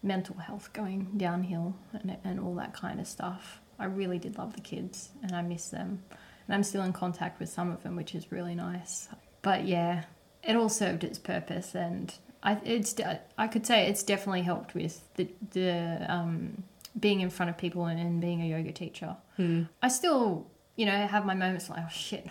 mental 0.04 0.36
health 0.38 0.74
going 0.74 1.12
downhill 1.18 1.76
and, 1.94 2.18
and 2.24 2.40
all 2.40 2.56
that 2.56 2.74
kind 2.74 3.00
of 3.00 3.08
stuff. 3.08 3.62
I 3.80 3.86
really 3.86 4.20
did 4.20 4.38
love 4.38 4.54
the 4.54 4.62
kids 4.62 5.10
and 5.22 5.32
I 5.34 5.42
miss 5.42 5.70
them. 5.70 6.04
And 6.48 6.56
I'm 6.56 6.64
still 6.64 6.84
in 6.84 6.94
contact 6.94 7.40
with 7.40 7.50
some 7.50 7.72
of 7.72 7.84
them, 7.84 7.96
which 7.96 8.16
is 8.16 8.32
really 8.32 8.56
nice. 8.56 9.08
But 9.42 9.66
yeah, 9.66 10.06
it 10.44 10.56
all 10.56 10.70
served 10.70 11.04
its 11.04 11.20
purpose 11.20 11.76
and 11.76 12.14
I, 12.44 12.60
it's, 12.64 12.96
I 13.38 13.48
could 13.48 13.68
say 13.68 13.88
it's 13.88 14.02
definitely 14.04 14.42
helped 14.42 14.74
with 14.74 15.02
the, 15.16 15.30
the 15.52 16.06
um, 16.10 16.64
being 17.00 17.22
in 17.22 17.30
front 17.30 17.52
of 17.52 17.58
people 17.58 17.86
and, 17.86 18.00
and 18.00 18.20
being 18.20 18.42
a 18.42 18.46
yoga 18.46 18.72
teacher. 18.72 19.16
I 19.82 19.88
still, 19.88 20.48
you 20.76 20.88
know, 20.88 21.06
have 21.08 21.26
my 21.26 21.36
moments 21.36 21.70
like, 21.70 21.84
oh 21.86 21.90
shit, 21.92 22.28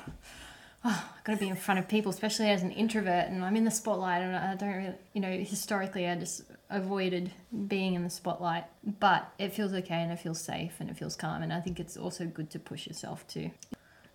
oh, 0.85 1.11
I've 1.17 1.25
got 1.25 1.35
to 1.35 1.39
be 1.39 1.49
in 1.49 1.57
front 1.57 1.81
of 1.81 1.89
people, 1.89 2.11
especially 2.11 2.51
as 2.51 2.63
an 2.63 2.71
introvert, 2.71 3.29
and 3.29 3.45
I'm 3.45 3.57
in 3.57 3.65
the 3.65 3.71
spotlight, 3.71 4.23
and 4.23 4.35
I 4.35 4.55
don't 4.55 4.77
really, 4.77 4.95
you 5.13 5.21
know, 5.21 5.31
historically 5.31 6.07
I 6.09 6.17
just 6.17 6.43
avoided 6.71 7.33
being 7.69 7.95
in 7.95 8.05
the 8.05 8.11
spotlight, 8.11 8.65
but 8.99 9.31
it 9.39 9.53
feels 9.53 9.73
okay 9.75 10.03
and 10.03 10.13
it 10.13 10.19
feels 10.19 10.41
safe 10.41 10.75
and 10.81 10.89
it 10.89 10.97
feels 10.97 11.17
calm, 11.17 11.43
and 11.43 11.53
I 11.53 11.61
think 11.61 11.81
it's 11.81 11.97
also 11.97 12.25
good 12.25 12.51
to 12.51 12.59
push 12.59 12.87
yourself 12.87 13.27
too. 13.27 13.51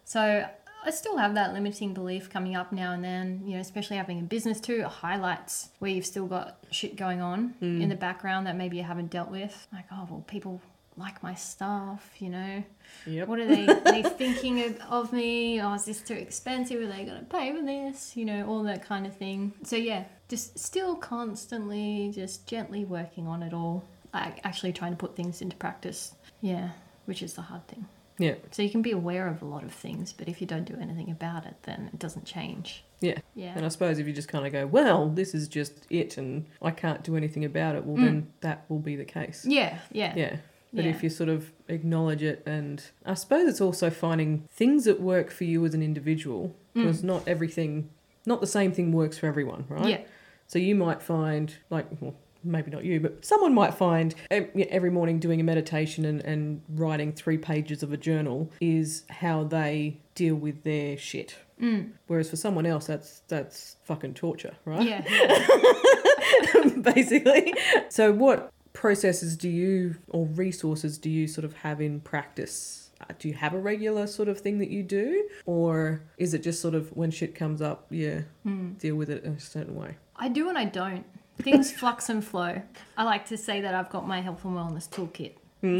So 0.05 0.45
I 0.85 0.91
still 0.91 1.17
have 1.17 1.33
that 1.33 1.53
limiting 1.53 1.95
belief 1.95 2.29
coming 2.29 2.55
up 2.55 2.71
now 2.71 2.93
and 2.93 3.03
then, 3.03 3.41
you 3.43 3.55
know, 3.55 3.59
especially 3.59 3.97
having 3.97 4.19
a 4.19 4.23
business 4.23 4.59
too. 4.59 4.81
It 4.81 4.85
highlights 4.85 5.69
where 5.79 5.89
you've 5.89 6.05
still 6.05 6.27
got 6.27 6.63
shit 6.69 6.95
going 6.95 7.21
on 7.21 7.55
hmm. 7.59 7.81
in 7.81 7.89
the 7.89 7.95
background 7.95 8.45
that 8.45 8.55
maybe 8.55 8.77
you 8.77 8.83
haven't 8.83 9.09
dealt 9.09 9.31
with. 9.31 9.67
Like, 9.73 9.85
oh, 9.91 10.07
well, 10.07 10.23
people 10.27 10.61
like 10.97 11.21
my 11.21 11.33
stuff, 11.35 12.09
you 12.19 12.29
know. 12.29 12.63
Yep. 13.05 13.27
What 13.27 13.39
are 13.39 13.45
they, 13.47 13.65
they 13.85 14.03
thinking 14.03 14.63
of, 14.63 14.79
of 14.89 15.13
me? 15.13 15.61
Oh, 15.61 15.73
is 15.73 15.85
this 15.85 16.01
too 16.01 16.13
expensive? 16.13 16.81
Are 16.81 16.87
they 16.87 17.03
going 17.03 17.19
to 17.19 17.25
pay 17.25 17.53
for 17.53 17.61
this? 17.61 18.15
You 18.15 18.25
know, 18.25 18.45
all 18.47 18.63
that 18.63 18.85
kind 18.85 19.05
of 19.05 19.15
thing. 19.15 19.53
So, 19.63 19.75
yeah, 19.75 20.05
just 20.29 20.57
still 20.57 20.95
constantly, 20.95 22.11
just 22.13 22.47
gently 22.47 22.85
working 22.85 23.27
on 23.27 23.43
it 23.43 23.53
all. 23.53 23.83
Like, 24.13 24.39
actually 24.45 24.71
trying 24.73 24.91
to 24.93 24.97
put 24.97 25.15
things 25.15 25.41
into 25.41 25.55
practice. 25.57 26.13
Yeah, 26.41 26.69
which 27.05 27.21
is 27.21 27.33
the 27.33 27.41
hard 27.41 27.67
thing. 27.67 27.85
yeah, 28.17 28.35
So, 28.51 28.61
you 28.63 28.69
can 28.69 28.81
be 28.81 28.91
aware 28.91 29.27
of 29.27 29.41
a 29.41 29.45
lot 29.45 29.63
of 29.65 29.73
things, 29.73 30.13
but 30.13 30.29
if 30.29 30.39
you 30.39 30.47
don't 30.47 30.63
do 30.63 30.77
anything 30.79 31.11
about 31.11 31.45
it, 31.45 31.55
then 31.63 31.89
it 31.91 31.99
doesn't 31.99 32.23
change. 32.25 32.85
yeah. 33.01 33.17
Yeah. 33.35 33.51
And 33.55 33.65
I 33.65 33.67
suppose 33.67 33.99
if 33.99 34.07
you 34.07 34.13
just 34.13 34.29
kind 34.29 34.45
of 34.45 34.53
go, 34.53 34.65
well, 34.65 35.09
this 35.09 35.35
is 35.35 35.49
just 35.49 35.73
it, 35.89 36.17
and 36.17 36.45
I 36.61 36.71
can't 36.71 37.03
do 37.03 37.17
anything 37.17 37.43
about 37.43 37.75
it, 37.75 37.83
well, 37.83 37.97
Mm. 37.97 38.05
then 38.05 38.33
that 38.41 38.63
will 38.69 38.79
be 38.79 38.95
the 38.95 39.03
case. 39.03 39.45
Yeah, 39.45 39.79
yeah. 39.91 40.13
Yeah. 40.15 40.37
But 40.75 40.83
Yeah. 40.85 40.91
if 40.91 41.01
you 41.03 41.09
sort 41.09 41.29
of 41.29 41.51
acknowledge 41.69 42.21
it, 42.21 42.43
and 42.45 42.83
I 43.05 43.13
suppose 43.13 43.47
it's 43.47 43.61
also 43.61 43.89
finding 43.89 44.43
things 44.51 44.83
that 44.85 44.99
work 45.01 45.31
for 45.31 45.45
you 45.45 45.65
as 45.65 45.73
an 45.73 45.81
individual, 45.81 46.55
because 46.73 47.03
not 47.03 47.25
everything, 47.27 47.89
not 48.25 48.41
the 48.41 48.47
same 48.47 48.71
thing 48.73 48.91
works 48.91 49.17
for 49.17 49.27
everyone, 49.27 49.65
right? 49.69 49.83
Mm. 49.85 49.89
Yeah. 49.89 50.01
So 50.47 50.59
you 50.59 50.75
might 50.75 51.01
find, 51.01 51.55
like, 51.69 51.87
well, 52.01 52.13
maybe 52.43 52.69
not 52.69 52.83
you, 52.83 52.99
but 52.99 53.25
someone 53.25 53.53
might 53.53 53.73
find 53.73 54.13
every 54.29 54.91
morning 54.91 55.17
doing 55.19 55.39
a 55.39 55.43
meditation 55.43 56.05
and, 56.05 56.21
and 56.21 56.61
writing 56.69 57.11
three 57.13 57.37
pages 57.37 57.81
of 57.81 57.91
a 57.91 57.97
journal 57.97 58.51
is 58.61 59.03
how 59.09 59.43
they 59.45 59.97
deal 60.13 60.35
with 60.35 60.63
their 60.63 60.97
shit. 60.97 61.35
Mm. 61.59 61.91
Whereas 62.07 62.29
for 62.29 62.35
someone 62.35 62.65
else, 62.65 62.85
that's 62.85 63.21
that's 63.29 63.77
fucking 63.85 64.13
torture, 64.15 64.55
right? 64.65 64.83
Yeah. 64.85 65.01
basically. 66.81 67.53
So, 67.89 68.11
what 68.11 68.51
processes 68.79 69.35
do 69.35 69.49
you 69.49 69.95
or 70.09 70.27
resources 70.27 70.97
do 70.99 71.09
you 71.09 71.27
sort 71.27 71.45
of 71.45 71.53
have 71.55 71.81
in 71.81 71.99
practice? 72.01 72.91
Uh, 73.01 73.13
Do 73.19 73.27
you 73.27 73.33
have 73.33 73.53
a 73.53 73.59
regular 73.59 74.05
sort 74.07 74.29
of 74.29 74.39
thing 74.39 74.59
that 74.59 74.69
you 74.69 74.83
do, 74.83 75.27
or 75.45 76.01
is 76.17 76.33
it 76.33 76.43
just 76.43 76.61
sort 76.61 76.75
of 76.75 76.95
when 76.95 77.11
shit 77.11 77.33
comes 77.35 77.61
up, 77.61 77.87
yeah, 77.89 78.21
Mm. 78.45 78.77
deal 78.79 78.95
with 78.95 79.09
it 79.09 79.23
in 79.23 79.33
a 79.33 79.39
certain 79.39 79.75
way? 79.75 79.97
I 80.15 80.29
do 80.29 80.47
and 80.49 80.57
I 80.57 80.65
don't. 80.65 81.05
Things 81.41 81.71
flux 81.79 82.09
and 82.09 82.23
flow. 82.23 82.61
I 82.97 83.03
like 83.03 83.25
to 83.27 83.37
say 83.37 83.59
that 83.61 83.73
I've 83.75 83.89
got 83.89 84.07
my 84.07 84.21
health 84.21 84.45
and 84.45 84.53
wellness 84.55 84.87
toolkit. 84.89 85.33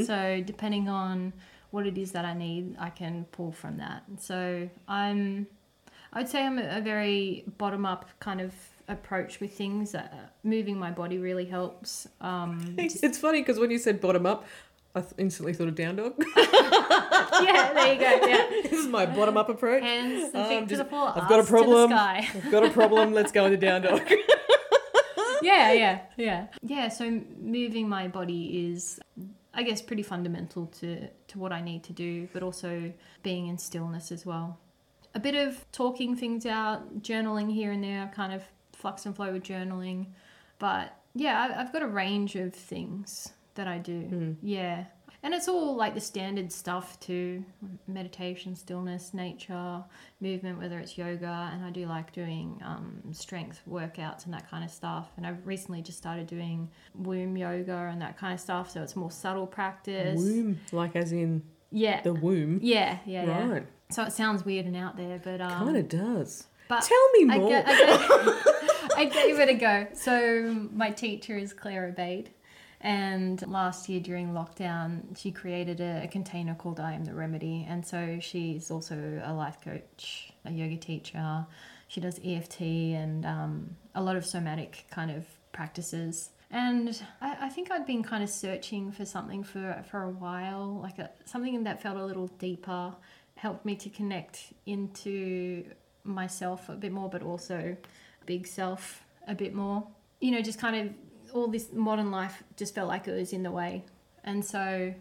So 0.07 0.41
depending 0.43 0.89
on 0.89 1.31
what 1.69 1.85
it 1.85 1.95
is 1.95 2.11
that 2.13 2.25
I 2.25 2.33
need, 2.33 2.75
I 2.79 2.89
can 2.89 3.25
pull 3.31 3.51
from 3.51 3.77
that. 3.77 4.01
So 4.19 4.67
I'm, 4.87 5.45
I 6.11 6.19
would 6.21 6.27
say 6.27 6.43
I'm 6.43 6.57
a 6.57 6.81
very 6.81 7.43
bottom 7.59 7.85
up 7.85 8.09
kind 8.19 8.41
of 8.41 8.51
approach 8.87 9.39
with 9.39 9.53
things. 9.53 9.95
Uh, 9.95 10.07
moving 10.43 10.77
my 10.77 10.91
body 10.91 11.17
really 11.17 11.45
helps. 11.45 12.07
Um, 12.21 12.75
It's 12.77 13.17
funny 13.17 13.41
because 13.41 13.59
when 13.59 13.71
you 13.71 13.77
said 13.79 13.99
bottom 14.01 14.25
up, 14.25 14.45
I 14.93 15.01
th- 15.01 15.13
instantly 15.17 15.53
thought 15.53 15.67
of 15.67 15.75
down 15.75 15.97
dog. 15.97 16.13
yeah, 16.37 17.73
there 17.73 17.93
you 17.93 17.99
go. 17.99 18.27
Yeah, 18.27 18.47
this 18.63 18.73
is 18.73 18.87
my 18.87 19.05
bottom 19.05 19.35
up 19.37 19.49
approach. 19.49 19.83
hands 19.83 20.33
and 20.33 20.43
Um, 20.43 20.49
feet 20.49 20.59
to 20.61 20.65
just- 20.67 20.83
the 20.83 20.85
floor. 20.89 21.11
I've 21.15 21.27
got 21.29 21.39
a 21.39 21.43
problem. 21.43 21.89
To 21.89 21.95
the 21.95 21.99
sky. 21.99 22.29
I've 22.35 22.51
got 22.51 22.63
a 22.63 22.69
problem. 22.69 23.13
Let's 23.13 23.31
go 23.31 23.45
into 23.45 23.57
down 23.57 23.81
dog. 23.81 24.01
yeah, 25.41 25.71
yeah, 25.73 25.99
yeah. 26.17 26.47
Yeah, 26.61 26.87
so 26.89 27.21
moving 27.39 27.89
my 27.89 28.07
body 28.07 28.67
is 28.71 28.99
I 29.53 29.63
guess 29.63 29.81
pretty 29.81 30.03
fundamental 30.03 30.67
to 30.79 31.07
to 31.27 31.39
what 31.39 31.51
I 31.51 31.61
need 31.61 31.83
to 31.85 31.93
do, 31.93 32.27
but 32.33 32.43
also 32.43 32.91
being 33.23 33.47
in 33.47 33.57
stillness 33.57 34.11
as 34.11 34.25
well. 34.25 34.59
A 35.13 35.19
bit 35.19 35.35
of 35.35 35.65
talking 35.71 36.15
things 36.15 36.45
out, 36.45 37.01
journaling 37.01 37.51
here 37.53 37.71
and 37.71 37.83
there, 37.83 38.11
kind 38.13 38.33
of 38.33 38.41
flux 38.85 39.07
and 39.07 39.15
flow 39.15 39.31
with 39.33 39.41
journaling. 39.41 40.05
But 40.59 40.95
yeah, 41.15 41.41
I- 41.49 41.59
I've 41.59 41.73
got 41.73 41.81
a 41.81 41.87
range 41.87 42.35
of 42.35 42.53
things 42.53 43.33
that 43.55 43.67
I 43.67 43.79
do. 43.79 44.35
Yeah. 44.43 44.85
And 45.23 45.33
it's 45.33 45.47
all 45.47 45.75
like 45.75 45.95
the 45.95 46.01
standard 46.01 46.51
stuff 46.51 46.99
too 46.99 47.43
meditation, 47.87 48.55
stillness, 48.55 49.11
nature, 49.11 49.83
movement, 50.21 50.59
whether 50.59 50.77
it's 50.77 50.99
yoga. 50.99 51.49
And 51.51 51.65
I 51.65 51.71
do 51.71 51.87
like 51.87 52.13
doing 52.13 52.61
um, 52.63 53.01
strength 53.11 53.59
workouts 53.67 54.25
and 54.25 54.33
that 54.35 54.47
kind 54.51 54.63
of 54.63 54.69
stuff. 54.69 55.07
And 55.17 55.25
I've 55.25 55.47
recently 55.47 55.81
just 55.81 55.97
started 55.97 56.27
doing 56.27 56.69
womb 56.93 57.35
yoga 57.37 57.89
and 57.91 57.99
that 58.03 58.19
kind 58.19 58.35
of 58.35 58.39
stuff. 58.39 58.69
So 58.69 58.83
it's 58.83 58.95
more 58.95 59.09
subtle 59.09 59.47
practice. 59.47 60.19
womb, 60.21 60.59
like 60.71 60.95
as 60.95 61.11
in 61.11 61.41
Yeah. 61.71 62.01
the 62.03 62.13
womb. 62.13 62.59
yeah, 62.61 62.99
yeah, 63.07 63.25
yeah. 63.25 63.47
Right. 63.49 63.67
So 63.89 64.03
it 64.03 64.13
sounds 64.13 64.45
weird 64.45 64.67
and 64.67 64.75
out 64.75 64.95
there, 64.95 65.19
but 65.23 65.41
um, 65.41 65.49
Kind 65.65 65.77
of 65.77 65.89
does. 65.89 66.45
But 66.67 66.81
Tell 66.83 67.11
me 67.13 67.33
I, 67.33 67.37
more. 67.39 67.51
I, 67.55 67.61
gave, 67.63 68.61
I 68.95 69.05
gave 69.05 69.39
it 69.39 69.49
a 69.49 69.53
go. 69.53 69.87
So 69.93 70.67
my 70.73 70.91
teacher 70.91 71.37
is 71.37 71.53
Claire 71.53 71.87
Abade. 71.87 72.29
And 72.81 73.41
last 73.47 73.89
year 73.89 73.99
during 73.99 74.29
lockdown, 74.29 75.17
she 75.17 75.31
created 75.31 75.81
a, 75.81 76.03
a 76.03 76.07
container 76.07 76.53
called 76.53 76.79
I 76.79 76.93
Am 76.93 77.03
the 77.03 77.13
Remedy. 77.13 77.65
And 77.67 77.85
so 77.85 78.19
she's 78.21 78.69
also 78.69 79.21
a 79.23 79.33
life 79.33 79.57
coach, 79.63 80.31
a 80.45 80.51
yoga 80.51 80.77
teacher. 80.77 81.45
She 81.87 81.99
does 81.99 82.19
EFT 82.23 82.61
and 82.61 83.25
um, 83.25 83.75
a 83.95 84.03
lot 84.03 84.15
of 84.15 84.25
somatic 84.25 84.85
kind 84.91 85.09
of 85.09 85.25
practices. 85.51 86.29
And 86.51 87.01
I, 87.21 87.37
I 87.41 87.49
think 87.49 87.71
I'd 87.71 87.87
been 87.87 88.03
kind 88.03 88.23
of 88.23 88.29
searching 88.29 88.91
for 88.91 89.05
something 89.05 89.43
for, 89.43 89.83
for 89.89 90.03
a 90.03 90.09
while, 90.11 90.79
like 90.81 90.99
a, 90.99 91.09
something 91.25 91.63
that 91.63 91.81
felt 91.81 91.97
a 91.97 92.05
little 92.05 92.27
deeper, 92.27 92.93
helped 93.35 93.65
me 93.65 93.75
to 93.77 93.89
connect 93.89 94.53
into 94.65 95.65
myself 96.03 96.69
a 96.69 96.73
bit 96.73 96.91
more, 96.91 97.09
but 97.09 97.23
also 97.23 97.75
big 98.25 98.47
self 98.47 99.03
a 99.27 99.35
bit 99.35 99.53
more. 99.53 99.87
You 100.19 100.31
know, 100.31 100.41
just 100.41 100.59
kind 100.59 100.75
of 100.75 101.35
all 101.35 101.47
this 101.47 101.71
modern 101.73 102.11
life 102.11 102.43
just 102.55 102.73
felt 102.73 102.87
like 102.87 103.07
it 103.07 103.13
was 103.13 103.33
in 103.33 103.43
the 103.43 103.51
way. 103.51 103.83
And 104.23 104.43
so 104.43 104.93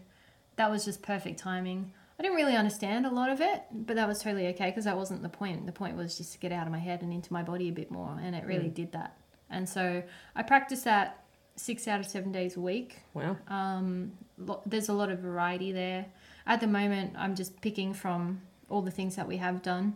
that 0.57 0.69
was 0.69 0.85
just 0.85 1.01
perfect 1.01 1.39
timing. 1.39 1.91
I 2.17 2.23
didn't 2.23 2.37
really 2.37 2.55
understand 2.55 3.05
a 3.05 3.09
lot 3.09 3.29
of 3.29 3.41
it, 3.41 3.63
but 3.71 3.97
that 3.97 4.07
was 4.07 4.19
totally 4.19 4.47
okay 4.47 4.69
because 4.69 4.85
that 4.85 4.95
wasn't 4.95 5.21
the 5.21 5.29
point. 5.29 5.65
The 5.65 5.71
point 5.73 5.97
was 5.97 6.17
just 6.17 6.31
to 6.33 6.39
get 6.39 6.51
out 6.51 6.65
of 6.65 6.71
my 6.71 6.79
head 6.79 7.01
and 7.01 7.11
into 7.11 7.33
my 7.33 7.43
body 7.43 7.69
a 7.69 7.73
bit 7.73 7.91
more, 7.91 8.17
and 8.21 8.35
it 8.35 8.45
really 8.45 8.69
did 8.69 8.93
that. 8.93 9.17
And 9.49 9.67
so 9.67 10.01
I 10.35 10.43
practiced 10.43 10.85
that 10.85 11.25
six 11.57 11.87
out 11.87 11.99
of 11.99 12.05
seven 12.05 12.31
days 12.31 12.55
a 12.55 12.61
week. 12.61 12.99
wow. 13.13 13.37
Um, 13.47 14.13
lo- 14.37 14.61
there's 14.65 14.89
a 14.89 14.93
lot 14.93 15.09
of 15.09 15.19
variety 15.19 15.71
there. 15.71 16.05
At 16.47 16.61
the 16.61 16.67
moment, 16.67 17.13
I'm 17.17 17.35
just 17.35 17.59
picking 17.61 17.93
from 17.93 18.41
all 18.69 18.81
the 18.81 18.91
things 18.91 19.15
that 19.17 19.27
we 19.27 19.37
have 19.37 19.61
done, 19.61 19.95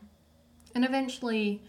and 0.76 0.84
eventually, 0.84 1.62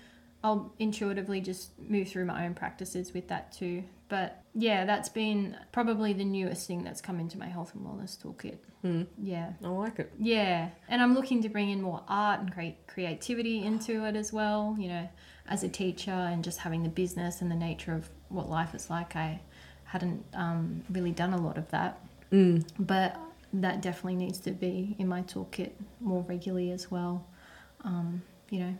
I'll 0.43 0.73
intuitively 0.79 1.41
just 1.41 1.79
move 1.79 2.09
through 2.09 2.25
my 2.25 2.47
own 2.47 2.55
practices 2.55 3.13
with 3.13 3.29
that 3.29 3.53
too. 3.53 3.85
But 4.09 4.43
yeah, 4.55 4.85
that's 4.85 5.09
been 5.09 5.57
probably 5.71 6.13
the 6.13 6.25
newest 6.25 6.67
thing 6.67 6.83
that's 6.83 7.01
come 7.01 7.21
into 7.21 7.39
my 7.39 7.47
health 7.47 7.75
and 7.75 7.85
wellness 7.87 8.19
toolkit. 8.19 8.59
Mm, 8.85 9.07
Yeah. 9.23 9.53
I 9.63 9.69
like 9.69 9.99
it. 9.99 10.11
Yeah, 10.19 10.71
and 10.89 11.03
I'm 11.03 11.15
looking 11.15 11.43
to 11.43 11.49
bring 11.49 11.71
in 11.71 11.83
more 11.83 12.03
art 12.09 12.41
and 12.41 12.53
create 12.53 12.87
creativity 12.87 13.63
into 13.63 14.05
it 14.07 14.17
as 14.17 14.33
well. 14.33 14.75
You 14.79 14.89
know, 14.89 15.09
as 15.49 15.63
a 15.63 15.69
teacher 15.69 16.11
and 16.11 16.43
just 16.43 16.59
having 16.61 16.83
the 16.83 16.89
business 16.89 17.43
and 17.43 17.51
the 17.51 17.55
nature 17.57 17.93
of 17.95 18.09
what 18.31 18.49
life 18.49 18.75
is 18.75 18.89
like, 18.89 19.15
I 19.17 19.41
hadn't 19.85 20.25
um, 20.35 20.83
really 20.91 21.13
done 21.13 21.33
a 21.35 21.41
lot 21.41 21.59
of 21.59 21.69
that. 21.71 22.01
Mm. 22.33 22.65
But 22.79 23.19
that 23.53 23.83
definitely 23.83 24.17
needs 24.17 24.39
to 24.41 24.53
be 24.53 24.97
in 24.99 25.09
my 25.09 25.23
toolkit 25.23 25.73
more 26.01 26.23
regularly 26.23 26.71
as 26.71 26.91
well. 26.91 27.27
Um, 27.85 28.23
you 28.49 28.61
know, 28.61 28.75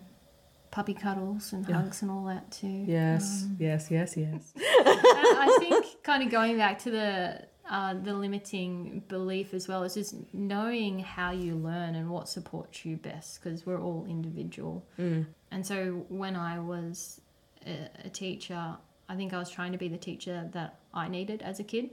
puppy 0.71 0.95
cuddles 0.95 1.53
and 1.53 1.69
Yeah. 1.69 1.77
hugs 1.83 2.03
and 2.03 2.11
all 2.11 2.25
that 2.27 2.51
too. 2.51 2.85
Yes, 2.87 3.45
Um, 3.45 3.57
yes, 3.59 3.91
yes, 3.91 4.17
yes. 4.17 4.53
I 4.57 5.57
think 5.61 6.03
kind 6.03 6.23
of 6.23 6.31
going 6.31 6.57
back 6.57 6.79
to 6.81 6.91
the 6.91 7.47
uh, 7.69 7.95
the 7.95 8.13
limiting 8.15 9.01
belief 9.07 9.55
as 9.55 9.69
well 9.69 9.85
is 9.85 9.95
just 9.95 10.15
knowing 10.35 10.99
how 10.99 11.31
you 11.31 11.55
learn 11.55 11.95
and 11.95 12.11
what 12.11 12.29
supports 12.29 12.85
you 12.85 12.97
best 12.97 13.41
because 13.41 13.65
we're 13.65 13.81
all 13.81 14.05
individual. 14.09 14.85
Mm. 14.99 15.27
And 15.53 15.65
so 15.65 16.05
when 16.09 16.35
I 16.35 16.59
was 16.59 17.21
a, 17.65 17.89
a 18.05 18.09
teacher, 18.09 18.77
I 19.09 19.15
think 19.15 19.33
I 19.33 19.39
was 19.39 19.51
trying 19.51 19.71
to 19.71 19.79
be 19.79 19.87
the 19.87 19.97
teacher 19.99 20.49
that 20.53 20.81
I 20.93 21.07
needed 21.07 21.43
as 21.43 21.61
a 21.61 21.65
kid, 21.65 21.91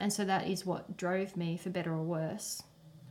and 0.00 0.10
so 0.10 0.24
that 0.24 0.46
is 0.48 0.64
what 0.64 0.96
drove 0.96 1.36
me 1.36 1.58
for 1.58 1.68
better 1.68 1.92
or 1.92 2.02
worse. 2.04 2.62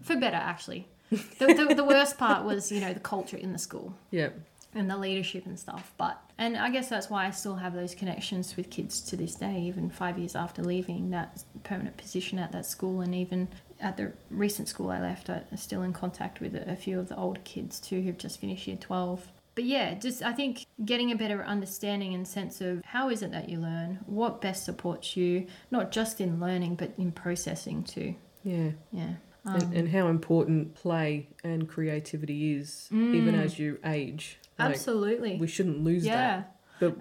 For 0.02 0.16
better, 0.16 0.38
actually. 0.38 0.88
The, 1.12 1.54
the, 1.68 1.74
the 1.76 1.84
worst 1.86 2.18
part 2.18 2.46
was, 2.46 2.72
you 2.72 2.82
know, 2.82 2.94
the 2.94 3.00
culture 3.00 3.38
in 3.38 3.54
the 3.54 3.60
school 3.60 3.96
Yeah. 4.12 4.30
And 4.78 4.90
the 4.90 4.98
leadership 4.98 5.46
and 5.46 5.60
stuff. 5.60 5.94
But 5.98 6.22
and 6.38 6.56
I 6.58 6.70
guess 6.70 6.88
that's 6.90 7.10
why 7.10 7.26
I 7.26 7.32
still 7.32 7.56
have 7.56 7.74
those 7.74 7.96
connections 7.96 8.56
with 8.56 8.70
kids 8.70 9.02
to 9.02 9.16
this 9.18 9.36
day, 9.36 9.60
even 9.62 9.90
five 9.90 10.18
years 10.18 10.36
after 10.36 10.64
leaving 10.64 11.10
that 11.12 11.44
permanent 11.64 11.98
position 11.98 12.40
at 12.40 12.52
that 12.52 12.66
school, 12.66 13.02
and 13.02 13.14
even 13.16 13.48
at 13.80 13.98
the 13.98 14.12
recent 14.30 14.68
school 14.68 14.90
I 14.90 15.00
left, 15.00 15.30
I'm 15.30 15.44
still 15.58 15.84
in 15.84 15.94
contact 15.94 16.40
with 16.42 16.56
a, 16.56 16.76
few 16.76 17.00
of 17.00 17.10
the 17.10 17.18
older 17.18 17.42
kids 17.44 17.80
too 17.80 18.02
who've 18.02 18.18
just 18.18 18.40
finished 18.40 18.68
year 18.68 18.78
twelve. 18.78 19.28
But 19.56 19.64
yeah, 19.66 19.96
just 19.96 20.22
I 20.22 20.34
think 20.34 20.66
getting 20.86 21.12
a 21.12 21.16
better 21.16 21.44
understanding 21.44 22.14
and 22.14 22.28
sense 22.28 22.62
of 22.62 22.84
how 22.86 23.10
is 23.10 23.24
it 23.24 23.32
that 23.32 23.50
you 23.50 23.60
learn, 23.60 24.00
what 24.06 24.40
best 24.42 24.64
supports 24.66 25.18
you, 25.18 25.48
not 25.72 25.92
just 25.92 26.22
in 26.22 26.40
learning 26.40 26.76
but 26.76 26.92
in 26.98 27.12
processing 27.12 27.84
too. 27.84 28.14
Yeah. 28.44 28.72
Yeah. 28.92 29.14
and, 29.46 29.64
Um, 29.64 29.72
and 29.74 29.90
how 29.90 30.08
important 30.10 30.76
play 30.76 31.30
and 31.44 31.68
creativity 31.68 32.54
is, 32.54 32.88
even 32.92 33.34
Mm. 33.34 33.44
as 33.44 33.58
you 33.58 33.80
age. 33.84 34.38
Like, 34.60 34.72
absolutely. 34.72 35.38
we 35.38 35.48
shouldn't 35.48 35.84
lose 35.84 36.04
that. 36.06 36.56
But 36.80 36.98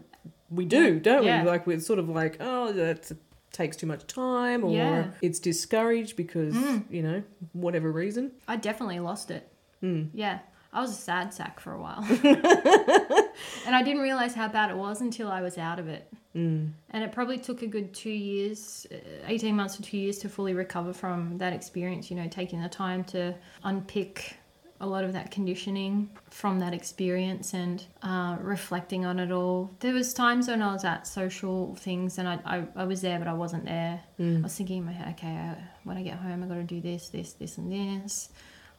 we 0.51 0.65
do, 0.65 1.01
don't 1.01 1.25
Yeah. 1.25 1.43
we? 1.43 1.49
Like, 1.49 1.67
we're 1.67 1.81
sort 1.81 1.99
of 1.99 2.09
like, 2.09 2.37
oh, 2.41 2.73
that 2.73 3.11
takes 3.53 3.77
too 3.77 3.87
much 3.87 4.07
time, 4.07 4.65
or 4.65 4.71
Yeah. 4.75 5.07
it's 5.23 5.39
discouraged 5.39 6.17
because, 6.17 6.55
Mm. 6.55 6.85
you 6.91 7.03
know, 7.03 7.23
whatever 7.53 7.91
reason. 7.91 8.33
I 8.47 8.57
definitely 8.57 9.01
lost 9.01 9.31
it. 9.31 9.49
Mm. 9.83 10.11
Yeah, 10.13 10.41
I 10.73 10.81
was 10.83 10.91
a 10.91 10.95
sad 10.95 11.33
sack 11.33 11.61
for 11.61 11.73
a 11.73 11.81
while. 11.81 12.05
and 13.67 13.75
I 13.75 13.83
didn't 13.83 14.03
realize 14.03 14.35
how 14.35 14.49
bad 14.49 14.71
it 14.71 14.77
was 14.77 15.01
until 15.01 15.29
I 15.31 15.41
was 15.41 15.59
out 15.59 15.79
of 15.79 15.89
it. 15.89 16.09
Mm. 16.35 16.73
And 16.91 17.03
it 17.05 17.13
probably 17.13 17.39
took 17.39 17.63
a 17.63 17.67
good 17.67 17.95
two 17.95 18.11
years, 18.11 18.87
uh, 18.93 18.97
18 19.27 19.57
months 19.57 19.77
to 19.77 19.83
two 19.83 19.97
years 19.97 20.19
to 20.19 20.29
fully 20.29 20.53
recover 20.55 20.93
from 20.93 21.39
that 21.39 21.53
experience, 21.53 22.11
you 22.11 22.17
know, 22.17 22.29
taking 22.29 22.61
the 22.63 22.69
time 22.69 23.05
to 23.05 23.35
unpick 23.65 24.37
a 24.81 24.87
lot 24.87 25.05
of 25.05 25.13
that 25.15 25.31
conditioning 25.31 26.11
from 26.31 26.59
that 26.61 26.75
experience 26.75 27.55
and 27.55 27.85
uh, 28.03 28.37
reflecting 28.41 29.05
on 29.07 29.19
it 29.19 29.31
all. 29.33 29.71
There 29.81 29.95
was 29.95 30.13
times 30.13 30.49
when 30.49 30.61
I 30.63 30.73
was 30.73 30.85
at 30.85 31.07
social 31.07 31.75
things 31.77 32.19
and 32.19 32.29
I, 32.29 32.39
I, 32.45 32.65
I 32.77 32.85
was 32.85 33.01
there, 33.01 33.19
but 33.19 33.29
I 33.29 33.33
wasn't 33.35 33.65
there. 33.65 34.01
I 34.19 34.23
Mm. 34.23 34.43
was 34.43 34.55
thinking 34.55 34.79
in 34.79 34.85
my 34.85 34.93
head, 34.93 35.15
okay, 35.17 35.37
uh, 35.37 35.55
when 35.85 35.97
I 35.97 36.03
get 36.03 36.15
home, 36.19 36.43
I 36.43 36.47
got 36.47 36.55
to 36.57 36.63
do 36.63 36.81
this, 36.81 37.09
this, 37.09 37.33
this, 37.35 37.59
and 37.59 37.71
this. 37.73 38.29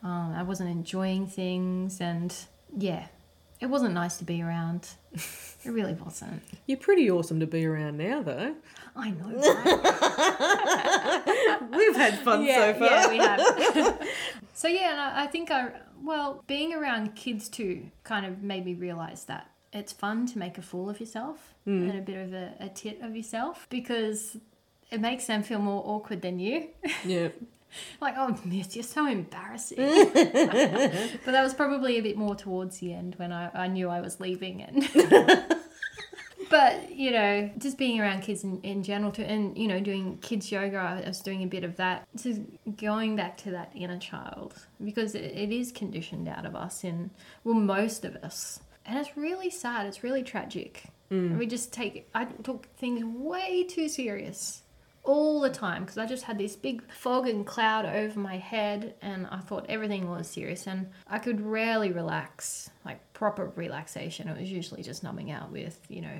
Um, 0.04 0.34
I 0.36 0.44
wasn't 0.44 0.70
enjoying 0.70 1.26
things, 1.28 2.00
and 2.02 2.34
yeah, 2.78 3.08
it 3.60 3.66
wasn't 3.66 3.94
nice 3.96 4.18
to 4.18 4.24
be 4.26 4.42
around. 4.42 4.90
It 5.66 5.72
really 5.72 5.96
wasn't. 5.96 6.44
You're 6.68 6.78
pretty 6.78 7.10
awesome 7.12 7.40
to 7.42 7.48
be 7.48 7.66
around 7.66 7.98
now, 7.98 8.22
though. 8.22 8.56
I 8.96 9.10
know. 9.10 9.28
Right? 10.38 11.62
We've 11.72 11.96
had 11.96 12.20
fun 12.20 12.44
yeah, 12.46 12.74
so 12.74 12.80
far. 12.80 12.88
yeah, 12.88 13.10
we 13.10 13.18
have. 13.18 14.08
so 14.54 14.68
yeah, 14.68 14.92
and 14.92 15.00
I, 15.02 15.24
I 15.24 15.28
think 15.28 15.52
I 15.52 15.72
well 16.04 16.44
being 16.48 16.74
around 16.74 17.16
kids 17.16 17.50
too 17.50 17.90
kind 18.04 18.26
of 18.26 18.42
made 18.42 18.66
me 18.66 18.74
realize 18.74 19.26
that 19.26 19.50
it's 19.74 19.92
fun 19.92 20.26
to 20.28 20.38
make 20.40 20.58
a 20.58 20.62
fool 20.62 20.90
of 20.90 21.00
yourself 21.00 21.54
Mm. 21.68 21.90
and 21.90 22.00
a 22.00 22.02
bit 22.02 22.16
of 22.26 22.34
a, 22.34 22.54
a 22.62 22.70
tit 22.70 23.00
of 23.02 23.14
yourself 23.16 23.68
because 23.70 24.38
it 24.90 25.02
makes 25.02 25.26
them 25.28 25.44
feel 25.44 25.60
more 25.60 25.84
awkward 25.86 26.22
than 26.22 26.40
you. 26.40 26.70
yeah. 27.06 27.28
like, 28.00 28.16
oh, 28.18 28.40
miss, 28.46 28.74
you're 28.74 28.84
so 28.84 29.06
embarrassing. 29.06 29.76
but 30.14 30.14
that 31.34 31.44
was 31.44 31.54
probably 31.54 31.98
a 31.98 32.02
bit 32.02 32.16
more 32.16 32.36
towards 32.36 32.78
the 32.80 32.94
end 32.94 33.16
when 33.16 33.34
I, 33.34 33.50
I 33.54 33.68
knew 33.68 33.90
I 33.90 34.00
was 34.00 34.22
leaving 34.22 34.62
and 34.62 34.84
but 36.50 36.96
you 36.96 37.12
know 37.12 37.50
just 37.58 37.78
being 37.78 38.00
around 38.00 38.22
kids 38.22 38.44
in, 38.44 38.60
in 38.62 38.84
general 38.84 39.12
too 39.12 39.24
and 39.24 39.58
you 39.58 39.68
know 39.68 39.80
doing 39.80 40.18
kids 40.20 40.52
yoga 40.52 40.78
i 40.78 41.08
was 41.08 41.20
doing 41.20 41.44
a 41.44 41.48
bit 41.48 41.64
of 41.64 41.76
that 41.76 42.08
just 42.16 42.42
going 42.78 43.16
back 43.16 43.38
to 43.38 43.52
that 43.52 43.72
inner 43.76 43.98
child 43.98 44.54
because 44.84 45.16
it, 45.16 45.24
it 45.24 45.52
is 45.52 45.72
conditioned 45.72 46.28
out 46.28 46.46
of 46.46 46.56
us 46.56 46.84
in 46.84 47.10
well 47.44 47.56
most 47.56 48.06
of 48.06 48.16
us. 48.18 48.60
And 48.86 48.98
it's 48.98 49.18
really 49.18 49.50
sad 49.50 49.86
it's 49.86 50.04
really 50.04 50.24
tragic. 50.24 50.84
And 51.10 51.38
we 51.38 51.46
just 51.46 51.72
take 51.72 52.10
i 52.14 52.26
took 52.26 52.68
things 52.78 53.04
way 53.04 53.64
too 53.64 53.88
serious 53.90 54.64
all 55.04 55.40
the 55.40 55.50
time 55.50 55.84
because 55.84 55.98
I 55.98 56.06
just 56.06 56.24
had 56.24 56.38
this 56.38 56.58
big 56.58 56.84
fog 56.92 57.28
and 57.28 57.46
cloud 57.48 57.86
over 57.86 58.20
my 58.20 58.38
head 58.38 58.96
and 59.02 59.26
I 59.28 59.40
thought 59.40 59.66
everything 59.70 60.10
was 60.10 60.28
serious 60.28 60.68
and 60.68 60.90
I 61.08 61.18
could 61.18 61.40
rarely 61.40 61.94
relax, 61.94 62.70
like 62.84 63.14
proper 63.14 63.54
relaxation. 63.56 64.28
It 64.28 64.38
was 64.38 64.52
usually 64.52 64.84
just 64.84 65.04
numbing 65.04 65.32
out 65.32 65.50
with, 65.50 65.80
you 65.88 66.02
know, 66.02 66.20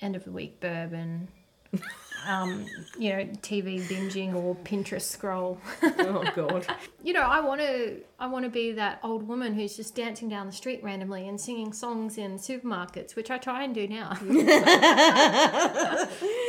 end 0.00 0.16
of 0.16 0.24
the 0.24 0.30
week 0.32 0.60
bourbon, 0.60 1.28
um, 2.26 2.64
you 2.98 3.10
know, 3.10 3.24
TV 3.42 3.80
binging 3.82 4.34
or 4.34 4.54
Pinterest 4.56 5.02
scroll. 5.02 5.58
Oh, 5.82 6.24
God. 6.34 6.66
You 7.04 7.14
know, 7.14 7.22
I 7.22 7.40
want 7.40 7.60
to 7.62 8.00
I 8.18 8.26
want 8.26 8.44
to 8.44 8.50
be 8.50 8.72
that 8.72 8.98
old 9.02 9.26
woman 9.26 9.54
who's 9.54 9.76
just 9.76 9.94
dancing 9.94 10.28
down 10.28 10.46
the 10.46 10.52
street 10.52 10.80
randomly 10.82 11.26
and 11.28 11.40
singing 11.40 11.72
songs 11.72 12.18
in 12.18 12.34
supermarkets, 12.38 13.16
which 13.16 13.30
I 13.30 13.38
try 13.38 13.62
and 13.62 13.72
do 13.74 13.86
now. 13.88 14.10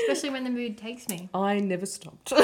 Especially 0.01 0.31
when 0.31 0.43
the 0.43 0.49
mood 0.49 0.77
takes 0.77 1.07
me. 1.07 1.29
I 1.33 1.59
never 1.59 1.85
stopped. 1.85 2.33
no, 2.33 2.41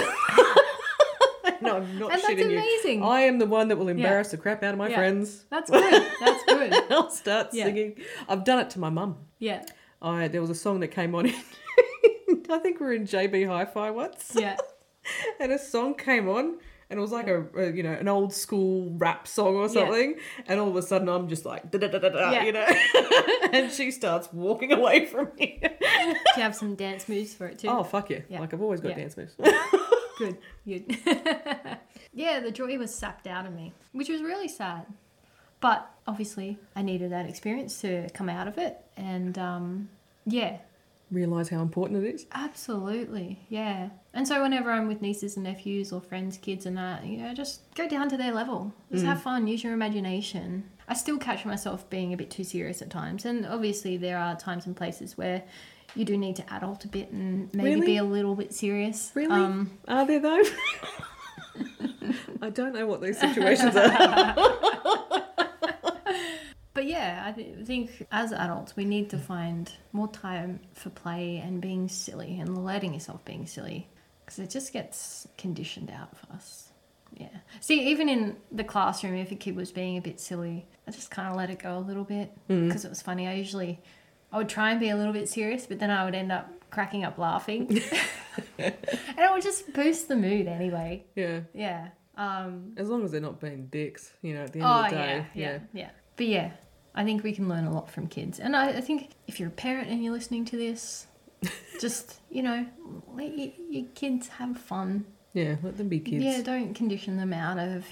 I'm 1.77 1.99
not 1.99 2.11
And 2.13 2.21
that's 2.21 2.23
shitting 2.25 2.45
amazing. 2.53 2.99
you. 2.99 3.05
I 3.05 3.21
am 3.21 3.39
the 3.39 3.47
one 3.47 3.67
that 3.69 3.77
will 3.77 3.89
embarrass 3.89 4.29
the 4.29 4.37
crap 4.37 4.63
out 4.63 4.73
of 4.73 4.77
my 4.77 4.87
Yeah. 4.89 4.95
friends. 4.97 5.43
That's 5.49 5.69
good. 5.69 6.07
That's 6.19 6.43
good. 6.45 6.73
I'll 6.91 7.09
start 7.09 7.47
Yeah. 7.53 7.65
singing. 7.65 7.97
I've 8.29 8.43
done 8.45 8.59
it 8.59 8.69
to 8.71 8.79
my 8.79 8.89
mum. 8.89 9.17
Yeah. 9.39 9.63
I 10.01 10.27
there 10.27 10.41
was 10.41 10.49
a 10.49 10.55
song 10.55 10.79
that 10.81 10.89
came 10.89 11.15
on. 11.15 11.25
In, 12.27 12.43
I 12.49 12.59
think 12.59 12.79
we 12.79 12.85
were 12.85 12.93
in 12.93 13.03
JB 13.05 13.47
Hi-Fi 13.47 13.91
once, 13.91 14.33
Yeah. 14.37 14.57
and 15.39 15.51
a 15.51 15.59
song 15.59 15.95
came 15.95 16.27
on, 16.29 16.57
and 16.89 16.99
it 16.99 17.01
was 17.01 17.11
like 17.11 17.27
a, 17.27 17.45
a 17.57 17.71
you 17.71 17.81
know 17.83 17.91
an 17.93 18.07
old 18.07 18.33
school 18.33 18.91
rap 18.97 19.27
song 19.27 19.55
or 19.55 19.67
something 19.69 20.11
Yeah. 20.17 20.43
and 20.47 20.59
all 20.59 20.69
of 20.69 20.75
a 20.75 20.81
sudden 20.81 21.09
I'm 21.09 21.27
just 21.27 21.45
like 21.45 21.69
da 21.71 21.79
da 21.79 21.87
da 21.87 21.99
da 21.99 22.09
da, 22.09 22.31
Yeah. 22.31 22.43
you 22.43 22.51
know, 22.51 22.67
and 23.53 23.71
she 23.71 23.89
starts 23.91 24.31
walking 24.31 24.71
away 24.71 25.05
from 25.05 25.29
me. 25.39 25.59
Do 25.61 25.69
you 26.37 26.41
have 26.43 26.55
some 26.55 26.75
dance 26.75 27.07
moves 27.09 27.33
for 27.33 27.47
it 27.47 27.59
too? 27.59 27.67
oh 27.67 27.83
fuck 27.83 28.09
yeah. 28.11 28.19
Yeah. 28.29 28.39
Like 28.41 28.53
I've 28.53 28.61
always 28.61 28.81
got 28.81 28.95
dance 28.95 29.17
moves. 29.17 29.35
Good. 30.17 30.37
Good. 30.65 30.97
yeah, 32.13 32.39
the 32.39 32.51
joy 32.51 32.77
was 32.77 32.93
sapped 32.93 33.27
out 33.27 33.45
of 33.45 33.53
me, 33.53 33.73
which 33.91 34.07
was 34.09 34.21
really 34.21 34.47
sad. 34.47 34.85
But 35.65 35.89
obviously, 36.05 36.59
I 36.75 36.83
needed 36.83 37.11
that 37.11 37.27
experience 37.27 37.81
to 37.81 38.07
come 38.13 38.29
out 38.29 38.47
of 38.47 38.59
it. 38.59 38.77
And 38.97 39.35
um, 39.39 39.89
yeah, 40.27 40.57
Realize 41.09 41.49
how 41.49 41.61
important 41.63 42.03
it 42.05 42.13
is. 42.13 42.25
absolutely. 42.31 43.39
Yeah. 43.49 43.89
And 44.13 44.27
so 44.27 44.43
whenever 44.43 44.69
I'm 44.71 44.87
with 44.87 45.01
nieces 45.01 45.37
and 45.37 45.43
nephews 45.45 45.91
or 45.91 46.01
friends, 46.01 46.37
kids, 46.37 46.67
and 46.67 46.77
that, 46.77 47.03
you 47.03 47.17
know, 47.17 47.33
just 47.33 47.61
go 47.73 47.87
down 47.87 48.09
to 48.09 48.17
their 48.17 48.31
level. 48.31 48.73
Just 48.91 49.05
have 49.05 49.23
fun, 49.23 49.47
use 49.47 49.63
your 49.63 49.73
imagination. 49.73 50.69
I 50.87 50.93
still 50.93 51.17
catch 51.17 51.45
myself 51.45 51.89
being 51.89 52.13
a 52.13 52.17
bit 52.17 52.29
too 52.29 52.43
serious 52.43 52.83
at 52.83 52.91
times. 52.91 53.25
And 53.25 53.43
obviously, 53.47 53.97
there 53.97 54.19
are 54.19 54.35
times 54.35 54.67
and 54.67 54.75
places 54.75 55.17
where 55.17 55.41
you 55.95 56.05
do 56.05 56.15
need 56.15 56.35
to 56.35 56.53
adult 56.53 56.85
a 56.85 56.87
bit 56.89 57.09
and 57.11 57.51
maybe 57.55 57.69
Really? 57.75 57.85
be 57.87 57.97
a 57.97 58.03
little 58.03 58.35
bit 58.35 58.53
serious. 58.53 59.11
Really? 59.15 59.31
Um, 59.33 59.71
Are 59.87 60.05
there 60.05 60.19
though? 60.19 60.43
I 62.43 62.49
don't 62.51 62.73
know 62.73 62.85
what 62.85 63.01
these 63.01 63.19
situations 63.19 63.75
are. 63.75 64.35
But 66.85 66.91
yeah, 66.91 67.23
I 67.25 67.31
th- 67.31 67.65
think 67.65 68.05
as 68.11 68.31
adults, 68.31 68.75
we 68.75 68.85
need 68.85 69.09
to 69.09 69.17
find 69.17 69.71
more 69.91 70.07
time 70.07 70.59
for 70.73 70.91
play 70.91 71.37
and 71.43 71.59
being 71.59 71.89
silly 71.89 72.39
and 72.39 72.63
letting 72.63 72.93
yourself 72.93 73.25
being 73.25 73.47
silly 73.47 73.87
because 74.23 74.37
it 74.37 74.51
just 74.51 74.71
gets 74.71 75.27
conditioned 75.35 75.89
out 75.89 76.09
of 76.13 76.35
us. 76.35 76.69
Yeah. 77.17 77.29
See, 77.59 77.89
even 77.89 78.07
in 78.07 78.35
the 78.51 78.63
classroom, 78.63 79.15
if 79.15 79.31
a 79.31 79.35
kid 79.35 79.55
was 79.55 79.71
being 79.71 79.97
a 79.97 80.01
bit 80.01 80.19
silly, 80.19 80.67
I 80.87 80.91
just 80.91 81.09
kind 81.09 81.27
of 81.27 81.35
let 81.37 81.49
it 81.49 81.57
go 81.57 81.75
a 81.75 81.79
little 81.79 82.03
bit 82.03 82.31
because 82.47 82.85
it 82.85 82.89
was 82.89 83.01
funny. 83.01 83.27
I 83.27 83.33
usually, 83.33 83.79
I 84.31 84.37
would 84.37 84.49
try 84.49 84.69
and 84.69 84.79
be 84.79 84.89
a 84.89 84.95
little 84.95 85.13
bit 85.13 85.27
serious, 85.27 85.65
but 85.65 85.79
then 85.79 85.89
I 85.89 86.05
would 86.05 86.13
end 86.13 86.31
up 86.31 86.51
cracking 86.69 87.03
up 87.03 87.17
laughing, 87.17 87.81
and 88.59 88.73
it 89.17 89.31
would 89.31 89.41
just 89.41 89.73
boost 89.73 90.07
the 90.07 90.15
mood 90.15 90.45
anyway. 90.47 91.03
Yeah. 91.15 91.39
Yeah. 91.53 91.87
Um, 92.15 92.73
As 92.77 92.89
long 92.89 93.03
as 93.03 93.11
they're 93.11 93.21
not 93.21 93.39
being 93.41 93.65
dicks, 93.67 94.11
you 94.21 94.35
know, 94.35 94.43
at 94.43 94.53
the 94.53 94.59
end 94.59 94.67
Oh 94.67 94.83
of 94.83 94.89
the 94.91 94.95
day. 94.95 95.25
yeah, 95.33 95.51
yeah, 95.51 95.59
yeah. 95.73 95.89
But 96.17 96.27
yeah, 96.27 96.51
I 96.95 97.03
think 97.03 97.23
we 97.23 97.33
can 97.33 97.47
learn 97.49 97.65
a 97.65 97.73
lot 97.73 97.89
from 97.91 98.07
kids, 98.07 98.39
and 98.39 98.55
I, 98.55 98.69
I 98.69 98.81
think 98.81 99.11
if 99.27 99.39
you're 99.39 99.49
a 99.49 99.51
parent 99.51 99.89
and 99.89 100.03
you're 100.03 100.13
listening 100.13 100.45
to 100.45 100.57
this, 100.57 101.07
just 101.81 102.19
you 102.29 102.41
know, 102.41 102.65
let 103.13 103.37
your, 103.37 103.51
your 103.69 103.85
kids 103.95 104.27
have 104.29 104.57
fun. 104.57 105.05
Yeah, 105.33 105.57
let 105.61 105.75
them 105.77 105.89
be 105.89 105.99
kids. 105.99 106.23
Yeah, 106.23 106.41
don't 106.41 106.73
condition 106.73 107.17
them 107.17 107.33
out 107.33 107.57
of 107.57 107.85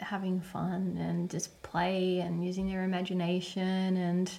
having 0.00 0.40
fun 0.42 0.98
and 1.00 1.30
just 1.30 1.62
play 1.62 2.18
and 2.20 2.44
using 2.44 2.68
their 2.68 2.84
imagination 2.84 3.96
and 3.96 4.30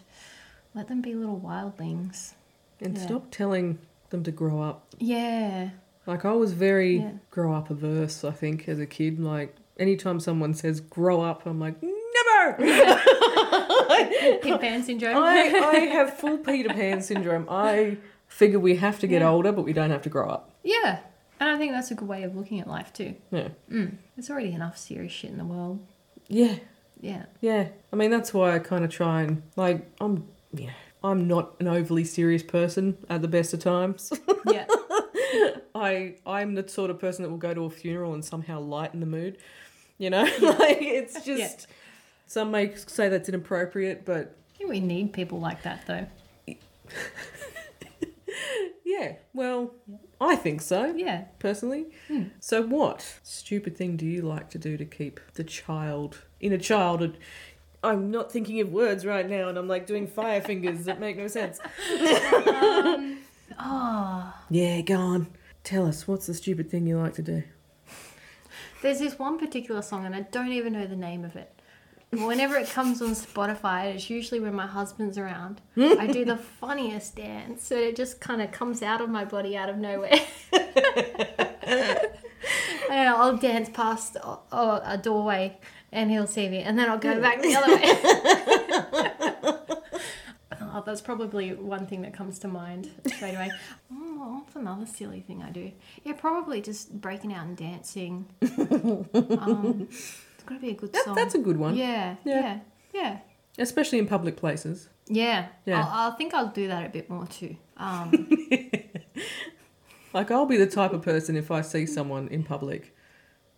let 0.75 0.87
them 0.87 1.01
be 1.01 1.15
little 1.15 1.39
wildlings. 1.39 2.33
and 2.81 2.95
yeah. 2.97 3.03
stop 3.03 3.31
telling 3.31 3.79
them 4.11 4.21
to 4.23 4.31
grow 4.31 4.61
up. 4.61 4.93
Yeah, 4.99 5.69
Like 6.05 6.23
I 6.25 6.33
was 6.33 6.53
very 6.53 6.97
Yeah. 6.97 7.11
grow 7.31 7.53
up 7.53 7.71
averse, 7.71 8.23
I 8.23 8.31
think, 8.31 8.67
as 8.69 8.79
a 8.79 8.85
kid. 8.85 9.19
Like 9.19 9.55
anytime 9.79 10.19
someone 10.19 10.53
says 10.53 10.81
grow 10.81 11.21
up, 11.21 11.47
I'm 11.47 11.59
like, 11.59 11.81
Peter 14.41 14.57
Pan 14.59 14.83
syndrome. 14.83 15.17
I, 15.17 15.71
I 15.73 15.79
have 15.93 16.17
full 16.17 16.37
Peter 16.37 16.69
Pan 16.69 17.01
syndrome. 17.01 17.47
I 17.49 17.97
figure 18.27 18.59
we 18.59 18.75
have 18.77 18.99
to 18.99 19.07
get 19.07 19.21
Yeah. 19.21 19.29
older, 19.29 19.51
but 19.51 19.63
we 19.63 19.73
don't 19.73 19.89
have 19.91 20.01
to 20.03 20.09
grow 20.09 20.27
up. 20.29 20.51
yeah, 20.63 20.99
and 21.39 21.49
I 21.49 21.57
think 21.57 21.73
that's 21.73 21.91
a 21.91 21.95
good 21.95 22.07
way 22.07 22.23
of 22.23 22.35
looking 22.35 22.59
at 22.59 22.67
life 22.67 22.93
too. 22.93 23.15
Yeah. 23.31 23.49
Mm. 23.69 23.97
There's 24.15 24.29
already 24.29 24.53
enough 24.53 24.77
serious 24.77 25.11
shit 25.11 25.31
in 25.31 25.37
the 25.37 25.45
world. 25.45 25.85
Yeah. 26.27 26.55
Yeah. 27.01 27.25
Yeah. 27.41 27.67
I 27.91 27.95
mean 27.97 28.09
that's 28.09 28.33
why 28.33 28.55
I 28.55 28.59
kinda 28.59 28.87
try 28.87 29.21
and 29.23 29.43
like 29.57 29.85
I'm 29.99 30.27
you 30.53 30.67
know, 30.67 30.73
I'm 31.03 31.27
not 31.27 31.55
an 31.59 31.67
overly 31.67 32.05
serious 32.05 32.41
person 32.41 32.97
at 33.09 33.21
the 33.21 33.27
best 33.27 33.53
of 33.53 33.59
times. 33.59 34.11
Yeah. 34.51 34.65
I 35.75 36.15
I'm 36.25 36.53
the 36.55 36.67
sort 36.69 36.89
of 36.89 36.99
person 36.99 37.23
that 37.23 37.29
will 37.29 37.37
go 37.37 37.53
to 37.53 37.65
a 37.65 37.69
funeral 37.69 38.13
and 38.13 38.23
somehow 38.23 38.59
lighten 38.61 38.99
the 39.01 39.05
mood. 39.05 39.37
You 39.97 40.09
know, 40.11 40.23
like 40.23 40.77
it's 40.81 41.23
just 41.25 41.67
some 42.27 42.51
may 42.51 42.73
say 42.75 43.09
that's 43.09 43.29
inappropriate, 43.29 44.05
but 44.05 44.35
I 44.53 44.57
think 44.57 44.69
we 44.69 44.79
need 44.79 45.13
people 45.13 45.39
like 45.39 45.63
that 45.63 45.85
though. 45.87 46.07
yeah, 48.83 49.13
well, 49.33 49.73
I 50.19 50.35
think 50.35 50.61
so 50.61 50.93
Yeah. 50.95 51.25
personally. 51.39 51.87
Hmm. 52.07 52.23
So, 52.39 52.61
what 52.61 53.19
stupid 53.23 53.77
thing 53.77 53.95
do 53.97 54.05
you 54.05 54.21
like 54.21 54.49
to 54.51 54.57
do 54.57 54.77
to 54.77 54.85
keep 54.85 55.19
the 55.33 55.43
child 55.43 56.21
in 56.39 56.51
a 56.53 56.57
childhood? 56.57 57.17
I'm 57.83 58.09
not 58.09 58.31
thinking 58.31 58.59
of 58.61 58.71
words 58.71 59.05
right 59.05 59.29
now, 59.29 59.47
and 59.49 59.57
I'm 59.57 59.67
like 59.67 59.85
doing 59.85 60.07
fire 60.07 60.41
fingers 60.41 60.85
that 60.85 60.99
make 60.99 61.17
no 61.17 61.27
sense. 61.27 61.59
Um, 61.61 63.19
oh, 63.59 64.33
Yeah, 64.49 64.81
go 64.81 64.95
on. 64.95 65.27
Tell 65.63 65.87
us, 65.87 66.07
what's 66.07 66.27
the 66.27 66.33
stupid 66.33 66.69
thing 66.69 66.87
you 66.87 66.97
like 66.99 67.13
to 67.15 67.21
do? 67.23 67.43
there's 68.81 68.99
this 68.99 69.17
one 69.17 69.39
particular 69.39 69.81
song, 69.81 70.05
and 70.05 70.15
I 70.15 70.21
don't 70.21 70.51
even 70.51 70.73
know 70.73 70.85
the 70.87 70.95
name 70.95 71.25
of 71.25 71.35
it. 71.35 71.51
Whenever 72.11 72.55
it 72.55 72.69
comes 72.69 73.01
on 73.01 73.09
Spotify, 73.09 73.93
it's 73.93 74.09
usually 74.09 74.39
when 74.39 74.53
my 74.53 74.67
husband's 74.67 75.17
around. 75.17 75.61
I 75.77 76.07
do 76.07 76.23
the 76.23 76.37
funniest 76.37 77.15
dance, 77.15 77.71
and 77.71 77.81
it 77.81 77.95
just 77.95 78.21
kind 78.21 78.41
of 78.41 78.51
comes 78.51 78.81
out 78.81 79.01
of 79.01 79.09
my 79.09 79.25
body 79.25 79.57
out 79.57 79.69
of 79.69 79.77
nowhere. 79.77 80.19
I'll 83.25 83.37
dance 83.37 83.69
past 83.69 84.17
a 84.51 84.99
doorway, 85.01 85.57
and 85.91 86.11
he'll 86.11 86.27
see 86.27 86.47
me, 86.47 86.59
and 86.59 86.77
then 86.77 86.89
I'll 86.89 86.99
go 86.99 87.19
back 87.19 87.41
the 87.41 87.55
other 87.55 87.75
way. 87.75 89.71
Oh, 90.75 90.83
that's 90.85 90.99
probably 90.99 91.53
one 91.53 91.87
thing 91.87 92.01
that 92.01 92.13
comes 92.13 92.37
to 92.39 92.49
mind 92.49 92.91
straight 93.07 93.33
away. 93.33 93.49
Oh, 93.93 94.41
what's 94.43 94.57
another 94.57 94.85
silly 94.85 95.21
thing 95.21 95.41
I 95.41 95.49
do? 95.49 95.71
Yeah, 96.03 96.13
probably 96.17 96.59
just 96.59 96.99
breaking 96.99 97.33
out 97.33 97.45
and 97.45 97.55
dancing. 97.55 98.25
um, 99.39 99.87
got 100.45 100.55
to 100.55 100.61
be 100.61 100.69
a 100.69 100.73
good 100.73 100.93
That, 100.93 101.05
song. 101.05 101.15
that's 101.15 101.35
a 101.35 101.39
good 101.39 101.57
one, 101.57 101.75
yeah, 101.75 102.15
Yeah. 102.23 102.41
yeah, 102.41 102.59
yeah, 102.93 103.17
especially 103.57 103.99
in 103.99 104.07
public 104.07 104.37
places. 104.37 104.89
yeah. 105.07 105.47
Yeah. 105.65 105.85
I'll, 105.87 106.11
I 106.11 106.15
think 106.15 106.33
I'll 106.33 106.47
do 106.51 106.67
that 106.67 106.85
a 106.85 106.89
bit 106.89 107.09
more 107.09 107.25
too. 107.27 107.55
Um, 107.77 108.29
Like, 110.13 110.31
I'll 110.31 110.45
be 110.45 110.55
the 110.55 110.65
type 110.67 110.93
of 110.93 111.01
person 111.01 111.35
if 111.35 111.51
I 111.51 111.59
see 111.59 111.85
someone 111.85 112.29
in 112.29 112.43
public 112.43 112.95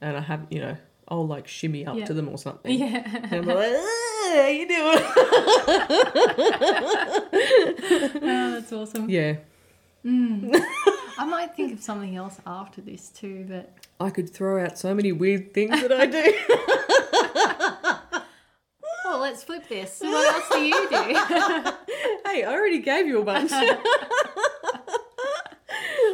and 0.01 0.17
I 0.17 0.21
have, 0.21 0.47
you 0.49 0.59
know, 0.59 0.75
I'll 1.07 1.27
like 1.27 1.47
shimmy 1.47 1.85
up 1.85 1.95
Yeah. 1.95 2.05
to 2.05 2.15
them 2.15 2.27
or 2.29 2.37
something. 2.39 2.73
yeah. 2.79 3.03
And 3.05 3.33
I'm 3.33 3.45
like, 3.45 3.73
"Ah, 3.77 4.31
how 4.33 4.47
you 4.47 4.67
doing? 4.67 4.97
Oh, 8.29 8.51
that's 8.59 8.73
awesome. 8.73 9.09
yeah, 9.09 9.37
Mm. 10.05 10.53
I 11.19 11.25
might 11.25 11.55
think 11.55 11.73
of 11.73 11.81
something 11.81 12.15
else 12.15 12.39
after 12.45 12.81
this 12.81 13.09
too, 13.09 13.45
but 13.49 13.73
I 13.99 14.09
could 14.11 14.29
throw 14.29 14.63
out 14.63 14.77
so 14.77 14.93
many 14.93 15.11
weird 15.11 15.53
things 15.53 15.81
that 15.81 15.91
I 15.91 16.05
do. 16.05 16.33
well, 19.05 19.19
let's 19.19 19.43
flip 19.43 19.67
this. 19.67 19.99
What 20.01 20.35
else 20.35 20.49
do 20.51 20.59
you 20.59 20.89
do? 20.89 20.95
hey, 22.29 22.43
I 22.43 22.45
already 22.47 22.79
gave 22.79 23.07
you 23.07 23.21
a 23.21 23.25
bunch. 23.25 23.51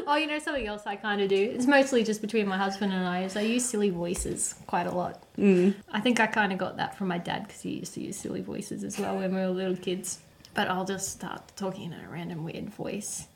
Oh, 0.06 0.16
you 0.18 0.28
know 0.28 0.40
something 0.40 0.68
else 0.68 0.84
I 0.86 0.98
kind 0.98 1.22
of 1.22 1.30
do. 1.30 1.36
It's 1.36 1.66
mostly 1.66 2.04
just 2.04 2.22
between 2.22 2.46
my 2.48 2.58
husband 2.58 2.92
and 2.92 3.06
I. 3.06 3.24
Is 3.24 3.38
I 3.38 3.42
use 3.42 3.64
silly 3.64 3.90
voices 3.90 4.56
quite 4.68 4.86
a 4.86 4.92
lot. 4.92 5.24
Mm. 5.38 5.76
I 5.92 6.02
think 6.02 6.20
I 6.20 6.28
kind 6.28 6.52
of 6.52 6.60
got 6.60 6.76
that 6.78 6.98
from 6.98 7.08
my 7.08 7.18
dad 7.18 7.48
because 7.48 7.62
he 7.62 7.72
used 7.72 7.94
to 7.94 8.02
use 8.02 8.18
silly 8.18 8.42
voices 8.42 8.84
as 8.84 9.00
well 9.00 9.16
when 9.18 9.34
we 9.34 9.40
were 9.40 9.48
little 9.48 9.78
kids. 9.78 10.20
But 10.54 10.68
I'll 10.68 10.86
just 10.86 11.10
start 11.10 11.54
talking 11.56 11.94
in 11.94 12.00
a 12.00 12.10
random 12.10 12.44
weird 12.44 12.70
voice 12.70 13.28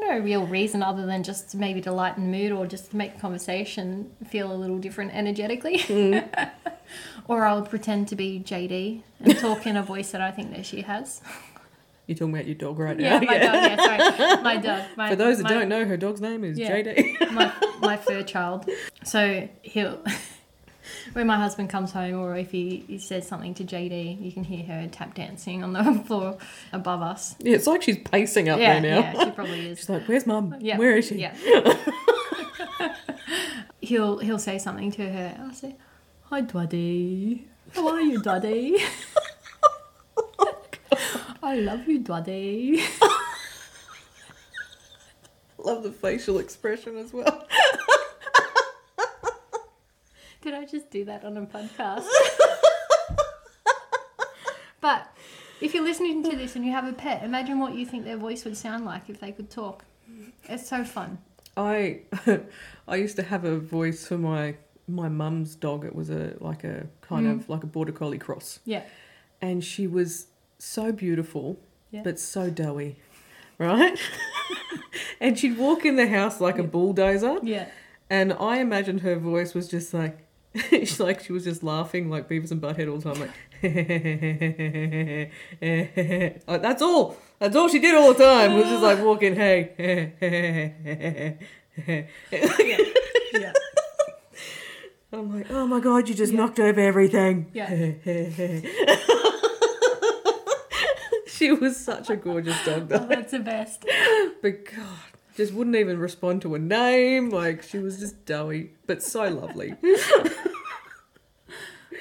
no 0.00 0.18
real 0.18 0.46
reason 0.46 0.82
other 0.82 1.06
than 1.06 1.22
just 1.22 1.54
maybe 1.54 1.80
to 1.82 1.92
lighten 1.92 2.30
the 2.30 2.38
mood 2.38 2.52
or 2.52 2.66
just 2.66 2.90
to 2.90 2.96
make 2.96 3.14
the 3.14 3.20
conversation 3.20 4.10
feel 4.28 4.52
a 4.52 4.54
little 4.56 4.78
different 4.78 5.14
energetically. 5.14 5.78
Mm. 5.78 6.28
or 7.28 7.44
I'll 7.44 7.62
pretend 7.62 8.08
to 8.08 8.16
be 8.16 8.40
JD 8.44 9.02
and 9.20 9.38
talk 9.38 9.66
in 9.66 9.76
a 9.76 9.82
voice 9.82 10.10
that 10.12 10.20
I 10.20 10.30
think 10.30 10.54
that 10.54 10.64
she 10.66 10.82
has. 10.82 11.20
You're 12.06 12.16
talking 12.16 12.32
about 12.34 12.46
your 12.46 12.54
dog 12.54 12.78
right 12.78 12.96
now. 12.96 13.04
Yeah, 13.04 13.18
now. 13.18 13.26
my 13.26 13.38
dog. 13.38 13.54
Yeah, 13.54 13.76
sorry, 14.16 14.42
my 14.42 14.56
dog. 14.56 14.82
My, 14.96 15.10
For 15.10 15.16
those 15.16 15.36
that 15.38 15.44
my- 15.44 15.50
don't 15.50 15.68
know, 15.68 15.84
her 15.84 15.96
dog's 15.98 16.20
name 16.22 16.42
is 16.42 16.58
Yeah. 16.58 16.70
JD. 16.76 17.30
my 17.32 17.52
my 17.80 17.96
fur 17.98 18.22
child. 18.22 18.68
So 19.04 19.46
he'll 19.62 20.02
when 21.12 21.26
my 21.26 21.36
husband 21.36 21.70
comes 21.70 21.92
home 21.92 22.20
or 22.20 22.36
if 22.36 22.50
he, 22.50 22.84
he 22.88 22.98
says 22.98 23.26
something 23.26 23.54
to 23.54 23.64
JD, 23.64 24.22
you 24.24 24.32
can 24.32 24.44
hear 24.44 24.64
her 24.64 24.88
tap 24.88 25.14
dancing 25.14 25.62
on 25.62 25.72
the 25.72 26.02
floor 26.06 26.38
above 26.72 27.02
us. 27.02 27.34
yeah, 27.40 27.54
it's 27.56 27.66
like 27.66 27.82
she's 27.82 27.98
pacing 27.98 28.48
up 28.48 28.58
yeah, 28.58 28.80
there 28.80 28.90
now. 28.90 28.98
yeah, 29.12 29.24
she 29.24 29.30
probably 29.32 29.68
is. 29.68 29.78
She's 29.80 29.88
like, 29.88 30.04
"Where's 30.08 30.26
mum? 30.26 30.56
Yeah, 30.60 30.78
Where 30.78 30.96
is 30.96 31.06
she?" 31.08 31.16
Yeah. 31.16 31.34
he'll 33.80 34.18
he'll 34.18 34.38
say 34.38 34.58
something 34.58 34.90
to 34.92 35.08
her. 35.10 35.36
I'll 35.40 35.54
say, 35.54 35.76
"Hi, 36.24 36.40
Daddy. 36.42 37.46
How 37.74 37.88
are 37.88 38.00
you, 38.00 38.22
Daddy? 38.22 38.78
I 41.42 41.56
love 41.56 41.86
you, 41.88 41.98
Daddy." 42.00 42.82
Love 45.58 45.82
the 45.82 45.90
facial 45.92 46.38
expression 46.38 46.96
as 46.96 47.12
well. 47.12 47.46
Might 50.44 50.70
just 50.70 50.90
do 50.90 51.04
that 51.04 51.24
on 51.24 51.36
a 51.36 51.42
podcast. 51.46 52.06
but 54.80 55.08
if 55.60 55.74
you're 55.74 55.84
listening 55.84 56.22
to 56.24 56.36
this 56.36 56.56
and 56.56 56.64
you 56.64 56.72
have 56.72 56.86
a 56.86 56.92
pet, 56.92 57.22
imagine 57.22 57.58
what 57.58 57.74
you 57.74 57.84
think 57.84 58.04
their 58.04 58.16
voice 58.16 58.44
would 58.44 58.56
sound 58.56 58.84
like 58.84 59.08
if 59.08 59.20
they 59.20 59.32
could 59.32 59.50
talk. 59.50 59.84
It's 60.44 60.68
so 60.68 60.84
fun. 60.84 61.18
I 61.56 62.00
I 62.88 62.96
used 62.96 63.16
to 63.16 63.22
have 63.22 63.44
a 63.44 63.58
voice 63.58 64.06
for 64.06 64.16
my 64.18 64.56
my 64.86 65.08
mum's 65.08 65.54
dog. 65.54 65.84
It 65.84 65.94
was 65.94 66.10
a 66.10 66.34
like 66.40 66.64
a 66.64 66.86
kind 67.02 67.26
Mm. 67.26 67.40
of 67.40 67.48
like 67.48 67.64
a 67.64 67.66
border 67.66 67.92
collie 67.92 68.18
cross, 68.18 68.60
Yeah. 68.64 68.84
and 69.42 69.62
she 69.64 69.86
was 69.86 70.28
so 70.58 70.92
beautiful, 70.92 71.58
Yeah. 71.90 72.02
but 72.04 72.18
so 72.18 72.48
doughy, 72.50 72.96
right? 73.58 73.98
and 75.20 75.38
she'd 75.38 75.58
walk 75.58 75.84
in 75.84 75.96
the 75.96 76.08
house 76.08 76.40
like 76.40 76.58
a 76.58 76.62
bulldozer, 76.62 77.38
Yeah. 77.42 77.68
and 78.08 78.32
I 78.32 78.58
imagined 78.60 79.00
her 79.00 79.16
voice 79.16 79.54
was 79.54 79.68
just 79.68 79.92
like. 79.92 80.24
She's 80.70 80.98
like 81.00 81.20
she 81.24 81.32
was 81.32 81.44
just 81.44 81.62
laughing 81.62 82.08
like 82.10 82.28
Beavis 82.28 82.50
and 82.50 82.60
Butthead 82.60 82.90
all 82.90 82.98
the 82.98 83.12
time, 83.12 83.20
like, 83.20 83.30
like 86.48 86.62
that's 86.62 86.82
all. 86.82 87.16
That's 87.38 87.54
all 87.56 87.68
she 87.68 87.78
did 87.78 87.94
all 87.94 88.12
the 88.14 88.24
time. 88.24 88.54
Was 88.56 88.64
just 88.64 88.82
like 88.82 89.00
walking, 89.02 89.34
hey, 89.36 89.72
Yeah. 93.32 93.52
I'm 95.12 95.34
like, 95.34 95.46
oh 95.50 95.66
my 95.66 95.80
god, 95.80 96.08
you 96.08 96.14
just 96.14 96.32
Yeah. 96.32 96.38
knocked 96.40 96.58
over 96.60 96.80
everything. 96.80 97.50
Yeah. 97.54 97.68
she 101.26 101.52
was 101.52 101.76
such 101.76 102.10
a 102.10 102.16
gorgeous 102.16 102.62
dog, 102.64 102.82
Oh, 102.92 102.98
though. 102.98 103.06
that's 103.06 103.30
the 103.32 103.38
best. 103.38 103.84
But 104.42 104.64
God, 104.64 105.17
just 105.38 105.54
wouldn't 105.54 105.76
even 105.76 105.98
respond 105.98 106.42
to 106.42 106.54
a 106.56 106.58
name. 106.58 107.30
Like 107.30 107.62
she 107.62 107.78
was 107.78 107.98
just 107.98 108.26
doughy, 108.26 108.72
but 108.86 109.02
so 109.02 109.28
lovely. 109.28 109.74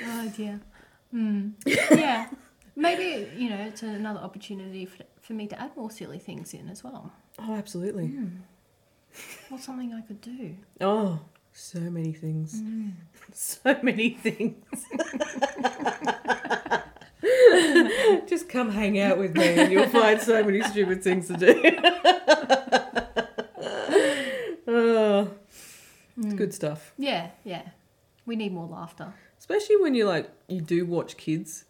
Oh 0.09 0.31
dear. 0.35 0.59
Mm. 1.13 1.53
Yeah. 1.97 2.27
Maybe, 2.75 3.27
you 3.35 3.49
know, 3.49 3.57
it's 3.57 3.81
another 3.81 4.19
opportunity 4.19 4.85
for, 4.85 5.03
for 5.21 5.33
me 5.33 5.47
to 5.47 5.59
add 5.59 5.75
more 5.75 5.89
silly 5.89 6.19
things 6.19 6.53
in 6.53 6.69
as 6.69 6.83
well. 6.83 7.11
Oh, 7.39 7.55
absolutely. 7.55 8.13
What's 9.49 9.65
something 9.65 9.93
I 9.93 10.01
could 10.01 10.21
do? 10.21 10.55
Oh, 10.79 11.19
so 11.53 11.79
many 11.79 12.13
things. 12.13 12.61
So 13.33 13.77
many 13.83 14.11
things. 14.11 14.55
just 18.27 18.47
come 18.47 18.69
hang 18.69 18.99
out 18.99 19.17
with 19.17 19.35
me 19.35 19.47
and 19.47 19.71
you'll 19.71 19.89
find 19.89 20.21
so 20.21 20.43
many 20.43 20.61
stupid 20.61 21.03
things 21.03 21.27
to 21.27 21.33
do. 21.35 21.61
oh, 24.67 25.31
it's 26.17 26.33
good 26.33 26.53
stuff. 26.53 26.93
Yeah, 26.97 27.29
yeah. 27.43 27.63
We 28.25 28.35
need 28.35 28.53
more 28.53 28.67
laughter. 28.67 29.13
Especially 29.39 29.77
when 29.77 29.93
you 29.95 30.05
like 30.05 30.29
you 30.47 30.61
do 30.61 30.85
watch 30.85 31.15
kids 31.17 31.65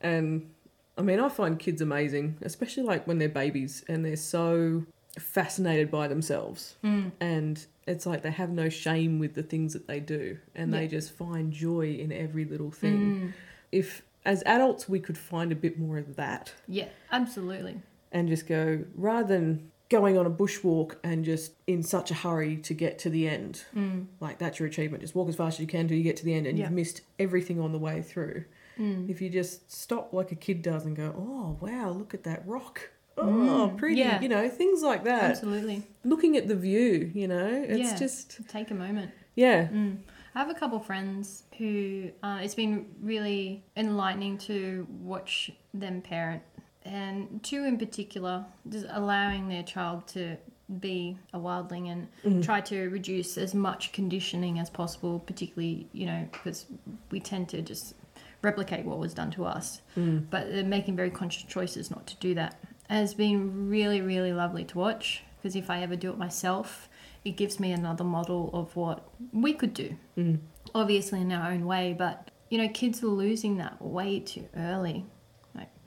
and 0.00 0.50
I 0.98 1.02
mean 1.02 1.20
I 1.20 1.28
find 1.28 1.58
kids 1.58 1.80
amazing, 1.80 2.38
especially 2.42 2.82
like 2.84 3.06
when 3.06 3.18
they're 3.18 3.28
babies 3.28 3.84
and 3.88 4.04
they're 4.04 4.16
so 4.16 4.84
fascinated 5.18 5.90
by 5.90 6.08
themselves. 6.08 6.76
Mm. 6.84 7.12
And 7.20 7.64
it's 7.86 8.06
like 8.06 8.22
they 8.22 8.30
have 8.30 8.50
no 8.50 8.68
shame 8.68 9.18
with 9.18 9.34
the 9.34 9.42
things 9.42 9.72
that 9.74 9.86
they 9.86 10.00
do 10.00 10.38
and 10.54 10.72
they 10.72 10.88
just 10.88 11.12
find 11.12 11.52
joy 11.52 11.92
in 11.98 12.12
every 12.12 12.44
little 12.44 12.70
thing. 12.70 12.98
Mm. 12.98 13.32
If 13.72 14.02
as 14.24 14.42
adults 14.44 14.88
we 14.88 14.98
could 15.00 15.16
find 15.16 15.52
a 15.52 15.54
bit 15.54 15.78
more 15.78 15.98
of 15.98 16.16
that 16.16 16.52
Yeah, 16.66 16.88
absolutely. 17.12 17.80
and 18.10 18.26
just 18.28 18.46
go 18.46 18.84
rather 18.96 19.28
than 19.28 19.70
going 19.88 20.18
on 20.18 20.26
a 20.26 20.30
bushwalk 20.30 20.96
and 21.04 21.24
just 21.24 21.52
in 21.66 21.82
such 21.82 22.10
a 22.10 22.14
hurry 22.14 22.56
to 22.56 22.74
get 22.74 22.98
to 23.00 23.10
the 23.10 23.28
end. 23.28 23.64
Mm. 23.74 24.06
Like 24.20 24.38
that's 24.38 24.58
your 24.58 24.68
achievement. 24.68 25.02
Just 25.02 25.14
walk 25.14 25.28
as 25.28 25.36
fast 25.36 25.56
as 25.56 25.60
you 25.60 25.66
can 25.66 25.86
till 25.88 25.96
you 25.96 26.02
get 26.02 26.16
to 26.16 26.24
the 26.24 26.34
end 26.34 26.46
and 26.46 26.58
Yeah. 26.58 26.64
you've 26.64 26.72
missed 26.72 27.02
everything 27.18 27.60
on 27.60 27.72
the 27.72 27.78
way 27.78 28.02
through. 28.02 28.44
Mm. 28.78 29.08
If 29.08 29.22
you 29.22 29.30
just 29.30 29.70
stop 29.72 30.12
like 30.12 30.32
a 30.32 30.34
kid 30.34 30.60
does 30.62 30.84
and 30.84 30.94
go, 30.96 31.14
"Oh, 31.16 31.56
wow, 31.60 31.90
look 31.90 32.14
at 32.14 32.24
that 32.24 32.46
rock." 32.46 32.90
Oh, 33.18 33.70
Mm, 33.72 33.78
pretty, 33.78 33.96
yeah. 34.00 34.20
you 34.20 34.28
know, 34.28 34.46
things 34.48 34.82
like 34.82 35.04
that. 35.04 35.22
Absolutely. 35.24 35.82
Looking 36.04 36.36
at 36.36 36.48
the 36.48 36.54
view, 36.56 37.10
you 37.14 37.26
know, 37.26 37.46
it's 37.66 37.78
Yeah. 37.92 37.96
just 37.96 38.46
Take 38.48 38.70
a 38.70 38.74
moment. 38.74 39.10
yeah. 39.34 39.68
Mm. 39.68 39.98
I 40.34 40.40
have 40.40 40.50
a 40.50 40.54
couple 40.54 40.78
friends 40.80 41.44
who 41.56 42.10
uh, 42.22 42.40
it's 42.42 42.54
been 42.54 42.84
really 43.00 43.64
enlightening 43.74 44.36
to 44.38 44.86
watch 45.00 45.50
them 45.72 46.02
parent, 46.02 46.42
and 46.86 47.42
two 47.42 47.64
in 47.64 47.78
particular, 47.78 48.44
just 48.68 48.86
allowing 48.90 49.48
their 49.48 49.62
child 49.62 50.06
to 50.08 50.36
be 50.80 51.16
a 51.32 51.38
wildling 51.38 51.90
and 51.92 52.08
Mm. 52.24 52.42
try 52.42 52.60
to 52.60 52.88
reduce 52.88 53.38
as 53.38 53.54
much 53.54 53.92
conditioning 53.92 54.58
as 54.58 54.68
possible, 54.70 55.20
particularly, 55.20 55.88
you 55.92 56.06
know, 56.06 56.26
because 56.32 56.66
we 57.10 57.20
tend 57.20 57.48
to 57.50 57.62
just 57.62 57.94
replicate 58.42 58.84
what 58.84 58.98
was 58.98 59.14
done 59.14 59.30
to 59.32 59.44
us. 59.44 59.80
Mm. 59.96 60.26
But 60.30 60.50
they're 60.50 60.64
making 60.64 60.96
very 60.96 61.10
conscious 61.10 61.44
choices 61.44 61.90
not 61.90 62.06
to 62.08 62.16
do 62.16 62.34
that. 62.34 62.58
And 62.88 63.02
it's 63.04 63.14
been 63.14 63.68
really, 63.68 64.00
really 64.00 64.32
lovely 64.32 64.64
to 64.64 64.78
watch 64.78 65.22
because 65.36 65.54
if 65.56 65.70
I 65.70 65.82
ever 65.82 65.96
do 65.96 66.10
it 66.10 66.18
myself, 66.18 66.88
it 67.24 67.36
gives 67.36 67.58
me 67.60 67.72
another 67.72 68.04
model 68.04 68.50
of 68.52 68.74
what 68.76 69.08
we 69.32 69.52
could 69.52 69.74
do. 69.74 69.96
Mm. 70.16 70.38
Obviously, 70.74 71.20
in 71.20 71.32
our 71.32 71.50
own 71.52 71.64
way, 71.66 71.94
but 71.96 72.30
you 72.50 72.58
know, 72.58 72.68
kids 72.68 73.02
are 73.02 73.08
losing 73.08 73.56
that 73.58 73.80
way 73.82 74.20
too 74.20 74.48
early, 74.56 75.04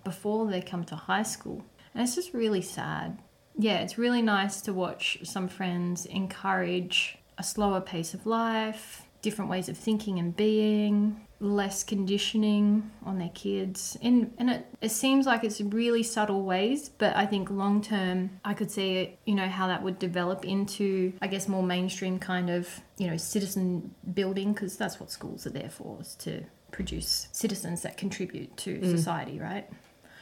before 0.10 0.48
they 0.48 0.60
come 0.62 0.84
to 0.84 0.96
high 0.96 1.22
school. 1.22 1.64
And 1.94 2.02
it's 2.02 2.16
just 2.16 2.34
really 2.34 2.64
sad. 2.64 3.20
Yeah, 3.56 3.78
it's 3.84 3.98
really 4.00 4.24
nice 4.24 4.62
to 4.62 4.74
watch 4.74 5.20
some 5.24 5.48
friends 5.48 6.08
encourage 6.08 7.18
a 7.38 7.44
slower 7.44 7.82
pace 7.82 8.16
of 8.16 8.26
life, 8.26 9.04
different 9.22 9.52
ways 9.52 9.70
of 9.70 9.78
thinking 9.78 10.18
and 10.18 10.36
being, 10.36 11.28
less 11.40 11.84
conditioning 11.84 12.90
on 13.06 13.20
their 13.20 13.32
kids. 13.36 13.98
And 14.02 14.34
and 14.40 14.50
it, 14.50 14.66
it 14.82 14.92
seems 14.92 15.28
like 15.28 15.44
it's 15.44 15.62
really 15.62 16.02
subtle 16.02 16.44
ways, 16.44 16.90
but 16.90 17.16
I 17.16 17.26
think 17.28 17.52
long 17.52 17.82
term 17.82 18.40
I 18.44 18.56
could 18.56 18.72
see 18.72 18.96
it, 18.96 19.20
you 19.26 19.36
know, 19.36 19.48
how 19.48 19.68
that 19.68 19.84
would 19.84 20.00
develop 20.00 20.44
into 20.44 21.14
I 21.22 21.28
guess 21.28 21.48
more 21.48 21.64
mainstream 21.64 22.18
kind 22.18 22.50
of, 22.50 22.68
you 22.98 23.08
know, 23.08 23.18
citizen 23.18 23.94
building 24.14 24.54
because 24.54 24.76
that's 24.76 25.00
what 25.00 25.12
schools 25.12 25.46
are 25.46 25.52
there 25.52 25.70
for, 25.70 26.00
is 26.02 26.16
to 26.16 26.44
produce 26.72 27.28
citizens 27.32 27.84
that 27.84 27.98
contribute 27.98 28.56
to 28.58 28.80
mm. 28.80 28.90
society, 28.90 29.40
right? 29.40 29.70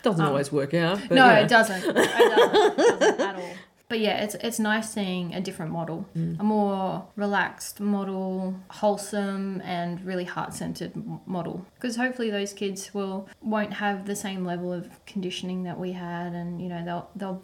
Doesn't 0.03 0.21
Um, 0.21 0.27
always 0.29 0.51
work 0.51 0.73
out. 0.73 1.09
No, 1.09 1.25
yeah. 1.25 1.39
it 1.39 1.47
doesn't. 1.47 1.83
It 1.83 1.93
doesn't, 1.93 2.79
it 2.79 2.99
doesn't 2.99 3.19
at 3.29 3.35
all. 3.35 3.49
But 3.89 3.99
yeah, 4.01 4.21
it's 4.23 4.35
it's 4.35 4.59
nice 4.59 4.91
seeing 4.91 5.33
a 5.33 5.39
different 5.39 5.71
model, 5.71 6.05
a 6.13 6.43
more 6.43 7.07
relaxed 7.15 7.79
model, 7.79 8.59
wholesome 8.69 9.61
and 9.61 10.03
really 10.05 10.25
heart 10.25 10.53
centered 10.53 10.91
model. 11.25 11.65
Because 11.75 11.95
hopefully 11.95 12.29
those 12.29 12.51
kids 12.51 12.93
will 12.93 13.29
won't 13.41 13.73
have 13.75 14.05
the 14.05 14.15
same 14.15 14.43
level 14.45 14.73
of 14.73 14.89
conditioning 15.05 15.63
that 15.63 15.79
we 15.79 15.93
had, 15.93 16.33
and 16.33 16.61
you 16.61 16.67
know 16.67 16.83
they'll 16.83 17.09
they'll 17.15 17.41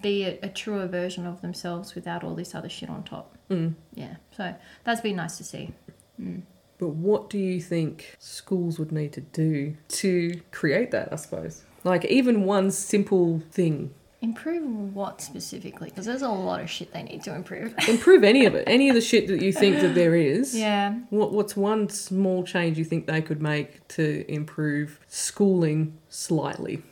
be 0.00 0.22
a, 0.24 0.38
a 0.44 0.48
truer 0.48 0.86
version 0.86 1.26
of 1.26 1.40
themselves 1.40 1.96
without 1.96 2.22
all 2.22 2.36
this 2.36 2.54
other 2.54 2.68
shit 2.68 2.88
on 2.88 3.02
top. 3.02 3.36
Mm. 3.50 3.74
Yeah, 3.94 4.14
so 4.36 4.54
that's 4.84 5.00
been 5.00 5.16
nice 5.16 5.36
to 5.38 5.44
see. 5.44 5.72
Mm. 6.20 6.42
But 6.78 6.90
what 6.90 7.28
do 7.28 7.38
you 7.38 7.60
think 7.60 8.14
schools 8.20 8.78
would 8.78 8.92
need 8.92 9.12
to 9.14 9.20
do 9.20 9.76
to 9.88 10.40
create 10.52 10.92
that, 10.92 11.12
I 11.12 11.16
suppose? 11.16 11.64
Like 11.84 12.04
even 12.06 12.44
one 12.44 12.70
simple 12.70 13.40
thing. 13.50 13.92
Improve 14.20 14.94
what 14.94 15.20
specifically? 15.20 15.88
Because 15.90 16.06
there's 16.06 16.22
a 16.22 16.28
lot 16.28 16.60
of 16.60 16.70
shit 16.70 16.92
they 16.92 17.02
need 17.02 17.24
to 17.24 17.34
improve. 17.34 17.74
Improve 17.88 18.22
any 18.22 18.46
of 18.46 18.54
it. 18.54 18.62
Any 18.68 18.88
of 18.88 18.94
the 18.94 19.00
shit 19.00 19.26
that 19.26 19.42
you 19.42 19.52
think 19.52 19.80
that 19.80 19.96
there 19.96 20.14
is. 20.14 20.54
yeah, 20.54 20.94
What 21.10 21.32
what's 21.32 21.56
one 21.56 21.88
small 21.88 22.44
change 22.44 22.78
you 22.78 22.84
think 22.84 23.06
they 23.06 23.20
could 23.20 23.42
make 23.42 23.86
to 23.88 24.24
improve 24.32 25.00
schooling 25.08 25.98
slightly? 26.08 26.82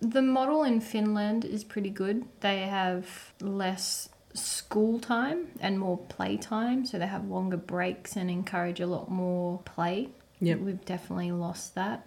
The 0.00 0.22
model 0.22 0.62
in 0.62 0.80
Finland 0.80 1.44
is 1.46 1.64
pretty 1.64 1.90
good. 1.90 2.24
They 2.40 2.60
have 2.60 3.32
less 3.40 4.10
school 4.34 4.98
time 5.00 5.48
and 5.60 5.78
more 5.78 5.96
play 5.96 6.36
time, 6.36 6.84
so 6.84 6.98
they 6.98 7.06
have 7.06 7.24
longer 7.26 7.56
breaks 7.56 8.16
and 8.16 8.30
encourage 8.30 8.80
a 8.80 8.86
lot 8.86 9.10
more 9.10 9.58
play. 9.64 10.10
Yep. 10.40 10.58
We've 10.60 10.84
definitely 10.84 11.32
lost 11.32 11.74
that. 11.74 12.06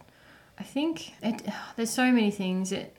I 0.57 0.63
think 0.63 1.13
it, 1.21 1.41
there's 1.75 1.91
so 1.91 2.11
many 2.11 2.31
things. 2.31 2.71
It 2.71 2.95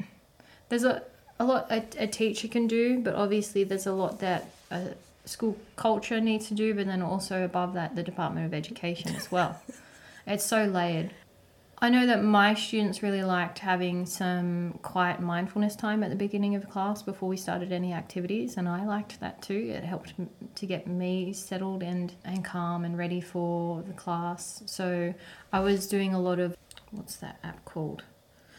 there's 0.69 0.85
a 0.85 1.03
a 1.39 1.45
lot 1.45 1.71
a, 1.71 1.85
a 1.99 2.07
teacher 2.07 2.49
can 2.49 2.67
do, 2.67 3.01
but 3.01 3.15
obviously 3.15 3.65
there's 3.65 3.87
a 3.87 3.93
lot 3.93 4.21
that 4.21 4.49
a 4.71 4.95
school 5.25 5.57
culture 5.77 6.21
needs 6.21 6.49
to 6.49 6.55
do, 6.55 6.75
but 6.75 6.87
then 6.87 7.03
also 7.03 7.45
above 7.45 7.75
that 7.75 7.97
the 7.97 8.03
Department 8.03 8.47
of 8.47 8.55
Education 8.55 9.15
as 9.15 9.31
well. 9.31 9.61
it's 10.27 10.45
so 10.45 10.65
layered. 10.65 11.11
I 11.79 11.91
know 11.91 12.07
that 12.07 12.23
my 12.23 12.55
students 12.55 13.03
really 13.03 13.23
liked 13.23 13.59
having 13.59 14.07
some 14.07 14.79
quiet 14.81 15.21
mindfulness 15.21 15.77
time 15.77 16.03
at 16.03 16.09
the 16.09 16.17
beginning 16.17 16.55
of 16.55 16.71
class 16.71 17.03
before 17.03 17.29
we 17.29 17.37
started 17.37 17.73
any 17.73 17.93
activities, 17.93 18.57
and 18.57 18.69
I 18.69 18.87
liked 18.87 19.21
that 19.21 19.43
too. 19.43 19.71
It 19.75 19.85
helped 19.85 20.15
to 20.55 20.67
get 20.67 20.87
me 20.87 21.33
settled 21.33 21.83
and, 21.83 22.15
and 22.25 22.45
calm 22.45 22.85
and 22.85 22.97
ready 22.97 23.21
for 23.21 23.83
the 23.83 23.93
class. 23.93 24.63
So 24.67 25.13
I 25.53 25.61
was 25.61 25.87
doing 25.87 26.15
a 26.15 26.21
lot 26.21 26.39
of 26.39 26.57
what's 26.97 27.17
that 27.17 27.39
app 27.43 27.65
called? 27.65 28.05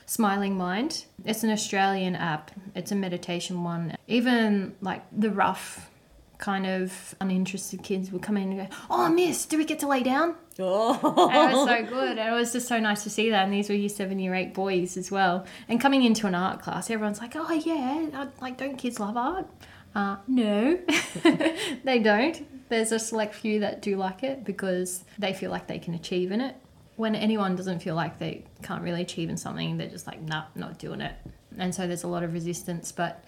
Smiling 0.05 0.57
Mind. 0.57 1.05
It's 1.23 1.43
an 1.43 1.49
Australian 1.49 2.15
app, 2.15 2.51
it's 2.75 2.91
a 2.91 2.95
meditation 2.95 3.63
one. 3.63 3.95
Even 4.07 4.75
like 4.81 5.03
the 5.11 5.31
rough 5.31 5.89
kind 6.37 6.65
of 6.65 7.15
uninterested 7.21 7.81
kids 7.81 8.11
would 8.11 8.21
come 8.21 8.37
in 8.37 8.51
and 8.51 8.69
go, 8.69 8.75
"Oh, 8.89 9.09
Miss, 9.09 9.45
do 9.45 9.57
we 9.57 9.65
get 9.65 9.79
to 9.79 9.87
lay 9.87 10.03
down?" 10.03 10.35
Oh. 10.59 11.29
And 11.31 11.51
it 11.51 11.55
was 11.55 11.67
so 11.67 11.83
good, 11.89 12.17
and 12.17 12.29
it 12.29 12.37
was 12.37 12.53
just 12.53 12.67
so 12.67 12.79
nice 12.79 13.03
to 13.03 13.09
see 13.09 13.31
that. 13.31 13.45
And 13.45 13.53
these 13.53 13.69
were 13.69 13.75
year 13.75 13.89
seven, 13.89 14.19
year 14.19 14.35
eight 14.35 14.53
boys 14.53 14.95
as 14.97 15.09
well. 15.09 15.45
And 15.67 15.81
coming 15.81 16.03
into 16.03 16.27
an 16.27 16.35
art 16.35 16.61
class, 16.61 16.89
everyone's 16.89 17.19
like, 17.19 17.35
"Oh 17.35 17.51
yeah, 17.51 18.27
like 18.41 18.57
don't 18.57 18.77
kids 18.77 18.99
love 18.99 19.17
art?" 19.17 19.47
Uh, 19.95 20.17
no, 20.27 20.77
they 21.83 21.99
don't. 21.99 22.45
There's 22.69 22.91
a 22.91 22.99
select 22.99 23.33
few 23.33 23.61
that 23.61 23.81
do 23.81 23.95
like 23.95 24.23
it 24.23 24.43
because 24.43 25.05
they 25.17 25.33
feel 25.33 25.51
like 25.51 25.67
they 25.67 25.79
can 25.79 25.93
achieve 25.93 26.31
in 26.31 26.41
it. 26.41 26.55
When 26.95 27.15
anyone 27.15 27.55
doesn't 27.55 27.79
feel 27.79 27.95
like 27.95 28.19
they 28.19 28.45
can't 28.63 28.81
really 28.81 29.01
achieve 29.01 29.29
in 29.29 29.37
something, 29.37 29.77
they're 29.77 29.89
just 29.89 30.07
like, 30.07 30.21
"Nah, 30.21 30.45
not 30.55 30.77
doing 30.77 31.01
it." 31.01 31.15
And 31.57 31.73
so 31.75 31.87
there's 31.87 32.03
a 32.03 32.07
lot 32.07 32.23
of 32.23 32.33
resistance, 32.33 32.91
but 32.91 33.23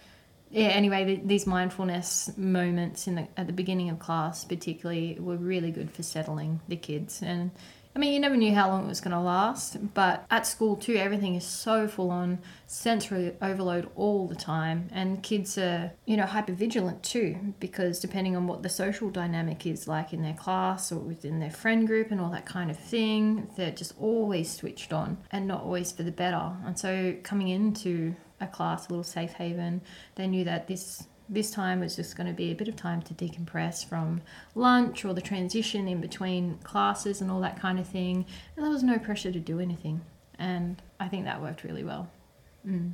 yeah 0.49 0.67
anyway 0.67 1.03
th- 1.03 1.21
these 1.25 1.45
mindfulness 1.45 2.29
moments 2.37 3.07
in 3.07 3.15
the 3.15 3.27
at 3.37 3.47
the 3.47 3.53
beginning 3.53 3.89
of 3.89 3.99
class 3.99 4.45
particularly 4.45 5.17
were 5.19 5.35
really 5.35 5.71
good 5.71 5.91
for 5.91 6.03
settling 6.03 6.61
the 6.67 6.75
kids 6.75 7.21
and 7.21 7.51
i 7.97 7.99
mean 7.99 8.13
you 8.13 8.19
never 8.19 8.37
knew 8.37 8.53
how 8.53 8.69
long 8.69 8.85
it 8.85 8.87
was 8.87 9.01
going 9.01 9.11
to 9.11 9.19
last 9.19 9.77
but 9.95 10.23
at 10.29 10.45
school 10.45 10.75
too 10.75 10.95
everything 10.95 11.33
is 11.33 11.43
so 11.43 11.87
full 11.87 12.11
on 12.11 12.37
sensory 12.67 13.35
overload 13.41 13.89
all 13.95 14.27
the 14.27 14.35
time 14.35 14.87
and 14.91 15.23
kids 15.23 15.57
are 15.57 15.91
you 16.05 16.15
know 16.15 16.25
hyper 16.25 16.53
vigilant 16.53 17.01
too 17.01 17.35
because 17.59 17.99
depending 17.99 18.35
on 18.35 18.45
what 18.45 18.61
the 18.61 18.69
social 18.69 19.09
dynamic 19.09 19.65
is 19.65 19.87
like 19.87 20.13
in 20.13 20.21
their 20.21 20.35
class 20.35 20.91
or 20.91 20.99
within 20.99 21.39
their 21.39 21.49
friend 21.49 21.87
group 21.87 22.11
and 22.11 22.21
all 22.21 22.29
that 22.29 22.45
kind 22.45 22.69
of 22.69 22.77
thing 22.77 23.49
they're 23.57 23.71
just 23.71 23.93
always 23.99 24.51
switched 24.51 24.93
on 24.93 25.17
and 25.31 25.47
not 25.47 25.63
always 25.63 25.91
for 25.91 26.03
the 26.03 26.11
better 26.11 26.53
and 26.65 26.77
so 26.77 27.15
coming 27.23 27.47
into 27.47 28.15
a 28.39 28.47
class, 28.47 28.87
a 28.87 28.89
little 28.89 29.03
safe 29.03 29.33
haven. 29.33 29.81
They 30.15 30.27
knew 30.27 30.43
that 30.43 30.67
this 30.67 31.07
this 31.29 31.51
time 31.51 31.81
it 31.81 31.85
was 31.85 31.95
just 31.95 32.15
going 32.15 32.27
to 32.27 32.33
be 32.33 32.51
a 32.51 32.55
bit 32.55 32.67
of 32.67 32.75
time 32.75 33.01
to 33.01 33.13
decompress 33.13 33.85
from 33.85 34.21
lunch 34.55 35.03
or 35.03 35.13
the 35.13 35.21
transition 35.21 35.87
in 35.87 35.99
between 35.99 36.57
classes 36.59 37.21
and 37.21 37.29
all 37.29 37.41
that 37.41 37.59
kind 37.59 37.79
of 37.79 37.87
thing. 37.87 38.25
And 38.55 38.63
there 38.63 38.71
was 38.71 38.83
no 38.83 38.97
pressure 38.97 39.31
to 39.31 39.39
do 39.39 39.59
anything. 39.59 40.01
And 40.39 40.81
I 40.99 41.07
think 41.07 41.25
that 41.25 41.41
worked 41.41 41.63
really 41.63 41.83
well. 41.83 42.09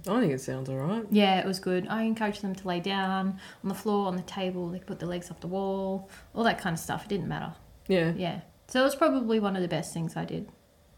I 0.07 0.19
think 0.19 0.31
it 0.31 0.41
sounds 0.41 0.69
all 0.69 0.77
right. 0.77 1.03
Yeah, 1.09 1.39
it 1.39 1.47
was 1.47 1.59
good. 1.59 1.87
I 1.87 2.03
encouraged 2.03 2.43
them 2.43 2.53
to 2.53 2.67
lay 2.67 2.79
down 2.79 3.39
on 3.63 3.69
the 3.69 3.73
floor, 3.73 4.07
on 4.07 4.15
the 4.15 4.21
table. 4.23 4.69
They 4.69 4.77
could 4.77 4.87
put 4.87 4.99
their 4.99 5.09
legs 5.09 5.31
off 5.31 5.39
the 5.39 5.47
wall, 5.47 6.09
all 6.35 6.43
that 6.43 6.59
kind 6.59 6.75
of 6.75 6.79
stuff. 6.79 7.05
It 7.05 7.09
didn't 7.09 7.27
matter. 7.27 7.53
Yeah. 7.87 8.13
Yeah. 8.15 8.41
So 8.67 8.81
it 8.81 8.83
was 8.83 8.95
probably 8.95 9.39
one 9.39 9.55
of 9.55 9.63
the 9.63 9.67
best 9.67 9.91
things 9.91 10.15
I 10.15 10.25
did. 10.25 10.49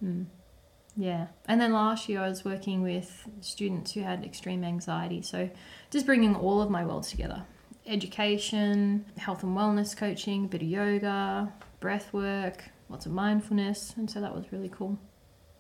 Mm. 0.04 0.26
Yeah. 0.98 1.28
And 1.48 1.60
then 1.60 1.74
last 1.74 2.08
year 2.08 2.22
I 2.22 2.30
was 2.30 2.46
working 2.46 2.82
with 2.82 3.28
students 3.42 3.92
who 3.94 4.02
had 4.02 4.24
extreme 4.24 4.64
anxiety. 4.64 5.22
So 5.22 5.50
just 5.92 6.06
bringing 6.06 6.36
all 6.36 6.62
of 6.62 6.70
my 6.70 6.86
worlds 6.86 7.10
together 7.10 7.44
education, 7.88 9.06
health 9.18 9.44
and 9.44 9.56
wellness 9.56 9.96
coaching, 9.96 10.46
a 10.46 10.48
bit 10.48 10.62
of 10.64 10.68
yoga, 10.68 11.54
breath 11.80 12.12
work, 12.14 12.64
lots 12.90 13.06
of 13.06 13.12
mindfulness. 13.12 13.94
And 13.98 14.10
so 14.10 14.22
that 14.22 14.34
was 14.34 14.46
really 14.52 14.70
cool. 14.70 14.98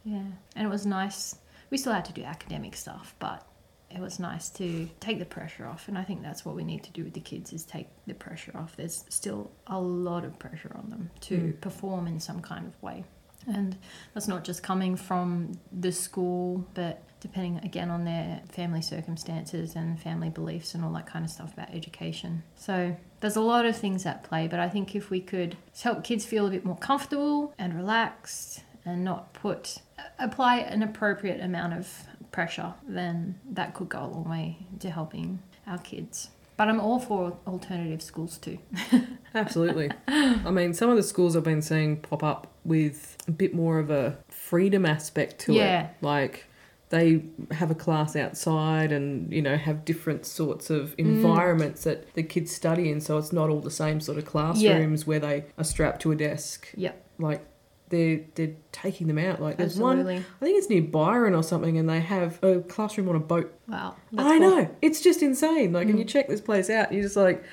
Yeah. 0.03 0.23
And 0.55 0.65
it 0.67 0.69
was 0.69 0.85
nice. 0.85 1.35
We 1.69 1.77
still 1.77 1.93
had 1.93 2.05
to 2.05 2.13
do 2.13 2.23
academic 2.23 2.75
stuff, 2.75 3.15
but 3.19 3.45
it 3.91 3.99
was 3.99 4.19
nice 4.19 4.49
to 4.49 4.89
take 4.99 5.19
the 5.19 5.25
pressure 5.25 5.65
off 5.65 5.87
and 5.87 5.97
i 5.97 6.03
think 6.03 6.21
that's 6.21 6.43
what 6.43 6.55
we 6.55 6.63
need 6.63 6.83
to 6.83 6.91
do 6.91 7.03
with 7.03 7.13
the 7.13 7.19
kids 7.21 7.53
is 7.53 7.63
take 7.63 7.87
the 8.07 8.13
pressure 8.15 8.51
off 8.55 8.75
there's 8.75 9.05
still 9.09 9.51
a 9.67 9.79
lot 9.79 10.25
of 10.25 10.37
pressure 10.39 10.71
on 10.75 10.89
them 10.89 11.09
to 11.21 11.37
Mm. 11.37 11.61
perform 11.61 12.07
in 12.07 12.19
some 12.19 12.41
kind 12.41 12.65
of 12.65 12.81
way 12.81 13.05
and 13.47 13.77
that's 14.13 14.27
not 14.27 14.43
just 14.43 14.63
coming 14.63 14.95
from 14.95 15.59
the 15.71 15.91
school 15.91 16.65
but 16.73 17.01
depending 17.19 17.57
again 17.63 17.89
on 17.89 18.05
their 18.05 18.41
family 18.49 18.81
circumstances 18.81 19.75
and 19.75 19.99
family 19.99 20.29
beliefs 20.29 20.75
and 20.75 20.83
all 20.83 20.91
that 20.91 21.07
kind 21.07 21.25
of 21.25 21.31
stuff 21.31 21.53
about 21.53 21.69
education 21.73 22.43
so 22.55 22.95
there's 23.19 23.35
a 23.35 23.41
lot 23.41 23.65
of 23.65 23.75
things 23.75 24.05
at 24.05 24.23
play 24.23 24.47
but 24.47 24.59
i 24.59 24.69
think 24.69 24.95
if 24.95 25.09
we 25.09 25.19
could 25.19 25.57
help 25.81 26.03
kids 26.03 26.25
feel 26.25 26.45
a 26.47 26.49
bit 26.49 26.65
more 26.65 26.77
comfortable 26.77 27.53
and 27.57 27.75
relaxed 27.75 28.63
and 28.85 29.03
not 29.03 29.33
put 29.33 29.79
apply 30.19 30.57
an 30.57 30.83
appropriate 30.83 31.41
amount 31.41 31.73
of 31.73 32.05
pressure, 32.31 32.73
then 32.87 33.39
that 33.49 33.73
could 33.73 33.89
go 33.89 34.03
a 34.03 34.07
long 34.07 34.29
way 34.29 34.57
to 34.79 34.89
helping 34.89 35.39
our 35.65 35.77
kids. 35.79 36.29
But 36.57 36.69
I'm 36.69 36.79
all 36.79 36.99
for 36.99 37.37
alternative 37.47 38.01
schools 38.01 38.37
too. 38.37 38.59
Absolutely. 39.33 39.89
I 40.07 40.51
mean, 40.51 40.73
some 40.73 40.89
of 40.89 40.95
the 40.97 41.03
schools 41.03 41.35
I've 41.35 41.43
been 41.43 41.61
seeing 41.61 41.97
pop 41.97 42.23
up 42.23 42.47
with 42.65 43.17
a 43.27 43.31
bit 43.31 43.53
more 43.53 43.79
of 43.79 43.89
a 43.89 44.17
freedom 44.27 44.85
aspect 44.85 45.39
to 45.39 45.53
Yeah. 45.53 45.83
it. 45.83 45.89
Like 46.01 46.45
they 46.89 47.23
have 47.51 47.71
a 47.71 47.75
class 47.75 48.15
outside 48.15 48.91
and, 48.91 49.31
you 49.33 49.41
know, 49.41 49.57
have 49.57 49.85
different 49.85 50.25
sorts 50.25 50.69
of 50.69 50.95
Mm. 50.97 50.99
environments 50.99 51.83
that 51.83 52.13
the 52.13 52.23
kids 52.23 52.53
study 52.55 52.89
in. 52.91 53.01
So 53.01 53.17
it's 53.17 53.33
not 53.33 53.49
all 53.49 53.59
the 53.59 53.71
same 53.71 53.99
sort 53.99 54.17
of 54.17 54.25
classrooms 54.25 55.05
where 55.07 55.19
they 55.19 55.45
are 55.57 55.63
strapped 55.63 56.01
to 56.03 56.11
a 56.11 56.15
desk. 56.15 56.67
Yep, 56.75 57.03
Like 57.19 57.45
they're, 57.89 58.21
they're 58.35 58.53
taking 58.71 59.07
them 59.07 59.17
out. 59.17 59.41
Like 59.41 59.57
there's 59.57 59.77
one. 59.79 60.07
I 60.07 60.19
think 60.39 60.57
it's 60.57 60.69
near 60.69 60.81
Byron 60.81 61.33
or 61.35 61.43
something, 61.43 61.77
and 61.77 61.87
they 61.89 61.99
have 61.99 62.43
a 62.43 62.59
classroom 62.61 63.09
on 63.09 63.15
a 63.15 63.19
boat 63.19 63.53
Wow, 63.67 63.95
I 64.17 64.37
cool. 64.37 64.49
know. 64.49 64.69
It's 64.81 65.01
just 65.01 65.21
insane. 65.21 65.73
Like, 65.73 65.87
and 65.89 65.97
you 65.99 66.05
Mm. 66.05 66.09
check 66.09 66.27
this 66.27 66.41
place 66.41 66.69
out, 66.69 66.91
you're 66.93 67.03
just 67.03 67.15
like, 67.17 67.43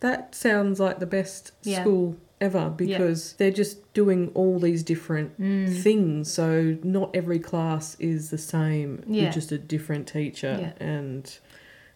that 0.00 0.34
sounds 0.34 0.78
like 0.80 0.98
the 1.00 1.06
best 1.06 1.52
Yeah. 1.64 1.80
school 1.82 2.16
ever 2.40 2.68
because 2.68 3.32
they're 3.34 3.50
just 3.50 3.92
doing 3.94 4.30
all 4.34 4.58
these 4.58 4.82
different 4.82 5.40
Mm. 5.40 5.74
things. 5.82 6.30
So 6.32 6.76
not 6.82 7.10
every 7.14 7.38
class 7.38 7.96
is 7.98 8.30
the 8.30 8.38
same. 8.38 9.02
Yeah. 9.06 9.22
You're 9.22 9.32
just 9.32 9.52
a 9.52 9.58
different 9.58 10.06
teacher, 10.06 10.58
Yeah. 10.60 10.86
and 10.86 11.38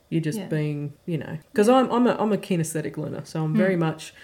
you're 0.08 0.22
just 0.22 0.38
Yeah. 0.38 0.48
being, 0.48 0.94
you 1.06 1.18
know, 1.18 1.38
because 1.52 1.68
I'm 1.68 1.90
I'm 1.90 2.06
a 2.06 2.16
I'm 2.18 2.32
a 2.32 2.38
kinesthetic 2.38 2.96
learner, 2.96 3.22
so 3.24 3.44
I'm 3.44 3.54
very 3.54 3.76
Mm. 3.76 3.80
much 3.80 4.14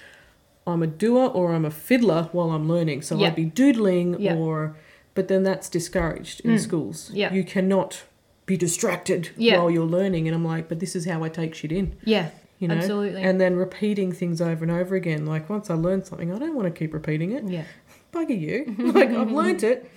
I'm 0.67 0.83
a 0.83 0.87
doer 0.89 1.29
or 1.29 1.53
I'm 1.55 1.65
a 1.65 1.71
fiddler 1.71 2.29
while 2.33 2.51
I'm 2.51 2.67
learning. 2.69 3.03
So. 3.03 3.23
I'd 3.23 3.37
be 3.37 3.45
doodling 3.45 4.17
or, 4.37 4.75
but 5.15 5.29
then 5.29 5.45
that's 5.45 5.69
discouraged 5.69 6.41
in 6.41 6.53
Mm. 6.57 6.59
schools. 6.59 7.11
Yeah. 7.15 7.33
You 7.33 7.45
cannot 7.45 8.03
be 8.47 8.57
distracted 8.57 9.29
Yeah. 9.37 9.59
while 9.59 9.71
you're 9.71 9.87
learning. 9.87 10.27
And 10.27 10.35
I'm 10.35 10.45
like, 10.45 10.69
but 10.69 10.81
this 10.81 10.97
is 10.97 11.05
how 11.05 11.23
I 11.23 11.29
take 11.29 11.55
shit 11.55 11.71
in, 11.71 11.93
Yeah, 12.05 12.31
you 12.59 12.69
know? 12.69 12.75
absolutely. 12.75 13.23
And 13.23 13.41
then 13.41 13.57
repeating 13.57 14.13
things 14.13 14.41
over 14.41 14.65
and 14.65 14.71
over 14.73 14.95
again. 14.95 15.27
Like 15.27 15.49
once 15.51 15.71
I 15.71 15.75
learn 15.75 16.05
something, 16.05 16.33
I 16.33 16.39
don't 16.39 16.55
want 16.55 16.67
to 16.67 16.77
keep 16.79 16.93
repeating 16.95 17.33
it. 17.33 17.45
yeah. 17.45 17.65
Bugger 18.13 18.39
you. 18.41 18.75
like 18.93 19.11
I've 19.11 19.31
learnt 19.31 19.63
it. 19.63 19.91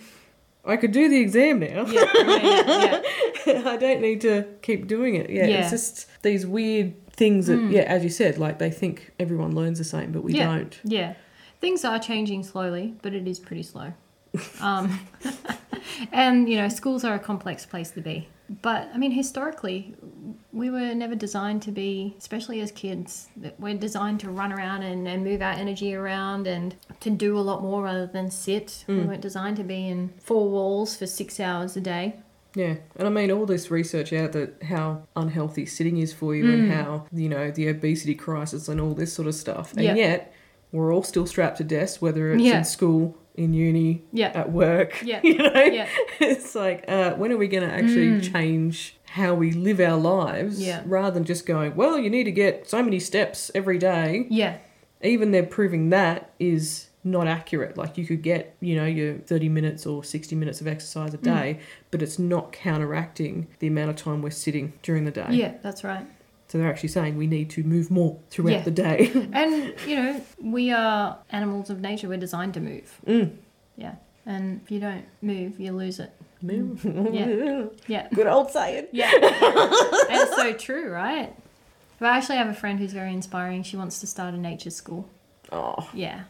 I 0.66 0.76
could 0.76 0.92
do 0.92 1.08
the 1.10 1.20
exam 1.22 1.60
now. 1.60 1.86
Yeah, 1.86 2.06
yeah, 2.16 3.02
yeah, 3.48 3.62
I 3.70 3.78
don't 3.78 4.02
need 4.02 4.20
to 4.22 4.46
keep 4.62 4.88
doing 4.88 5.16
it. 5.16 5.30
Yeah, 5.30 5.46
Yeah. 5.48 5.62
it's 5.62 5.70
just 5.72 6.22
these 6.22 6.46
weird 6.46 6.94
things 7.14 7.48
that, 7.48 7.58
Mm. 7.60 7.72
yeah, 7.72 7.82
as 7.82 8.04
you 8.04 8.10
said, 8.10 8.38
like 8.38 8.60
they 8.60 8.70
think 8.70 9.12
everyone 9.20 9.56
learns 9.56 9.78
the 9.78 9.84
same, 9.86 10.12
but 10.12 10.24
we 10.24 10.34
Yeah. 10.34 10.48
don't. 10.58 10.80
yeah. 10.84 11.14
Things 11.62 11.84
are 11.86 11.98
changing 12.00 12.44
slowly, 12.44 12.96
but 13.02 13.14
it 13.14 13.28
is 13.28 13.40
pretty 13.40 13.64
slow. 13.64 13.94
Um, 14.62 15.00
and 16.12 16.48
you 16.50 16.58
know, 16.58 16.70
schools 16.70 17.04
are 17.04 17.16
a 17.16 17.20
complex 17.20 17.66
place 17.66 17.92
to 17.92 18.02
be. 18.02 18.28
But 18.62 18.90
I 18.94 18.98
mean, 18.98 19.12
historically, 19.12 19.94
we 20.52 20.70
were 20.70 20.94
never 20.96 21.16
designed 21.16 21.62
to 21.64 21.72
be, 21.72 22.16
especially 22.18 22.62
as 22.62 22.72
kids, 22.72 23.28
that 23.38 23.60
we're 23.60 23.76
designed 23.76 24.20
to 24.22 24.30
run 24.30 24.52
around 24.52 24.82
and, 24.84 25.08
and 25.08 25.24
move 25.24 25.42
our 25.42 25.52
energy 25.54 25.94
around 25.94 26.48
and 26.48 26.76
to 27.02 27.10
do 27.12 27.38
a 27.38 27.42
lot 27.42 27.62
more 27.62 27.84
rather 27.84 28.08
than 28.08 28.32
sit. 28.32 28.86
We 28.88 28.96
Mm. 28.96 29.08
weren't 29.08 29.22
designed 29.22 29.58
to 29.58 29.64
be 29.64 29.88
in 29.88 30.10
four 30.20 30.50
walls 30.50 30.96
for 30.98 31.06
six 31.06 31.40
hours 31.40 31.78
a 31.78 31.82
day. 31.82 32.16
Yeah, 32.56 32.78
and 32.96 33.08
I 33.08 33.12
mean 33.12 33.30
all 33.30 33.46
this 33.46 33.70
research 33.70 34.12
out 34.12 34.32
that 34.32 34.64
how 34.64 35.04
unhealthy 35.16 35.68
sitting 35.68 35.98
is 35.98 36.12
for 36.14 36.36
you 36.36 36.52
and 36.52 36.72
Mm. 36.72 36.74
how 36.74 37.06
you 37.14 37.30
know 37.30 37.52
the 37.52 37.68
obesity 37.68 38.16
crisis 38.16 38.68
and 38.68 38.82
all 38.82 38.96
this 38.96 39.14
sort 39.14 39.28
of 39.28 39.36
stuff, 39.36 39.74
and 39.74 39.84
Yeah. 39.84 39.94
yet 39.94 40.34
we're 40.72 40.92
all 40.92 41.04
still 41.04 41.28
strapped 41.28 41.58
to 41.58 41.64
desks, 41.64 42.02
whether 42.02 42.34
it's 42.34 42.42
Yeah. 42.44 42.58
in 42.60 42.64
school, 42.64 43.16
in 43.40 43.54
uni, 43.54 44.04
Yeah. 44.12 44.32
at 44.36 44.52
work. 44.52 45.02
Yeah. 45.04 45.22
you 45.24 45.36
know, 45.38 45.52
Yeah. 45.54 45.88
it's 46.20 46.54
like 46.56 46.84
uh, 46.88 47.14
when 47.14 47.32
are 47.32 47.38
we 47.38 47.48
going 47.48 47.68
to 47.68 47.74
actually 47.74 48.08
Mm. 48.10 48.32
change 48.34 48.96
how 49.06 49.34
we 49.34 49.52
live 49.52 49.80
our 49.80 49.98
lives, 49.98 50.62
Yeah. 50.62 50.82
rather 50.86 51.12
than 51.16 51.24
just 51.24 51.46
going, 51.46 51.76
well, 51.76 51.98
you 51.98 52.10
need 52.10 52.26
to 52.26 52.32
get 52.32 52.70
so 52.70 52.84
many 52.84 53.00
steps 53.00 53.50
every 53.56 53.78
day. 53.78 54.28
Yeah. 54.30 54.58
Even 55.02 55.32
they're 55.32 55.44
proving 55.44 55.90
that 55.90 56.32
is 56.40 56.88
not 57.04 57.28
accurate. 57.28 57.78
Like 57.78 57.98
you 57.98 58.06
could 58.06 58.22
get, 58.22 58.56
you 58.60 58.76
know, 58.76 58.86
your 58.86 59.16
30 59.20 59.48
minutes 59.48 59.86
or 59.86 60.04
60 60.04 60.36
minutes 60.36 60.60
of 60.60 60.68
exercise 60.68 61.14
a 61.14 61.18
Mm. 61.18 61.24
day, 61.24 61.60
but 61.92 62.02
it's 62.02 62.20
not 62.20 62.52
counteracting 62.52 63.48
the 63.60 63.68
amount 63.68 63.90
of 63.90 63.96
time 63.96 64.22
we're 64.22 64.30
sitting 64.32 64.74
during 64.84 65.06
the 65.06 65.12
day. 65.12 65.28
Yeah, 65.32 65.54
that's 65.64 65.84
right. 65.86 66.06
So 66.50 66.58
they're 66.58 66.70
actually 66.70 66.90
saying 66.90 67.16
we 67.16 67.28
need 67.28 67.50
to 67.52 67.64
move 67.64 67.90
more 67.92 68.20
throughout 68.32 68.52
Yeah. 68.54 68.62
the 68.64 68.72
day. 68.72 69.12
And, 69.34 69.74
you 69.88 69.96
know, 69.96 70.22
we 70.42 70.72
are 70.72 71.18
animals 71.30 71.70
of 71.70 71.80
nature. 71.80 72.10
We're 72.10 72.18
designed 72.18 72.56
to 72.56 72.60
move. 72.60 73.00
mm. 73.06 73.32
Yeah. 73.78 73.96
And 74.26 74.60
if 74.64 74.72
you 74.72 74.80
don't 74.80 75.06
move, 75.22 75.60
you 75.60 75.72
lose 75.72 76.00
it. 76.00 76.12
Move. 76.42 76.84
Yeah. 77.14 77.66
Yeah. 77.88 78.08
Good 78.14 78.28
old 78.28 78.52
saying. 78.52 78.88
Yeah. 78.92 79.12
and 79.14 79.24
it's 79.24 80.36
so 80.36 80.54
true, 80.54 80.90
right? 80.92 81.34
But 82.00 82.10
I 82.10 82.18
actually 82.18 82.38
have 82.38 82.48
a 82.50 82.54
friend 82.54 82.80
who's 82.80 82.94
very 82.94 83.14
inspiring. 83.14 83.64
She 83.64 83.78
wants 83.78 84.00
to 84.02 84.08
start 84.08 84.34
a 84.34 84.38
nature 84.38 84.70
school. 84.70 85.08
Oh, 85.52 85.90
Yeah. 85.94 86.24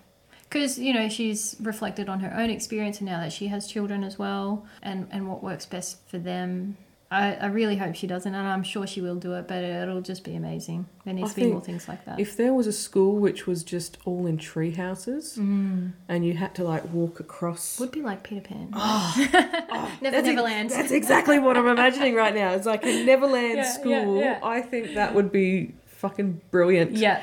Because, 0.44 0.80
you 0.80 0.94
know, 0.94 1.10
she's 1.10 1.56
reflected 1.62 2.10
on 2.10 2.22
her 2.22 2.34
own 2.36 2.50
experience 2.50 2.98
and 3.00 3.06
now 3.08 3.20
that 3.20 3.32
she 3.32 3.48
has 3.48 3.68
children 3.68 4.04
as 4.04 4.18
well 4.18 4.66
and, 4.82 5.08
and 5.12 5.28
what 5.30 5.44
works 5.44 5.66
best 5.68 6.00
for 6.10 6.18
them. 6.18 6.76
I, 7.12 7.34
I 7.34 7.46
really 7.48 7.76
hope 7.76 7.96
she 7.96 8.06
doesn't, 8.06 8.36
and 8.36 8.48
I'm 8.48 8.62
sure 8.62 8.86
she 8.86 9.02
will 9.02 9.16
do 9.16 9.34
it, 9.34 9.48
but 9.48 9.64
it'll 9.64 10.00
just 10.02 10.24
be 10.24 10.36
amazing. 10.36 10.86
There 11.06 11.14
needs 11.14 11.32
I 11.32 11.34
to 11.34 11.40
be 11.42 11.52
more 11.52 11.60
things 11.62 11.88
like 11.88 12.06
that. 12.06 12.20
If 12.20 12.38
there 12.38 12.54
was 12.54 12.68
a 12.68 12.72
school 12.72 13.18
which 13.18 13.48
was 13.48 13.64
just 13.64 13.98
all 14.06 14.28
in 14.28 14.38
tree 14.38 14.72
houses 14.72 15.36
Mm. 15.40 15.94
and 16.08 16.24
you 16.24 16.34
had 16.36 16.54
to 16.56 16.64
like 16.64 16.94
walk 16.94 17.20
across. 17.20 17.80
Would 17.80 17.90
be 17.92 18.04
like 18.04 18.22
Peter 18.22 18.42
Pan. 18.42 18.70
Oh, 18.74 19.16
Never 20.02 20.18
that's, 20.18 20.28
Neverland. 20.28 20.70
that's 20.70 20.92
exactly 20.92 21.40
what 21.40 21.58
I'm 21.58 21.68
imagining 21.68 22.14
right 22.14 22.36
now. 22.36 22.52
It's 22.52 22.68
like 22.68 22.86
a 22.86 23.04
Neverland 23.06 23.56
Yeah, 23.58 23.64
yeah, 23.64 23.72
school. 23.74 24.20
yeah. 24.20 24.40
I 24.44 24.62
think 24.62 24.94
that 24.94 25.16
would 25.16 25.32
be 25.32 25.74
fucking 25.88 26.42
brilliant. 26.52 26.92
yeah. 26.92 27.22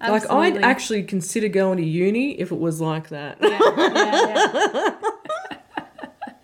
Like 0.00 0.30
I'd 0.30 0.58
actually 0.58 1.02
consider 1.02 1.48
going 1.48 1.78
to 1.78 1.84
uni 1.84 2.38
if 2.38 2.52
it 2.52 2.58
was 2.58 2.80
like 2.80 3.08
that. 3.08 3.38
Yeah, 3.40 3.58
yeah, 3.76 4.28
yeah. 4.84 4.90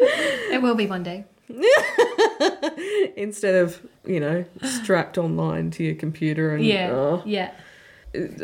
it 0.55 0.62
will 0.62 0.74
be 0.74 0.86
one 0.86 1.03
day. 1.03 1.24
Instead 3.16 3.55
of, 3.57 3.80
you 4.05 4.20
know, 4.20 4.44
strapped 4.62 5.18
online 5.18 5.70
to 5.72 5.84
your 5.84 5.94
computer 5.94 6.55
and 6.55 6.64
Yeah, 6.64 6.90
oh. 6.92 7.22
yeah. 7.26 7.51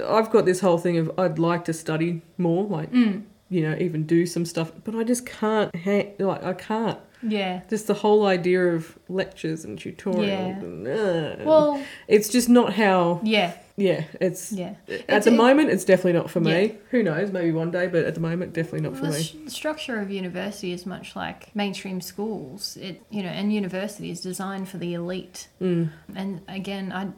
I've 0.06 0.30
got 0.30 0.44
this 0.44 0.60
whole 0.60 0.78
thing 0.78 0.96
of 0.98 1.10
I'd 1.18 1.38
like 1.38 1.64
to 1.66 1.72
study 1.72 2.22
more, 2.38 2.64
like 2.64 2.92
Mm. 2.92 3.22
you 3.48 3.62
know, 3.62 3.76
even 3.78 4.06
do 4.06 4.26
some 4.26 4.44
stuff, 4.44 4.72
but 4.84 4.94
I 4.94 5.02
just 5.04 5.26
can't. 5.26 5.74
Ha- 5.74 6.12
like 6.18 6.44
I 6.44 6.52
can't. 6.52 6.98
Yeah. 7.22 7.62
Just 7.68 7.86
the 7.86 7.94
whole 7.94 8.26
idea 8.26 8.74
of 8.74 8.96
lectures 9.08 9.64
and 9.64 9.78
tutorials. 9.78 10.26
Yeah. 10.26 10.46
And, 10.60 10.86
uh, 10.86 11.36
Well, 11.44 11.82
it's 12.06 12.28
just 12.28 12.48
not 12.48 12.74
how. 12.74 13.20
yeah, 13.24 13.52
Yeah, 13.78 14.04
it's 14.20 14.52
yeah. 14.52 14.74
at 14.88 14.90
It's- 15.00 15.24
the 15.26 15.32
it- 15.32 15.36
moment 15.36 15.68
it's 15.70 15.84
definitely 15.84 16.14
not 16.14 16.30
for 16.30 16.40
me. 16.40 16.62
Yeah. 16.66 16.72
Who 16.92 17.02
knows? 17.02 17.30
Maybe 17.30 17.52
one 17.52 17.70
day, 17.70 17.86
but 17.88 18.04
at 18.06 18.14
the 18.14 18.20
moment, 18.20 18.54
definitely 18.54 18.80
not 18.80 18.96
for 18.96 19.02
Well, 19.02 19.12
the 19.12 19.18
me. 19.18 19.44
s- 19.46 19.52
structure 19.54 20.00
of 20.00 20.10
university 20.10 20.72
is 20.72 20.86
much 20.86 21.14
like 21.14 21.54
mainstream 21.54 22.00
schools. 22.00 22.78
It 22.80 23.02
you 23.10 23.22
know, 23.22 23.28
and 23.28 23.52
university 23.52 24.10
is 24.10 24.20
designed 24.22 24.68
for 24.68 24.78
the 24.78 24.94
elite. 24.94 25.48
Mm. 25.60 25.90
And 26.14 26.40
again, 26.48 26.90
I 26.92 27.08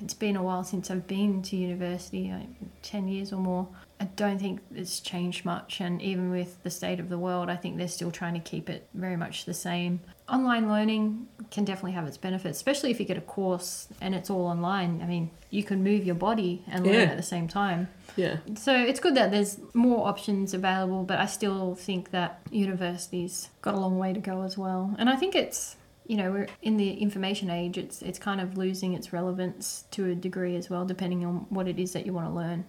it's 0.00 0.14
been 0.14 0.34
a 0.36 0.42
while 0.42 0.64
since 0.64 0.90
I've 0.90 1.06
been 1.06 1.42
to 1.42 1.56
university, 1.56 2.30
like 2.32 2.48
ten 2.82 3.06
years 3.06 3.32
or 3.32 3.38
more. 3.40 3.68
I 4.00 4.04
don't 4.16 4.38
think 4.38 4.60
it's 4.74 5.00
changed 5.00 5.44
much, 5.44 5.80
and 5.80 6.00
even 6.00 6.30
with 6.30 6.62
the 6.62 6.70
state 6.70 7.00
of 7.00 7.08
the 7.08 7.18
world, 7.18 7.50
I 7.50 7.56
think 7.56 7.78
they're 7.78 7.88
still 7.88 8.12
trying 8.12 8.34
to 8.34 8.40
keep 8.40 8.70
it 8.70 8.86
very 8.94 9.16
much 9.16 9.44
the 9.44 9.54
same. 9.54 10.00
Online 10.28 10.68
learning 10.68 11.26
can 11.50 11.64
definitely 11.64 11.92
have 11.92 12.06
its 12.06 12.16
benefits, 12.16 12.58
especially 12.58 12.90
if 12.90 13.00
you 13.00 13.06
get 13.06 13.16
a 13.16 13.22
course 13.22 13.88
and 14.00 14.14
it's 14.14 14.30
all 14.30 14.46
online. 14.46 15.00
I 15.02 15.06
mean, 15.06 15.30
you 15.50 15.64
can 15.64 15.82
move 15.82 16.04
your 16.04 16.14
body 16.14 16.62
and 16.68 16.84
learn 16.84 16.94
Yeah. 16.94 17.00
at 17.12 17.16
the 17.16 17.22
same 17.22 17.48
time. 17.48 17.88
Yeah, 18.14 18.36
So 18.56 18.74
it's 18.76 19.00
good 19.00 19.14
that 19.14 19.30
there's 19.30 19.58
more 19.74 20.06
options 20.06 20.52
available, 20.54 21.02
but 21.04 21.18
I 21.18 21.26
still 21.26 21.74
think 21.74 22.10
that 22.10 22.40
universities 22.50 23.48
got 23.62 23.74
a 23.74 23.78
long 23.78 23.98
way 23.98 24.12
to 24.12 24.20
go 24.20 24.42
as 24.42 24.56
well. 24.58 24.94
And 24.98 25.08
I 25.10 25.16
think 25.16 25.34
it's 25.34 25.76
you 26.06 26.16
know 26.16 26.30
we're 26.32 26.48
in 26.62 26.76
the 26.78 26.94
information 26.94 27.50
age. 27.50 27.76
It's 27.78 28.00
it's 28.02 28.18
kind 28.18 28.40
of 28.40 28.56
losing 28.56 28.94
its 28.94 29.12
relevance 29.12 29.84
to 29.92 30.06
a 30.10 30.14
degree 30.14 30.56
as 30.56 30.70
well, 30.70 30.84
depending 30.84 31.24
on 31.24 31.46
what 31.50 31.66
it 31.68 31.78
is 31.78 31.92
that 31.92 32.06
you 32.06 32.12
want 32.12 32.26
to 32.28 32.32
learn. 32.32 32.64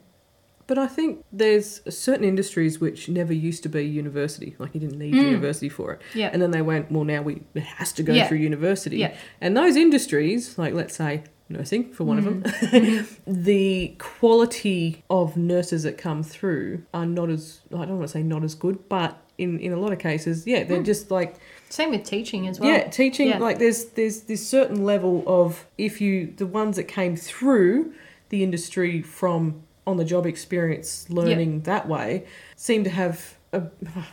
But 0.70 0.78
I 0.78 0.88
think 0.88 1.11
there's 1.43 1.82
certain 2.07 2.24
industries 2.34 2.80
which 2.86 3.09
never 3.09 3.34
used 3.34 3.61
to 3.63 3.70
be 3.70 3.84
university. 4.03 4.49
Like 4.61 4.72
you 4.76 4.80
didn't 4.84 4.99
need 4.99 5.13
Mm. 5.15 5.24
university 5.36 5.70
for 5.78 5.88
it, 5.93 5.99
Yeah, 6.22 6.30
and 6.32 6.39
then 6.41 6.51
they 6.51 6.61
went, 6.72 6.84
well, 6.91 7.03
now 7.13 7.22
we 7.28 7.34
it 7.55 7.63
has 7.80 7.91
to 7.93 8.03
go 8.03 8.13
Yeah. 8.13 8.28
through 8.28 8.38
university. 8.51 8.97
Yeah. 8.97 9.13
And 9.41 9.57
those 9.57 9.76
industries, 9.76 10.41
like 10.63 10.74
let's 10.82 10.95
say 11.03 11.24
nursing 11.49 11.84
for 11.95 12.03
one 12.11 12.17
of 12.20 12.26
them, 12.26 12.43
Mm. 12.43 13.05
the 13.51 13.95
quality 13.97 15.03
of 15.09 15.36
nurses 15.36 15.82
that 15.84 15.97
come 15.97 16.22
through 16.24 16.84
are 16.93 17.05
not 17.05 17.30
as 17.30 17.61
I 17.74 17.84
don't 17.86 17.97
want 17.97 18.07
to 18.09 18.13
say 18.17 18.24
not 18.24 18.43
as 18.43 18.53
good, 18.55 18.78
but 18.89 19.11
in 19.38 19.59
in 19.59 19.72
a 19.72 19.80
lot 19.84 19.91
of 19.91 19.99
cases, 19.99 20.45
yeah, 20.45 20.63
they're 20.65 20.82
Mm. 20.82 20.86
just 20.93 21.09
like 21.20 21.32
same 21.70 21.89
with 21.91 22.03
teaching 22.03 22.47
as 22.47 22.59
well. 22.59 22.70
yeah, 22.72 22.84
teaching 23.01 23.28
Yeah. 23.30 23.39
like 23.47 23.57
there's 23.63 23.86
there's 23.97 24.17
this 24.32 24.47
certain 24.47 24.84
level 24.93 25.24
of 25.26 25.65
if 25.78 25.99
you 26.01 26.13
the 26.43 26.45
ones 26.61 26.76
that 26.76 26.88
came 26.99 27.15
through 27.15 27.93
the 28.30 28.43
industry 28.43 29.01
from 29.01 29.63
on 29.89 29.97
the 29.97 30.05
job 30.05 30.25
experience 30.25 31.09
learning 31.09 31.61
that 31.61 31.87
way 31.87 32.25
seem 32.55 32.83
to 32.83 32.89
have 32.89 33.35
a, 33.51 33.63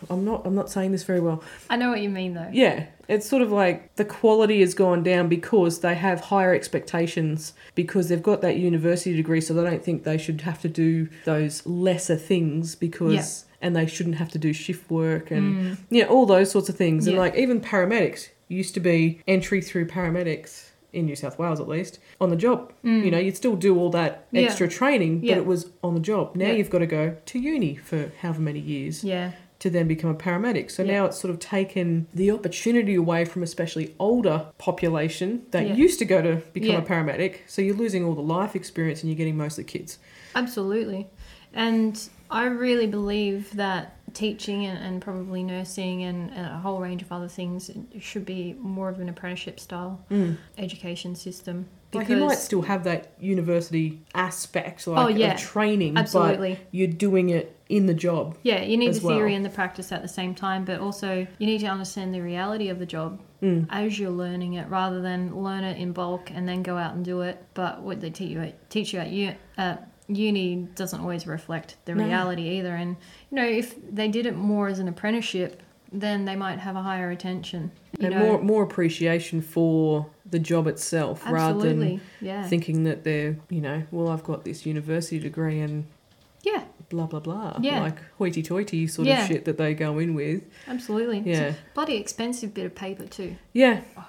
I'm 0.08 0.24
not 0.24 0.46
I'm 0.46 0.54
not 0.54 0.70
saying 0.70 0.92
this 0.92 1.04
very 1.04 1.20
well. 1.20 1.42
I 1.68 1.76
know 1.76 1.90
what 1.90 2.00
you 2.00 2.08
mean 2.08 2.32
though. 2.32 2.48
Yeah, 2.50 2.86
it's 3.06 3.28
sort 3.28 3.42
of 3.42 3.52
like 3.52 3.94
the 3.96 4.04
quality 4.06 4.60
has 4.60 4.72
gone 4.72 5.02
down 5.02 5.28
because 5.28 5.80
they 5.80 5.94
have 5.94 6.20
higher 6.22 6.54
expectations 6.54 7.52
because 7.74 8.08
they've 8.08 8.22
got 8.22 8.40
that 8.40 8.56
university 8.56 9.14
degree, 9.14 9.42
so 9.42 9.52
they 9.52 9.62
don't 9.62 9.84
think 9.84 10.04
they 10.04 10.16
should 10.16 10.40
have 10.40 10.62
to 10.62 10.68
do 10.70 11.08
those 11.26 11.66
lesser 11.66 12.16
things 12.16 12.74
because 12.74 13.44
and 13.60 13.76
they 13.76 13.86
shouldn't 13.86 14.16
have 14.16 14.30
to 14.30 14.38
do 14.38 14.52
shift 14.54 14.90
work 14.90 15.30
and 15.30 15.46
Mm. 15.56 15.76
yeah, 15.90 16.04
all 16.04 16.24
those 16.24 16.50
sorts 16.50 16.68
of 16.70 16.76
things. 16.76 17.06
And 17.06 17.18
like 17.18 17.34
even 17.36 17.60
paramedics 17.60 18.30
used 18.48 18.72
to 18.74 18.80
be 18.80 19.20
entry 19.28 19.60
through 19.60 19.86
paramedics 19.88 20.70
in 20.92 21.06
New 21.06 21.16
South 21.16 21.38
Wales 21.38 21.60
at 21.60 21.68
least 21.68 21.98
on 22.20 22.30
the 22.30 22.36
job. 22.36 22.72
You 22.82 23.10
know, 23.10 23.18
you'd 23.18 23.36
still 23.36 23.56
do 23.56 23.78
all 23.78 23.90
that 23.90 24.30
Mm. 24.32 24.40
Yeah. 24.40 24.46
extra 24.46 24.68
training, 24.68 25.20
but 25.20 25.28
Yeah. 25.28 25.36
it 25.36 25.46
was 25.46 25.70
on 25.82 25.94
the 25.94 26.00
job. 26.00 26.34
Now 26.36 26.46
Yeah. 26.46 26.52
you've 26.54 26.70
got 26.70 26.78
to 26.78 26.86
go 26.86 27.16
to 27.24 27.38
uni 27.38 27.74
for 27.76 28.12
however 28.20 28.40
many 28.40 28.60
years 28.60 29.02
Yeah, 29.04 29.32
to 29.58 29.70
then 29.70 29.88
become 29.88 30.10
a 30.10 30.14
paramedic. 30.14 30.70
So 30.70 30.84
now 30.84 31.06
it's 31.06 31.18
sort 31.18 31.30
of 31.32 31.40
taken 31.40 32.06
the 32.14 32.30
opportunity 32.30 32.94
away 32.94 33.24
from 33.24 33.42
especially 33.42 33.94
older 33.98 34.46
population 34.58 35.42
that 35.50 35.76
used 35.76 35.98
to 35.98 36.04
go 36.04 36.22
to 36.22 36.42
become 36.52 36.76
a 36.76 36.82
paramedic. 36.82 37.38
So 37.46 37.62
you're 37.62 37.74
losing 37.76 38.04
all 38.04 38.14
the 38.14 38.20
life 38.22 38.54
experience 38.54 39.02
and 39.02 39.10
you're 39.10 39.16
getting 39.18 39.36
mostly 39.36 39.64
kids. 39.64 39.98
absolutely. 40.34 41.06
And 41.54 42.08
I 42.30 42.44
really 42.46 42.86
believe 42.86 43.54
that 43.56 43.95
teaching 44.16 44.64
and, 44.64 44.78
and 44.78 45.02
probably 45.02 45.42
nursing 45.42 46.02
and, 46.02 46.30
and 46.30 46.46
a 46.46 46.58
whole 46.58 46.80
range 46.80 47.02
of 47.02 47.12
other 47.12 47.28
things 47.28 47.70
should 48.00 48.24
be 48.24 48.54
more 48.58 48.88
of 48.88 48.98
an 48.98 49.08
apprenticeship 49.08 49.60
style 49.60 50.00
education 50.58 51.14
system. 51.14 51.68
Like 51.92 52.08
you 52.08 52.16
might 52.16 52.38
still 52.38 52.62
have 52.62 52.84
that 52.84 53.12
university 53.20 54.02
aspect, 54.14 54.86
like 54.86 54.98
Oh, 55.04 55.08
yeah. 55.08 55.34
of 55.34 55.40
training, 55.40 55.96
Absolutely. 55.96 56.54
but 56.54 56.66
you're 56.70 56.88
doing 56.88 57.30
it 57.30 57.56
in 57.68 57.86
the 57.86 57.94
job. 57.94 58.36
Yeah, 58.42 58.62
you 58.62 58.76
need 58.76 58.92
the 58.94 59.00
theory 59.00 59.30
well. 59.30 59.36
and 59.36 59.44
the 59.44 59.50
practice 59.50 59.92
at 59.92 60.02
the 60.02 60.08
same 60.08 60.34
time, 60.34 60.64
but 60.64 60.80
also 60.80 61.26
you 61.38 61.46
need 61.46 61.58
to 61.60 61.66
understand 61.68 62.12
the 62.14 62.20
reality 62.20 62.68
of 62.68 62.78
the 62.78 62.86
job 62.86 63.20
Mm. 63.42 63.66
as 63.68 63.98
you're 63.98 64.10
learning 64.10 64.54
it, 64.54 64.66
rather 64.70 65.02
than 65.02 65.42
learn 65.42 65.62
it 65.62 65.76
in 65.76 65.92
bulk 65.92 66.30
and 66.34 66.48
then 66.48 66.62
go 66.62 66.78
out 66.78 66.94
and 66.94 67.04
do 67.04 67.20
it. 67.20 67.44
But 67.52 67.82
what 67.82 68.00
they 68.00 68.08
teach 68.08 68.30
you 68.30 68.40
at, 68.40 68.70
teach 68.70 68.94
you 68.94 69.00
at 69.00 69.36
at 69.58 69.90
uni 70.08 70.56
doesn't 70.74 71.00
always 71.00 71.26
reflect 71.26 71.76
the 71.84 71.94
No. 71.94 72.04
reality 72.04 72.42
either. 72.58 72.74
And 72.74 72.96
you 73.30 73.36
know, 73.36 73.44
if 73.46 73.74
they 73.92 74.08
did 74.08 74.26
it 74.26 74.36
more 74.36 74.68
as 74.68 74.78
an 74.78 74.88
apprenticeship, 74.88 75.62
then 75.92 76.24
they 76.24 76.36
might 76.36 76.58
have 76.58 76.76
a 76.76 76.82
higher 76.82 77.10
attention. 77.10 77.70
And 78.00 78.10
know, 78.14 78.18
more 78.20 78.42
more 78.42 78.62
appreciation 78.62 79.40
for 79.40 80.06
the 80.28 80.38
job 80.38 80.66
itself 80.66 81.24
rather 81.28 81.72
than 81.74 82.00
yeah, 82.20 82.46
thinking 82.48 82.84
that 82.84 83.04
they're, 83.04 83.36
you 83.48 83.60
know, 83.60 83.84
well 83.90 84.08
I've 84.08 84.24
got 84.24 84.44
this 84.44 84.66
university 84.66 85.18
degree 85.18 85.60
and 85.60 85.84
yeah, 86.42 86.64
blah 86.90 87.06
blah 87.06 87.20
blah. 87.20 87.56
Yeah. 87.60 87.80
Like 87.80 87.98
hoity 88.18 88.42
toity 88.42 88.86
sort 88.86 89.08
Yeah. 89.08 89.22
of 89.22 89.28
shit 89.28 89.44
that 89.46 89.56
they 89.58 89.74
go 89.74 89.98
in 89.98 90.14
with. 90.14 90.42
absolutely. 90.68 91.18
It's 91.18 91.26
Yeah. 91.28 91.46
a 91.48 91.54
bloody 91.74 91.96
expensive 91.96 92.54
bit 92.54 92.66
of 92.66 92.74
paper 92.74 93.06
too. 93.06 93.36
Yeah. 93.52 93.80
Oh. 93.96 94.06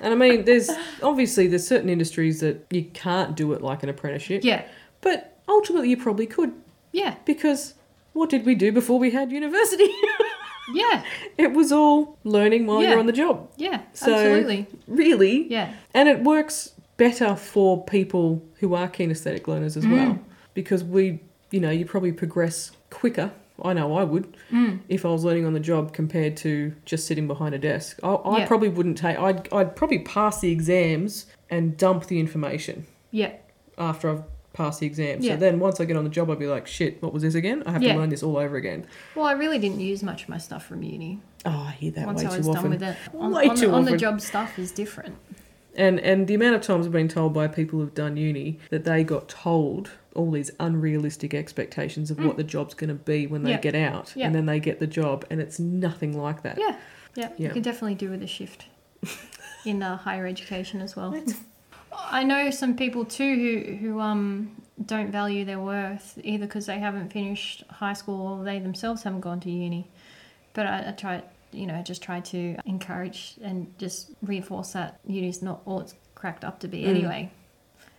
And 0.00 0.12
I 0.12 0.16
mean, 0.16 0.44
there's 0.44 0.70
obviously 1.02 1.46
there's 1.46 1.66
certain 1.66 1.88
industries 1.88 2.40
that 2.40 2.66
you 2.70 2.84
can't 2.92 3.34
do 3.34 3.52
it 3.54 3.62
like 3.62 3.82
an 3.82 3.88
apprenticeship, 3.88 4.44
Yeah, 4.44 4.62
but 5.00 5.38
ultimately 5.48 5.88
you 5.90 5.96
probably 5.96 6.26
could 6.26 6.52
yeah, 6.92 7.14
because 7.24 7.74
what 8.12 8.28
did 8.30 8.44
we 8.44 8.54
do 8.56 8.72
before 8.72 8.98
we 8.98 9.10
had 9.12 9.30
university? 9.30 9.88
yeah, 10.74 11.04
it 11.38 11.52
was 11.52 11.70
all 11.72 12.18
learning 12.24 12.66
while 12.66 12.82
Yeah. 12.82 12.90
you're 12.90 12.98
on 12.98 13.06
the 13.06 13.12
job, 13.12 13.48
yeah, 13.56 13.82
So- 13.92 14.12
absolutely, 14.12 14.66
really. 14.88 15.46
yeah. 15.50 15.72
And 15.94 16.08
it 16.08 16.22
works 16.24 16.72
better 16.96 17.34
for 17.36 17.82
people 17.84 18.42
who 18.58 18.74
are 18.74 18.88
kinesthetic 18.88 19.46
learners 19.46 19.76
as 19.76 19.84
Mm. 19.84 19.92
well 19.92 20.18
because 20.54 20.82
we, 20.84 21.20
you 21.50 21.60
know, 21.60 21.70
you 21.70 21.84
probably 21.86 22.12
progress 22.12 22.72
quicker. 22.90 23.30
I 23.62 23.72
know 23.72 23.94
I 23.94 24.04
would 24.04 24.36
Mm. 24.50 24.80
if 24.88 25.04
I 25.04 25.08
was 25.10 25.22
learning 25.24 25.44
on 25.46 25.52
the 25.52 25.60
job 25.60 25.92
compared 25.92 26.36
to 26.38 26.72
just 26.84 27.06
sitting 27.06 27.26
behind 27.26 27.54
a 27.54 27.58
desk. 27.58 27.98
I, 28.02 28.08
I 28.14 28.38
Yeah. 28.40 28.46
probably 28.46 28.68
wouldn't 28.68 28.98
take. 28.98 29.18
I'd 29.18 29.48
I'd 29.52 29.76
probably 29.76 29.98
pass 30.00 30.40
the 30.40 30.50
exams 30.50 31.26
and 31.48 31.76
dump 31.76 32.06
the 32.06 32.18
information 32.18 32.86
Yeah, 33.12 33.32
after 33.78 34.08
I've 34.10 34.22
passed 34.52 34.80
the 34.80 34.86
exam. 34.86 35.20
Yeah. 35.20 35.34
So 35.34 35.40
then 35.40 35.60
once 35.60 35.80
I 35.80 35.84
get 35.84 35.96
on 35.96 36.04
the 36.04 36.10
job, 36.10 36.30
I'd 36.30 36.38
be 36.38 36.46
like, 36.46 36.66
shit, 36.66 37.00
what 37.02 37.12
was 37.12 37.22
this 37.22 37.34
again? 37.34 37.62
I 37.66 37.72
have 37.72 37.82
Yeah. 37.82 37.92
to 37.94 37.98
learn 38.00 38.08
this 38.10 38.22
all 38.22 38.36
over 38.36 38.56
again. 38.56 38.86
Well, 39.14 39.26
I 39.26 39.32
really 39.32 39.58
didn't 39.58 39.80
use 39.80 40.02
much 40.02 40.24
of 40.24 40.28
my 40.28 40.38
stuff 40.38 40.66
from 40.66 40.82
uni. 40.82 41.20
Oh, 41.46 41.50
I 41.68 41.72
hear 41.72 41.92
that 41.92 42.06
Once 42.06 42.20
way 42.22 42.26
I 42.26 42.30
too 42.32 42.36
was 42.38 42.48
often. 42.48 42.62
done 42.62 42.70
with 42.72 42.82
it, 42.82 42.96
on, 43.14 43.32
Way 43.32 43.48
on, 43.48 43.56
too 43.56 43.68
the, 43.68 43.72
on 43.72 43.84
the 43.84 43.90
often. 43.92 43.98
job 43.98 44.20
stuff 44.20 44.58
is 44.58 44.72
different. 44.72 45.16
And 45.76 46.00
and 46.00 46.26
the 46.26 46.34
amount 46.34 46.56
of 46.56 46.62
times 46.62 46.84
I've 46.86 46.92
been 46.92 47.06
told 47.06 47.32
by 47.32 47.46
people 47.46 47.78
who've 47.78 47.94
done 47.94 48.16
uni 48.16 48.58
that 48.70 48.84
they 48.84 49.04
got 49.04 49.28
told 49.28 49.90
all 50.16 50.32
these 50.32 50.50
unrealistic 50.58 51.32
expectations 51.32 52.10
of 52.10 52.18
what 52.22 52.36
the 52.36 52.42
job's 52.42 52.74
going 52.74 52.88
to 52.88 52.94
be 52.94 53.28
when 53.28 53.44
they 53.44 53.50
Mm. 53.50 53.54
Yeah. 53.54 53.60
get 53.60 53.74
out, 53.76 54.12
Yeah. 54.16 54.26
and 54.26 54.34
then 54.34 54.46
they 54.46 54.58
get 54.58 54.80
the 54.80 54.88
job, 54.88 55.24
and 55.30 55.40
it's 55.40 55.60
nothing 55.60 56.18
like 56.20 56.42
that. 56.42 56.58
Yeah, 56.58 56.74
yeah, 57.14 57.28
Yeah. 57.38 57.46
you 57.48 57.52
can 57.54 57.62
definitely 57.62 57.94
do 57.94 58.10
with 58.10 58.20
a 58.20 58.26
shift 58.26 58.64
in 59.64 59.80
uh, 59.82 59.96
higher 59.98 60.26
education 60.26 60.80
as 60.80 60.96
well. 60.96 61.14
I 61.92 62.24
know 62.24 62.50
some 62.50 62.76
people 62.76 63.04
too 63.04 63.34
who 63.36 63.76
who 63.76 64.00
um 64.00 64.56
don't 64.84 65.10
value 65.10 65.44
their 65.44 65.60
worth 65.60 66.18
either 66.22 66.46
because 66.46 66.66
they 66.66 66.78
haven't 66.78 67.12
finished 67.12 67.64
high 67.68 67.92
school 67.92 68.26
or 68.38 68.44
they 68.44 68.58
themselves 68.58 69.02
haven't 69.02 69.20
gone 69.20 69.40
to 69.40 69.50
uni. 69.50 69.86
But 70.54 70.66
I, 70.66 70.88
I 70.88 70.92
try 70.92 71.22
you 71.52 71.66
know, 71.66 71.82
just 71.82 72.00
try 72.02 72.20
to 72.20 72.56
encourage 72.64 73.34
and 73.42 73.72
just 73.76 74.10
reinforce 74.22 74.72
that 74.72 75.00
uni's 75.06 75.42
not 75.42 75.60
all 75.66 75.80
it's 75.80 75.94
cracked 76.14 76.44
up 76.44 76.60
to 76.60 76.68
be 76.68 76.84
anyway. 76.84 77.30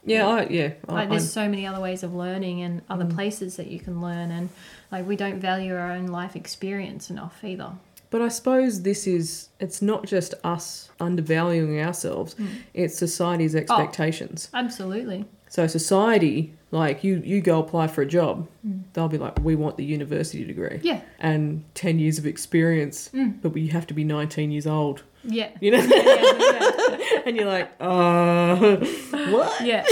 Yeah, 0.06 0.26
I, 0.28 0.48
yeah. 0.48 0.72
I, 0.88 0.92
Like 0.94 1.02
I'm- 1.02 1.10
there's 1.10 1.32
so 1.32 1.48
many 1.50 1.68
other 1.68 1.82
ways 1.82 2.02
of 2.02 2.14
learning 2.14 2.62
and 2.62 2.82
other 2.90 3.06
places 3.06 3.58
that 3.58 3.68
you 3.68 3.80
can 3.80 4.02
learn 4.02 4.32
and 4.32 4.50
like 4.92 5.06
we 5.06 5.16
don't 5.18 5.40
value 5.40 5.76
our 5.76 5.92
own 5.92 6.08
life 6.08 6.36
experience 6.36 7.10
enough 7.10 7.44
either. 7.44 7.74
But 8.12 8.22
I 8.22 8.28
suppose 8.28 8.84
this 8.84 9.08
is, 9.08 9.50
it's 9.60 9.82
not 9.82 10.06
just 10.06 10.34
us 10.44 10.90
undervaluing 11.00 11.80
ourselves, 11.82 12.36
Mm. 12.36 12.48
it's 12.74 12.98
society's 12.98 13.56
expectations. 13.56 14.50
Absolutely. 14.54 15.26
So, 15.50 15.66
society, 15.68 16.54
like 16.72 17.04
you, 17.04 17.22
you 17.26 17.42
go 17.42 17.60
apply 17.60 17.88
for 17.88 18.02
a 18.02 18.06
job, 18.06 18.48
they'll 18.94 19.08
be 19.10 19.18
like, 19.18 19.40
we 19.44 19.56
want 19.56 19.78
the 19.78 19.84
university 19.86 20.44
degree 20.46 20.80
Yeah. 20.84 21.02
and 21.20 21.64
10 21.74 22.00
years 22.00 22.18
of 22.20 22.26
experience, 22.26 23.10
Mm. 23.14 23.42
but 23.42 23.56
you 23.58 23.72
have 23.72 23.88
to 23.88 23.94
be 23.94 24.04
19 24.04 24.52
years 24.52 24.68
old, 24.68 25.04
Yeah. 25.24 25.50
you 25.62 25.72
know? 25.72 25.78
yeah, 25.84 26.04
yeah. 26.06 27.22
and 27.26 27.36
you're 27.38 27.46
like, 27.48 27.70
uh, 27.80 28.56
what? 29.32 29.66
Yeah. 29.66 29.86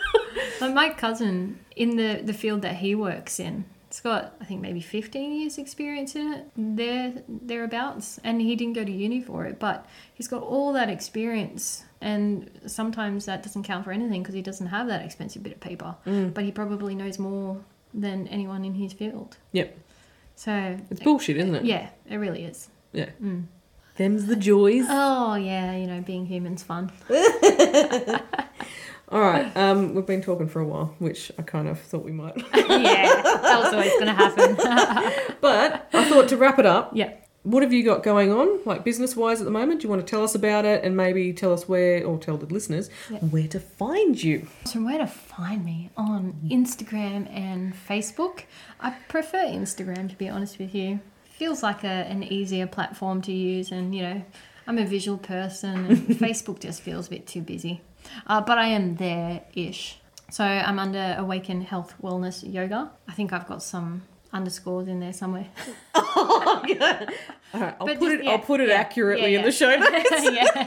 but 0.60 0.72
my 0.74 0.90
cousin, 0.90 1.58
in 1.76 1.96
the, 1.96 2.20
the 2.22 2.32
field 2.34 2.62
that 2.62 2.76
he 2.76 2.94
works 2.94 3.40
in, 3.40 3.64
it's 3.92 4.00
got 4.00 4.34
I 4.40 4.46
think 4.46 4.62
maybe 4.62 4.80
15 4.80 5.32
years 5.38 5.58
experience 5.58 6.16
in 6.16 6.32
it, 6.32 6.46
there 6.56 7.12
thereabouts, 7.28 8.18
and 8.24 8.40
he 8.40 8.56
didn't 8.56 8.72
go 8.72 8.84
to 8.86 8.90
uni 8.90 9.20
for 9.20 9.44
it, 9.44 9.58
but 9.58 9.84
he's 10.14 10.28
got 10.28 10.42
all 10.42 10.72
that 10.72 10.88
experience, 10.88 11.84
and 12.00 12.50
sometimes 12.66 13.26
that 13.26 13.42
doesn't 13.42 13.64
count 13.64 13.84
for 13.84 13.92
anything 13.92 14.22
because 14.22 14.34
he 14.34 14.40
doesn't 14.40 14.68
have 14.68 14.86
that 14.86 15.04
expensive 15.04 15.42
bit 15.42 15.52
of 15.52 15.60
paper, 15.60 15.94
Mm. 16.06 16.32
but 16.32 16.42
he 16.44 16.50
probably 16.52 16.94
knows 16.94 17.18
more 17.18 17.60
than 17.92 18.26
anyone 18.28 18.64
in 18.64 18.72
his 18.72 18.94
field. 18.94 19.36
Yep. 19.52 19.76
So 20.36 20.78
It's 20.90 21.00
bullshit, 21.02 21.36
isn't 21.36 21.54
it? 21.54 21.64
yeah, 21.66 21.90
it 22.08 22.16
really 22.16 22.44
is. 22.44 22.70
Yeah. 22.94 23.10
Mm. 23.22 23.44
Them's 23.98 24.24
the 24.24 24.36
joys. 24.36 24.86
Oh 24.88 25.34
yeah, 25.34 25.76
you 25.76 25.86
know, 25.86 26.00
being 26.00 26.24
human's 26.24 26.62
fun. 26.62 26.90
All 29.12 29.20
right, 29.20 29.54
um, 29.56 29.94
we've 29.94 30.06
been 30.06 30.22
talking 30.22 30.48
for 30.48 30.60
a 30.60 30.64
while, 30.64 30.94
which 30.98 31.30
I 31.38 31.42
kind 31.42 31.68
of 31.68 31.78
thought 31.78 32.02
we 32.02 32.12
might. 32.12 32.34
yeah, 32.54 33.22
that 33.22 33.60
was 33.62 33.72
always 33.74 33.92
going 33.92 34.06
to 34.06 34.14
happen. 34.14 34.56
but 35.42 35.86
I 35.92 36.08
thought 36.08 36.28
to 36.30 36.38
wrap 36.38 36.58
it 36.58 36.64
up, 36.64 36.92
yeah. 36.94 37.12
what 37.42 37.62
have 37.62 37.74
you 37.74 37.84
got 37.84 38.02
going 38.02 38.32
on, 38.32 38.60
like 38.64 38.84
business 38.84 39.14
wise 39.14 39.40
at 39.40 39.44
the 39.44 39.50
moment? 39.50 39.80
Do 39.80 39.84
you 39.84 39.90
want 39.90 40.06
to 40.06 40.10
tell 40.10 40.24
us 40.24 40.34
about 40.34 40.64
it 40.64 40.82
and 40.82 40.96
maybe 40.96 41.30
tell 41.34 41.52
us 41.52 41.68
where, 41.68 42.02
or 42.06 42.16
tell 42.16 42.38
the 42.38 42.46
listeners 42.46 42.88
Yeah. 43.10 43.18
where 43.18 43.48
to 43.48 43.60
find 43.60 44.22
you? 44.22 44.48
So 44.64 44.82
where 44.82 44.96
to 44.96 45.06
find 45.06 45.62
me 45.62 45.90
on 45.94 46.34
Instagram 46.48 47.28
and 47.36 47.74
Facebook? 47.74 48.44
I 48.80 48.92
prefer 49.08 49.44
Instagram 49.44 50.08
to 50.08 50.16
be 50.16 50.30
honest 50.30 50.58
with 50.58 50.74
you. 50.74 51.00
Feels 51.24 51.62
like 51.62 51.84
a, 51.84 51.88
an 51.88 52.22
easier 52.22 52.66
platform 52.66 53.20
to 53.22 53.32
use, 53.32 53.72
and 53.72 53.94
you 53.94 54.00
know, 54.02 54.22
I'm 54.66 54.78
a 54.78 54.86
visual 54.86 55.18
person, 55.18 55.84
and 55.86 55.98
Facebook 56.08 56.60
just 56.60 56.80
feels 56.80 57.08
a 57.08 57.10
bit 57.10 57.26
too 57.26 57.42
busy. 57.42 57.82
Uh, 58.26 58.40
but 58.40 58.58
I 58.58 58.66
am 58.68 58.96
there-ish. 58.96 59.98
So 60.30 60.44
I'm 60.44 60.78
under 60.78 61.14
Awaken 61.18 61.60
Health 61.62 61.94
Wellness 62.02 62.42
Yoga. 62.50 62.90
I 63.08 63.12
think 63.12 63.32
I've 63.32 63.46
got 63.46 63.62
some 63.62 64.02
underscores 64.32 64.88
in 64.88 65.00
there 65.00 65.12
somewhere. 65.12 65.46
Oh 65.94 66.62
All 67.54 67.60
right, 67.60 67.76
I'll 67.78 67.86
But 67.86 67.98
put 67.98 68.08
just- 68.10 68.20
it. 68.20 68.24
yeah, 68.24 68.30
I'll 68.30 68.38
put 68.38 68.60
it 68.60 68.68
yeah, 68.70 68.74
accurately 68.76 69.32
yeah, 69.32 69.38
in 69.40 69.44
the 69.44 69.52
show 69.52 69.76
notes. 69.76 70.08
yeah. 70.32 70.64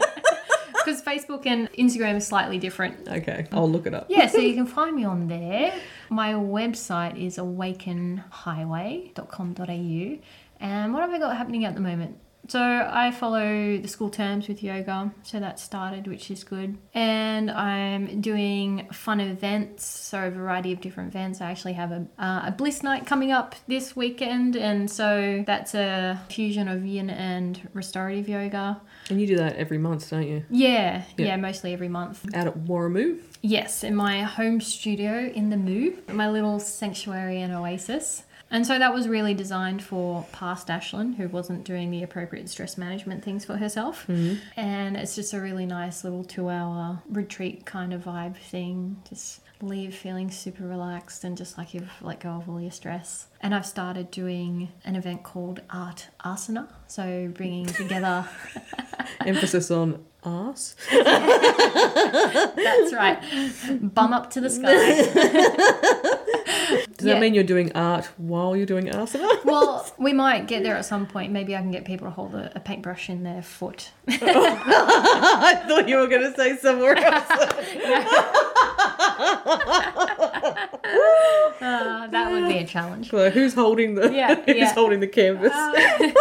Because 0.72 1.02
Facebook 1.02 1.46
and 1.46 1.68
Instagram 1.72 2.14
are 2.16 2.20
slightly 2.20 2.58
different. 2.58 3.08
okay, 3.08 3.48
I'll 3.50 3.68
look 3.68 3.86
it 3.88 3.94
up. 3.94 4.06
Yeah, 4.08 4.28
so 4.28 4.38
you 4.38 4.54
can 4.54 4.66
find 4.66 4.94
me 4.94 5.04
on 5.04 5.26
there. 5.26 5.74
My 6.10 6.34
website 6.34 7.20
is 7.20 7.38
awakenhighway.com.au. 7.38 10.18
And 10.60 10.94
what 10.94 11.02
have 11.02 11.10
I 11.12 11.18
got 11.18 11.36
happening 11.36 11.64
at 11.64 11.74
the 11.74 11.80
moment? 11.80 12.18
So 12.48 12.60
I 12.60 13.10
follow 13.10 13.76
the 13.78 13.88
school 13.88 14.08
terms 14.10 14.46
with 14.48 14.62
yoga, 14.62 15.12
so 15.22 15.40
that 15.40 15.58
started, 15.58 16.06
which 16.06 16.30
is 16.30 16.44
good. 16.44 16.78
And 16.94 17.50
I'm 17.50 18.20
doing 18.20 18.88
fun 18.92 19.20
events, 19.20 19.84
so 19.84 20.26
a 20.26 20.30
variety 20.30 20.72
of 20.72 20.80
different 20.80 21.08
events. 21.10 21.40
I 21.40 21.50
actually 21.50 21.72
have 21.74 21.90
a, 21.92 22.06
uh, 22.18 22.42
a 22.46 22.54
bliss 22.56 22.82
night 22.82 23.04
coming 23.06 23.32
up 23.32 23.56
this 23.66 23.96
weekend, 23.96 24.54
and 24.56 24.90
so 24.90 25.42
that's 25.46 25.74
a 25.74 26.20
fusion 26.28 26.68
of 26.68 26.84
yin 26.86 27.10
and 27.10 27.68
restorative 27.72 28.28
yoga. 28.28 28.80
And 29.10 29.20
you 29.20 29.26
do 29.26 29.36
that 29.36 29.56
every 29.56 29.78
month, 29.78 30.10
don't 30.10 30.26
you? 30.26 30.44
Yeah, 30.50 31.02
Yeah. 31.16 31.26
yeah, 31.26 31.36
mostly 31.36 31.72
every 31.72 31.88
month. 31.88 32.24
Out 32.34 32.46
at 32.46 32.58
Warrimoo. 32.58 33.20
Yes, 33.42 33.84
in 33.84 33.94
my 33.94 34.22
home 34.22 34.60
studio 34.60 35.30
in 35.34 35.50
the 35.50 35.56
Moo, 35.56 35.92
my 36.12 36.28
little 36.28 36.58
sanctuary 36.58 37.40
and 37.40 37.52
oasis. 37.52 38.22
And 38.50 38.66
so 38.66 38.78
that 38.78 38.94
was 38.94 39.08
really 39.08 39.34
designed 39.34 39.82
for 39.82 40.24
past 40.32 40.68
Ashlynn, 40.68 41.16
who 41.16 41.28
wasn't 41.28 41.64
doing 41.64 41.90
the 41.90 42.02
appropriate 42.02 42.48
stress 42.48 42.78
management 42.78 43.24
things 43.24 43.44
for 43.44 43.56
herself. 43.56 44.06
Mm-hmm. 44.06 44.36
And 44.56 44.96
it's 44.96 45.16
just 45.16 45.32
a 45.32 45.40
really 45.40 45.66
nice 45.66 46.04
little 46.04 46.22
two 46.22 46.48
hour 46.48 47.02
retreat 47.08 47.66
kind 47.66 47.92
of 47.92 48.04
vibe 48.04 48.36
thing. 48.36 49.02
Just 49.08 49.40
leave 49.62 49.94
feeling 49.94 50.30
super 50.30 50.66
relaxed 50.66 51.24
and 51.24 51.36
just 51.36 51.56
like 51.56 51.74
you've 51.74 51.90
let 52.02 52.20
go 52.20 52.30
of 52.30 52.48
all 52.48 52.60
your 52.60 52.70
stress. 52.70 53.26
And 53.40 53.54
I've 53.54 53.66
started 53.66 54.10
doing 54.10 54.72
an 54.84 54.96
event 54.96 55.22
called 55.22 55.60
Art 55.70 56.08
Asana. 56.24 56.68
So 56.86 57.30
bringing 57.34 57.66
together. 57.66 58.28
Emphasis 59.20 59.70
on 59.70 60.04
arse. 60.22 60.74
That's 60.92 62.92
right. 62.92 63.18
Bum 63.80 64.12
up 64.12 64.30
to 64.30 64.40
the 64.40 64.50
sky. 64.50 64.66
Does 66.96 67.06
that 67.06 67.20
mean 67.20 67.34
you're 67.34 67.44
doing 67.44 67.72
art 67.74 68.06
while 68.16 68.56
you're 68.56 68.66
doing 68.66 68.86
asana? 68.86 69.44
Well, 69.44 69.88
we 69.98 70.12
might 70.12 70.46
get 70.46 70.62
there 70.62 70.76
at 70.76 70.86
some 70.86 71.06
point. 71.06 71.30
Maybe 71.30 71.54
I 71.54 71.60
can 71.60 71.70
get 71.70 71.84
people 71.84 72.06
to 72.06 72.10
hold 72.10 72.34
a, 72.34 72.50
a 72.56 72.60
paintbrush 72.60 73.10
in 73.10 73.22
their 73.22 73.42
foot. 73.42 73.90
I 74.08 75.62
thought 75.68 75.88
you 75.88 75.98
were 75.98 76.08
going 76.08 76.22
to 76.22 76.34
say 76.34 76.56
somewhere 76.56 76.96
else. 76.96 78.45
Uh, 81.58 82.06
that 82.08 82.30
would 82.30 82.48
be 82.48 82.58
a 82.58 82.66
challenge. 82.66 83.10
So 83.10 83.30
who's 83.30 83.54
holding 83.54 83.94
the 83.94 84.12
Yeah, 84.12 84.34
who's 84.46 84.56
yeah. 84.56 84.74
holding 84.74 85.00
the 85.00 85.08
canvas? 85.08 85.52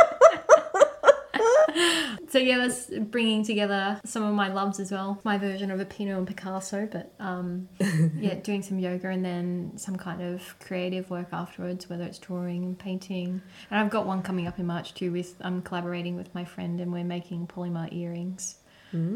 So 2.30 2.39
yeah, 2.39 2.58
that's 2.58 2.88
bringing 2.88 3.46
together 3.46 4.02
some 4.04 4.22
of 4.24 4.34
my 4.34 4.52
loves 4.52 4.82
as 4.82 4.91
well. 4.91 5.22
My 5.24 5.38
version 5.38 5.72
of 5.72 5.80
a 5.80 5.86
Pinot 5.86 6.18
and 6.18 6.28
Picasso, 6.28 6.86
but 6.91 7.14
um, 7.18 7.70
yeah, 8.20 8.34
doing 8.36 8.62
some 8.62 8.78
yoga 8.78 9.08
and 9.08 9.24
then 9.24 9.72
some 9.78 9.96
kind 9.96 10.22
of 10.22 10.60
creative 10.60 11.10
work 11.10 11.28
afterwards, 11.32 11.89
whether 11.89 12.04
it's 12.04 12.20
drawing, 12.20 12.66
and 12.66 12.78
painting. 12.78 13.41
And 13.72 13.80
I've 13.80 13.89
got 13.89 14.06
one 14.06 14.22
coming 14.22 14.48
up 14.48 14.60
in 14.60 14.66
March 14.66 14.93
too. 14.96 15.14
With 15.14 15.36
I'm 15.39 15.62
collaborating 15.62 16.18
with 16.18 16.36
my 16.36 16.43
friend 16.43 16.82
and 16.82 16.91
we're 16.91 17.06
making 17.06 17.48
polymer 17.48 17.88
earrings. 17.93 18.56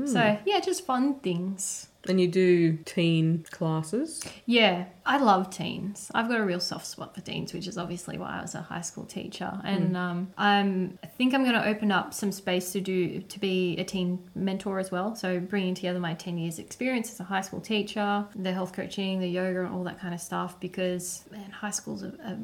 So 0.08 0.38
yeah, 0.46 0.60
just 0.60 0.86
fun 0.86 1.20
things. 1.20 1.88
and 2.08 2.20
you 2.20 2.28
do 2.30 2.78
teen 2.86 3.46
classes. 3.52 4.24
Yeah, 4.46 4.86
I 5.06 5.18
love 5.18 5.50
teens. 5.50 6.10
I've 6.14 6.30
got 6.30 6.40
a 6.40 6.46
real 6.46 6.62
soft 6.62 6.88
spot 6.88 7.14
for 7.14 7.22
teens, 7.22 7.54
which 7.54 7.68
is 7.68 7.78
obviously 7.78 8.18
why 8.18 8.38
I 8.40 8.42
was 8.42 8.56
a 8.56 8.62
high 8.62 8.82
school 8.82 9.06
teacher. 9.06 9.52
And 9.66 9.98
um, 9.98 10.32
I'm, 10.38 10.98
I 11.04 11.08
think 11.08 11.34
I'm 11.34 11.44
going 11.44 11.56
to 11.62 11.68
open 11.68 11.92
up 11.92 12.14
some 12.14 12.32
space 12.32 12.72
to 12.72 12.80
do 12.82 13.20
to 13.22 13.40
be 13.40 13.76
a 13.78 13.84
teen 13.84 14.20
mentor 14.34 14.80
as 14.80 14.92
well. 14.92 15.14
So 15.16 15.40
bringing 15.40 15.76
together 15.76 16.00
my 16.00 16.14
10 16.14 16.38
years 16.38 16.58
experience 16.58 17.12
as 17.12 17.20
a 17.20 17.26
high 17.26 17.42
school 17.42 17.60
teacher, 17.62 18.26
the 18.36 18.54
health 18.54 18.72
coaching, 18.74 19.20
the 19.20 19.28
yoga, 19.28 19.66
and 19.66 19.74
all 19.76 19.84
that 19.84 20.00
kind 20.00 20.14
of 20.14 20.22
stuff. 20.22 20.60
Because 20.60 21.26
man, 21.32 21.52
high 21.52 21.72
school's 21.72 22.04
a, 22.04 22.08
a 22.24 22.38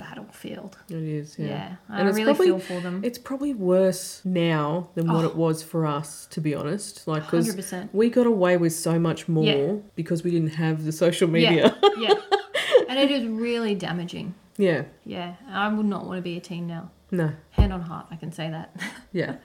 battlefield. 0.00 0.78
It 0.88 0.96
is, 1.20 1.36
yeah. 1.38 1.46
Yeah, 1.46 1.76
I 1.88 2.00
And 2.00 2.08
it's 2.08 2.16
really 2.16 2.24
probably- 2.34 2.46
feel 2.46 2.58
for 2.58 2.80
them. 2.80 3.00
It's 3.04 3.18
probably 3.18 3.54
worse 3.54 4.22
now 4.24 4.88
than 4.94 5.06
what 5.12 5.24
Oh. 5.24 5.28
it 5.28 5.36
was 5.36 5.62
for 5.62 5.86
us, 5.86 6.26
to 6.30 6.40
be 6.40 6.54
honest. 6.54 7.06
Like, 7.06 7.24
because 7.24 7.46
100%. 7.48 7.90
we 7.92 8.10
got 8.10 8.26
away 8.26 8.56
with 8.56 8.72
so 8.72 8.98
much 8.98 9.28
more 9.28 9.44
Yeah. 9.44 9.72
because 9.94 10.22
we 10.24 10.30
didn't 10.30 10.54
have 10.54 10.84
the 10.84 10.92
social 10.92 11.28
media. 11.28 11.76
Yeah, 11.82 12.08
yeah. 12.08 12.14
And 12.88 12.98
it 12.98 13.10
is 13.12 13.24
really 13.28 13.74
damaging. 13.76 14.34
Yeah. 14.56 14.82
Yeah, 15.04 15.34
I 15.48 15.68
would 15.72 15.86
not 15.86 16.06
want 16.06 16.18
to 16.18 16.22
be 16.22 16.36
a 16.36 16.40
teen 16.40 16.66
now. 16.66 16.90
No. 17.12 17.32
Hand 17.50 17.72
on 17.72 17.82
heart, 17.82 18.06
I 18.10 18.16
can 18.16 18.32
say 18.32 18.50
that. 18.50 18.74
Yeah. 19.12 19.36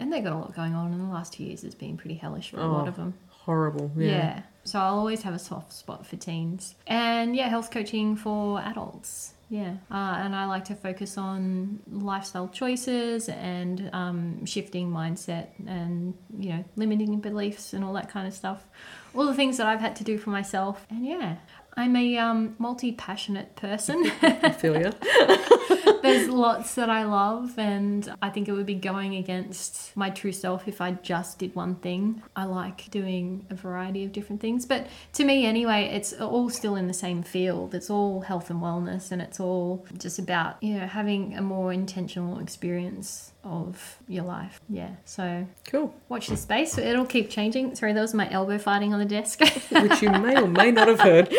And 0.00 0.12
they 0.12 0.20
got 0.20 0.32
a 0.32 0.36
lot 0.38 0.54
going 0.56 0.74
on 0.74 0.92
in 0.92 0.98
the 0.98 1.12
last 1.12 1.32
two 1.34 1.44
years. 1.44 1.62
It's 1.62 1.74
been 1.76 1.96
pretty 1.96 2.16
hellish 2.16 2.50
for 2.50 2.56
a 2.58 2.64
Oh, 2.64 2.72
lot 2.72 2.88
of 2.88 2.96
them. 2.96 3.14
Horrible. 3.28 3.92
Yeah. 3.96 4.06
Yeah. 4.08 4.42
So 4.64 4.80
I'll 4.80 4.98
always 4.98 5.22
have 5.22 5.34
a 5.34 5.38
soft 5.38 5.72
spot 5.72 6.04
for 6.06 6.16
teens. 6.16 6.74
And 6.88 7.36
yeah, 7.36 7.48
health 7.48 7.70
coaching 7.70 8.16
for 8.16 8.60
adults. 8.60 9.34
Yeah. 9.48 9.74
Uh, 9.90 10.16
and 10.18 10.34
I 10.34 10.46
like 10.46 10.64
to 10.66 10.74
focus 10.74 11.18
on 11.18 11.80
lifestyle 11.90 12.48
choices 12.48 13.28
and 13.28 13.90
um, 13.92 14.46
shifting 14.46 14.90
mindset 14.90 15.48
and, 15.66 16.14
you 16.38 16.50
know, 16.50 16.64
limiting 16.76 17.20
beliefs 17.20 17.72
and 17.72 17.84
all 17.84 17.92
that 17.94 18.08
kind 18.10 18.26
of 18.26 18.34
stuff. 18.34 18.66
All 19.14 19.26
the 19.26 19.34
things 19.34 19.58
that 19.58 19.66
I've 19.66 19.80
had 19.80 19.96
to 19.96 20.04
do 20.04 20.18
for 20.18 20.30
myself. 20.30 20.86
And 20.90 21.06
yeah, 21.06 21.36
I'm 21.76 21.96
a 21.96 22.18
um, 22.18 22.54
multi 22.58 22.92
passionate 22.92 23.56
person. 23.56 24.10
I 24.22 24.50
feel 24.50 24.80
you. 24.80 24.92
There's 26.02 26.28
lots 26.28 26.74
that 26.74 26.90
I 26.90 27.04
love, 27.04 27.58
and 27.58 28.14
I 28.20 28.30
think 28.30 28.48
it 28.48 28.52
would 28.52 28.66
be 28.66 28.74
going 28.74 29.16
against 29.16 29.96
my 29.96 30.10
true 30.10 30.32
self 30.32 30.68
if 30.68 30.80
I 30.80 30.92
just 30.92 31.38
did 31.38 31.54
one 31.54 31.76
thing. 31.76 32.22
I 32.36 32.44
like 32.44 32.90
doing 32.90 33.46
a 33.50 33.54
variety 33.54 34.04
of 34.04 34.12
different 34.12 34.40
things, 34.40 34.66
but 34.66 34.86
to 35.14 35.24
me, 35.24 35.46
anyway, 35.46 35.90
it's 35.92 36.12
all 36.12 36.50
still 36.50 36.76
in 36.76 36.86
the 36.86 36.94
same 36.94 37.22
field. 37.22 37.74
It's 37.74 37.90
all 37.90 38.20
health 38.20 38.50
and 38.50 38.60
wellness, 38.60 39.10
and 39.10 39.20
it's 39.20 39.40
all 39.40 39.86
just 39.98 40.18
about, 40.18 40.62
you 40.62 40.74
know, 40.74 40.86
having 40.86 41.34
a 41.34 41.42
more 41.42 41.72
intentional 41.72 42.38
experience 42.38 43.32
of 43.44 43.98
your 44.08 44.24
life. 44.24 44.60
Yeah. 44.68 44.90
So 45.04 45.46
Cool. 45.68 45.94
watch 46.08 46.28
this 46.28 46.42
space. 46.42 46.76
It'll 46.78 47.06
keep 47.06 47.30
changing. 47.30 47.74
Sorry, 47.74 47.92
that 47.92 48.00
was 48.00 48.14
my 48.14 48.30
elbow 48.30 48.58
fighting 48.58 48.92
on 48.92 48.98
the 48.98 49.04
desk. 49.04 49.40
Which 49.70 50.02
you 50.02 50.10
may 50.10 50.36
or 50.40 50.46
may 50.48 50.70
not 50.70 50.88
have 50.88 51.00
heard. 51.00 51.28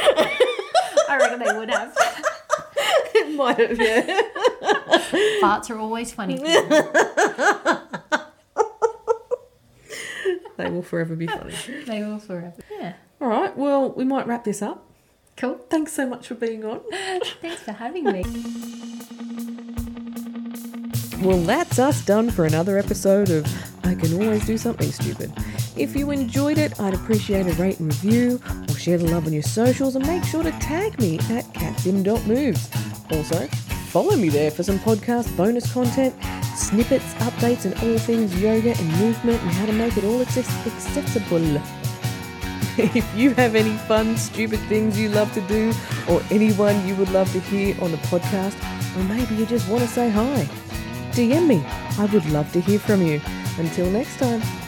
I 1.09 1.17
reckon 1.19 1.39
they 1.39 1.57
would 1.57 1.69
have. 1.69 1.95
it 3.15 3.35
might 3.35 3.57
have, 3.59 3.79
yeah. 3.79 4.21
Farts 5.41 5.69
are 5.69 5.77
always 5.77 6.11
funny. 6.13 6.37
They 10.57 10.69
will 10.69 10.83
forever 10.83 11.15
be 11.15 11.27
funny. 11.27 11.53
they 11.85 12.01
will 12.03 12.19
forever. 12.19 12.53
Yeah. 12.71 12.93
All 13.19 13.27
right, 13.27 13.55
well, 13.57 13.91
we 13.91 14.05
might 14.05 14.25
wrap 14.25 14.43
this 14.45 14.61
up. 14.61 14.85
Cool. 15.37 15.55
Thanks 15.69 15.91
so 15.91 16.07
much 16.07 16.27
for 16.27 16.35
being 16.35 16.63
on. 16.63 16.79
Thanks 17.41 17.61
for 17.61 17.73
having 17.73 18.05
me. 18.05 18.23
Well, 21.25 21.39
that's 21.39 21.79
us 21.79 22.05
done 22.05 22.29
for 22.29 22.45
another 22.45 22.77
episode 22.77 23.31
of 23.31 23.47
I 23.83 23.95
Can 23.95 24.13
Always 24.13 24.45
Do 24.45 24.59
Something 24.59 24.91
Stupid. 24.91 25.33
If 25.75 25.95
you 25.95 26.11
enjoyed 26.11 26.59
it, 26.59 26.79
I'd 26.79 26.93
appreciate 26.93 27.47
a 27.47 27.53
rate 27.53 27.79
and 27.79 27.87
review 27.87 28.39
or 28.69 28.75
share 28.75 28.99
the 28.99 29.07
love 29.07 29.25
on 29.25 29.33
your 29.33 29.41
socials 29.41 29.95
and 29.95 30.05
make 30.05 30.23
sure 30.23 30.43
to 30.43 30.51
tag 30.59 31.01
me 31.01 31.17
at 31.31 31.45
catzim.moves. 31.55 32.69
Also, 33.09 33.47
follow 33.87 34.15
me 34.15 34.29
there 34.29 34.51
for 34.51 34.61
some 34.61 34.77
podcast 34.77 35.35
bonus 35.35 35.73
content, 35.73 36.13
snippets, 36.55 37.11
updates, 37.15 37.65
and 37.65 37.73
all 37.81 37.97
things 37.97 38.39
yoga 38.39 38.77
and 38.77 38.99
movement 38.99 39.41
and 39.41 39.49
how 39.49 39.65
to 39.65 39.73
make 39.73 39.97
it 39.97 40.03
all 40.03 40.21
access- 40.21 40.67
accessible. 40.67 41.59
if 42.77 43.15
you 43.15 43.31
have 43.31 43.55
any 43.55 43.75
fun, 43.87 44.15
stupid 44.15 44.59
things 44.69 44.99
you 44.99 45.09
love 45.09 45.33
to 45.33 45.41
do, 45.47 45.73
or 46.07 46.21
anyone 46.29 46.87
you 46.87 46.93
would 46.97 47.09
love 47.09 47.31
to 47.31 47.39
hear 47.39 47.75
on 47.81 47.89
the 47.89 47.97
podcast, 48.09 48.55
or 48.95 49.03
maybe 49.05 49.33
you 49.33 49.47
just 49.47 49.67
want 49.67 49.81
to 49.81 49.89
say 49.89 50.07
hi, 50.11 50.47
DM 51.15 51.47
me. 51.47 51.63
I 51.97 52.05
would 52.11 52.25
love 52.25 52.51
to 52.51 52.59
hear 52.59 52.77
from 52.77 53.01
you. 53.01 53.21
Until 53.57 53.89
next 53.89 54.17
time. 54.17 54.64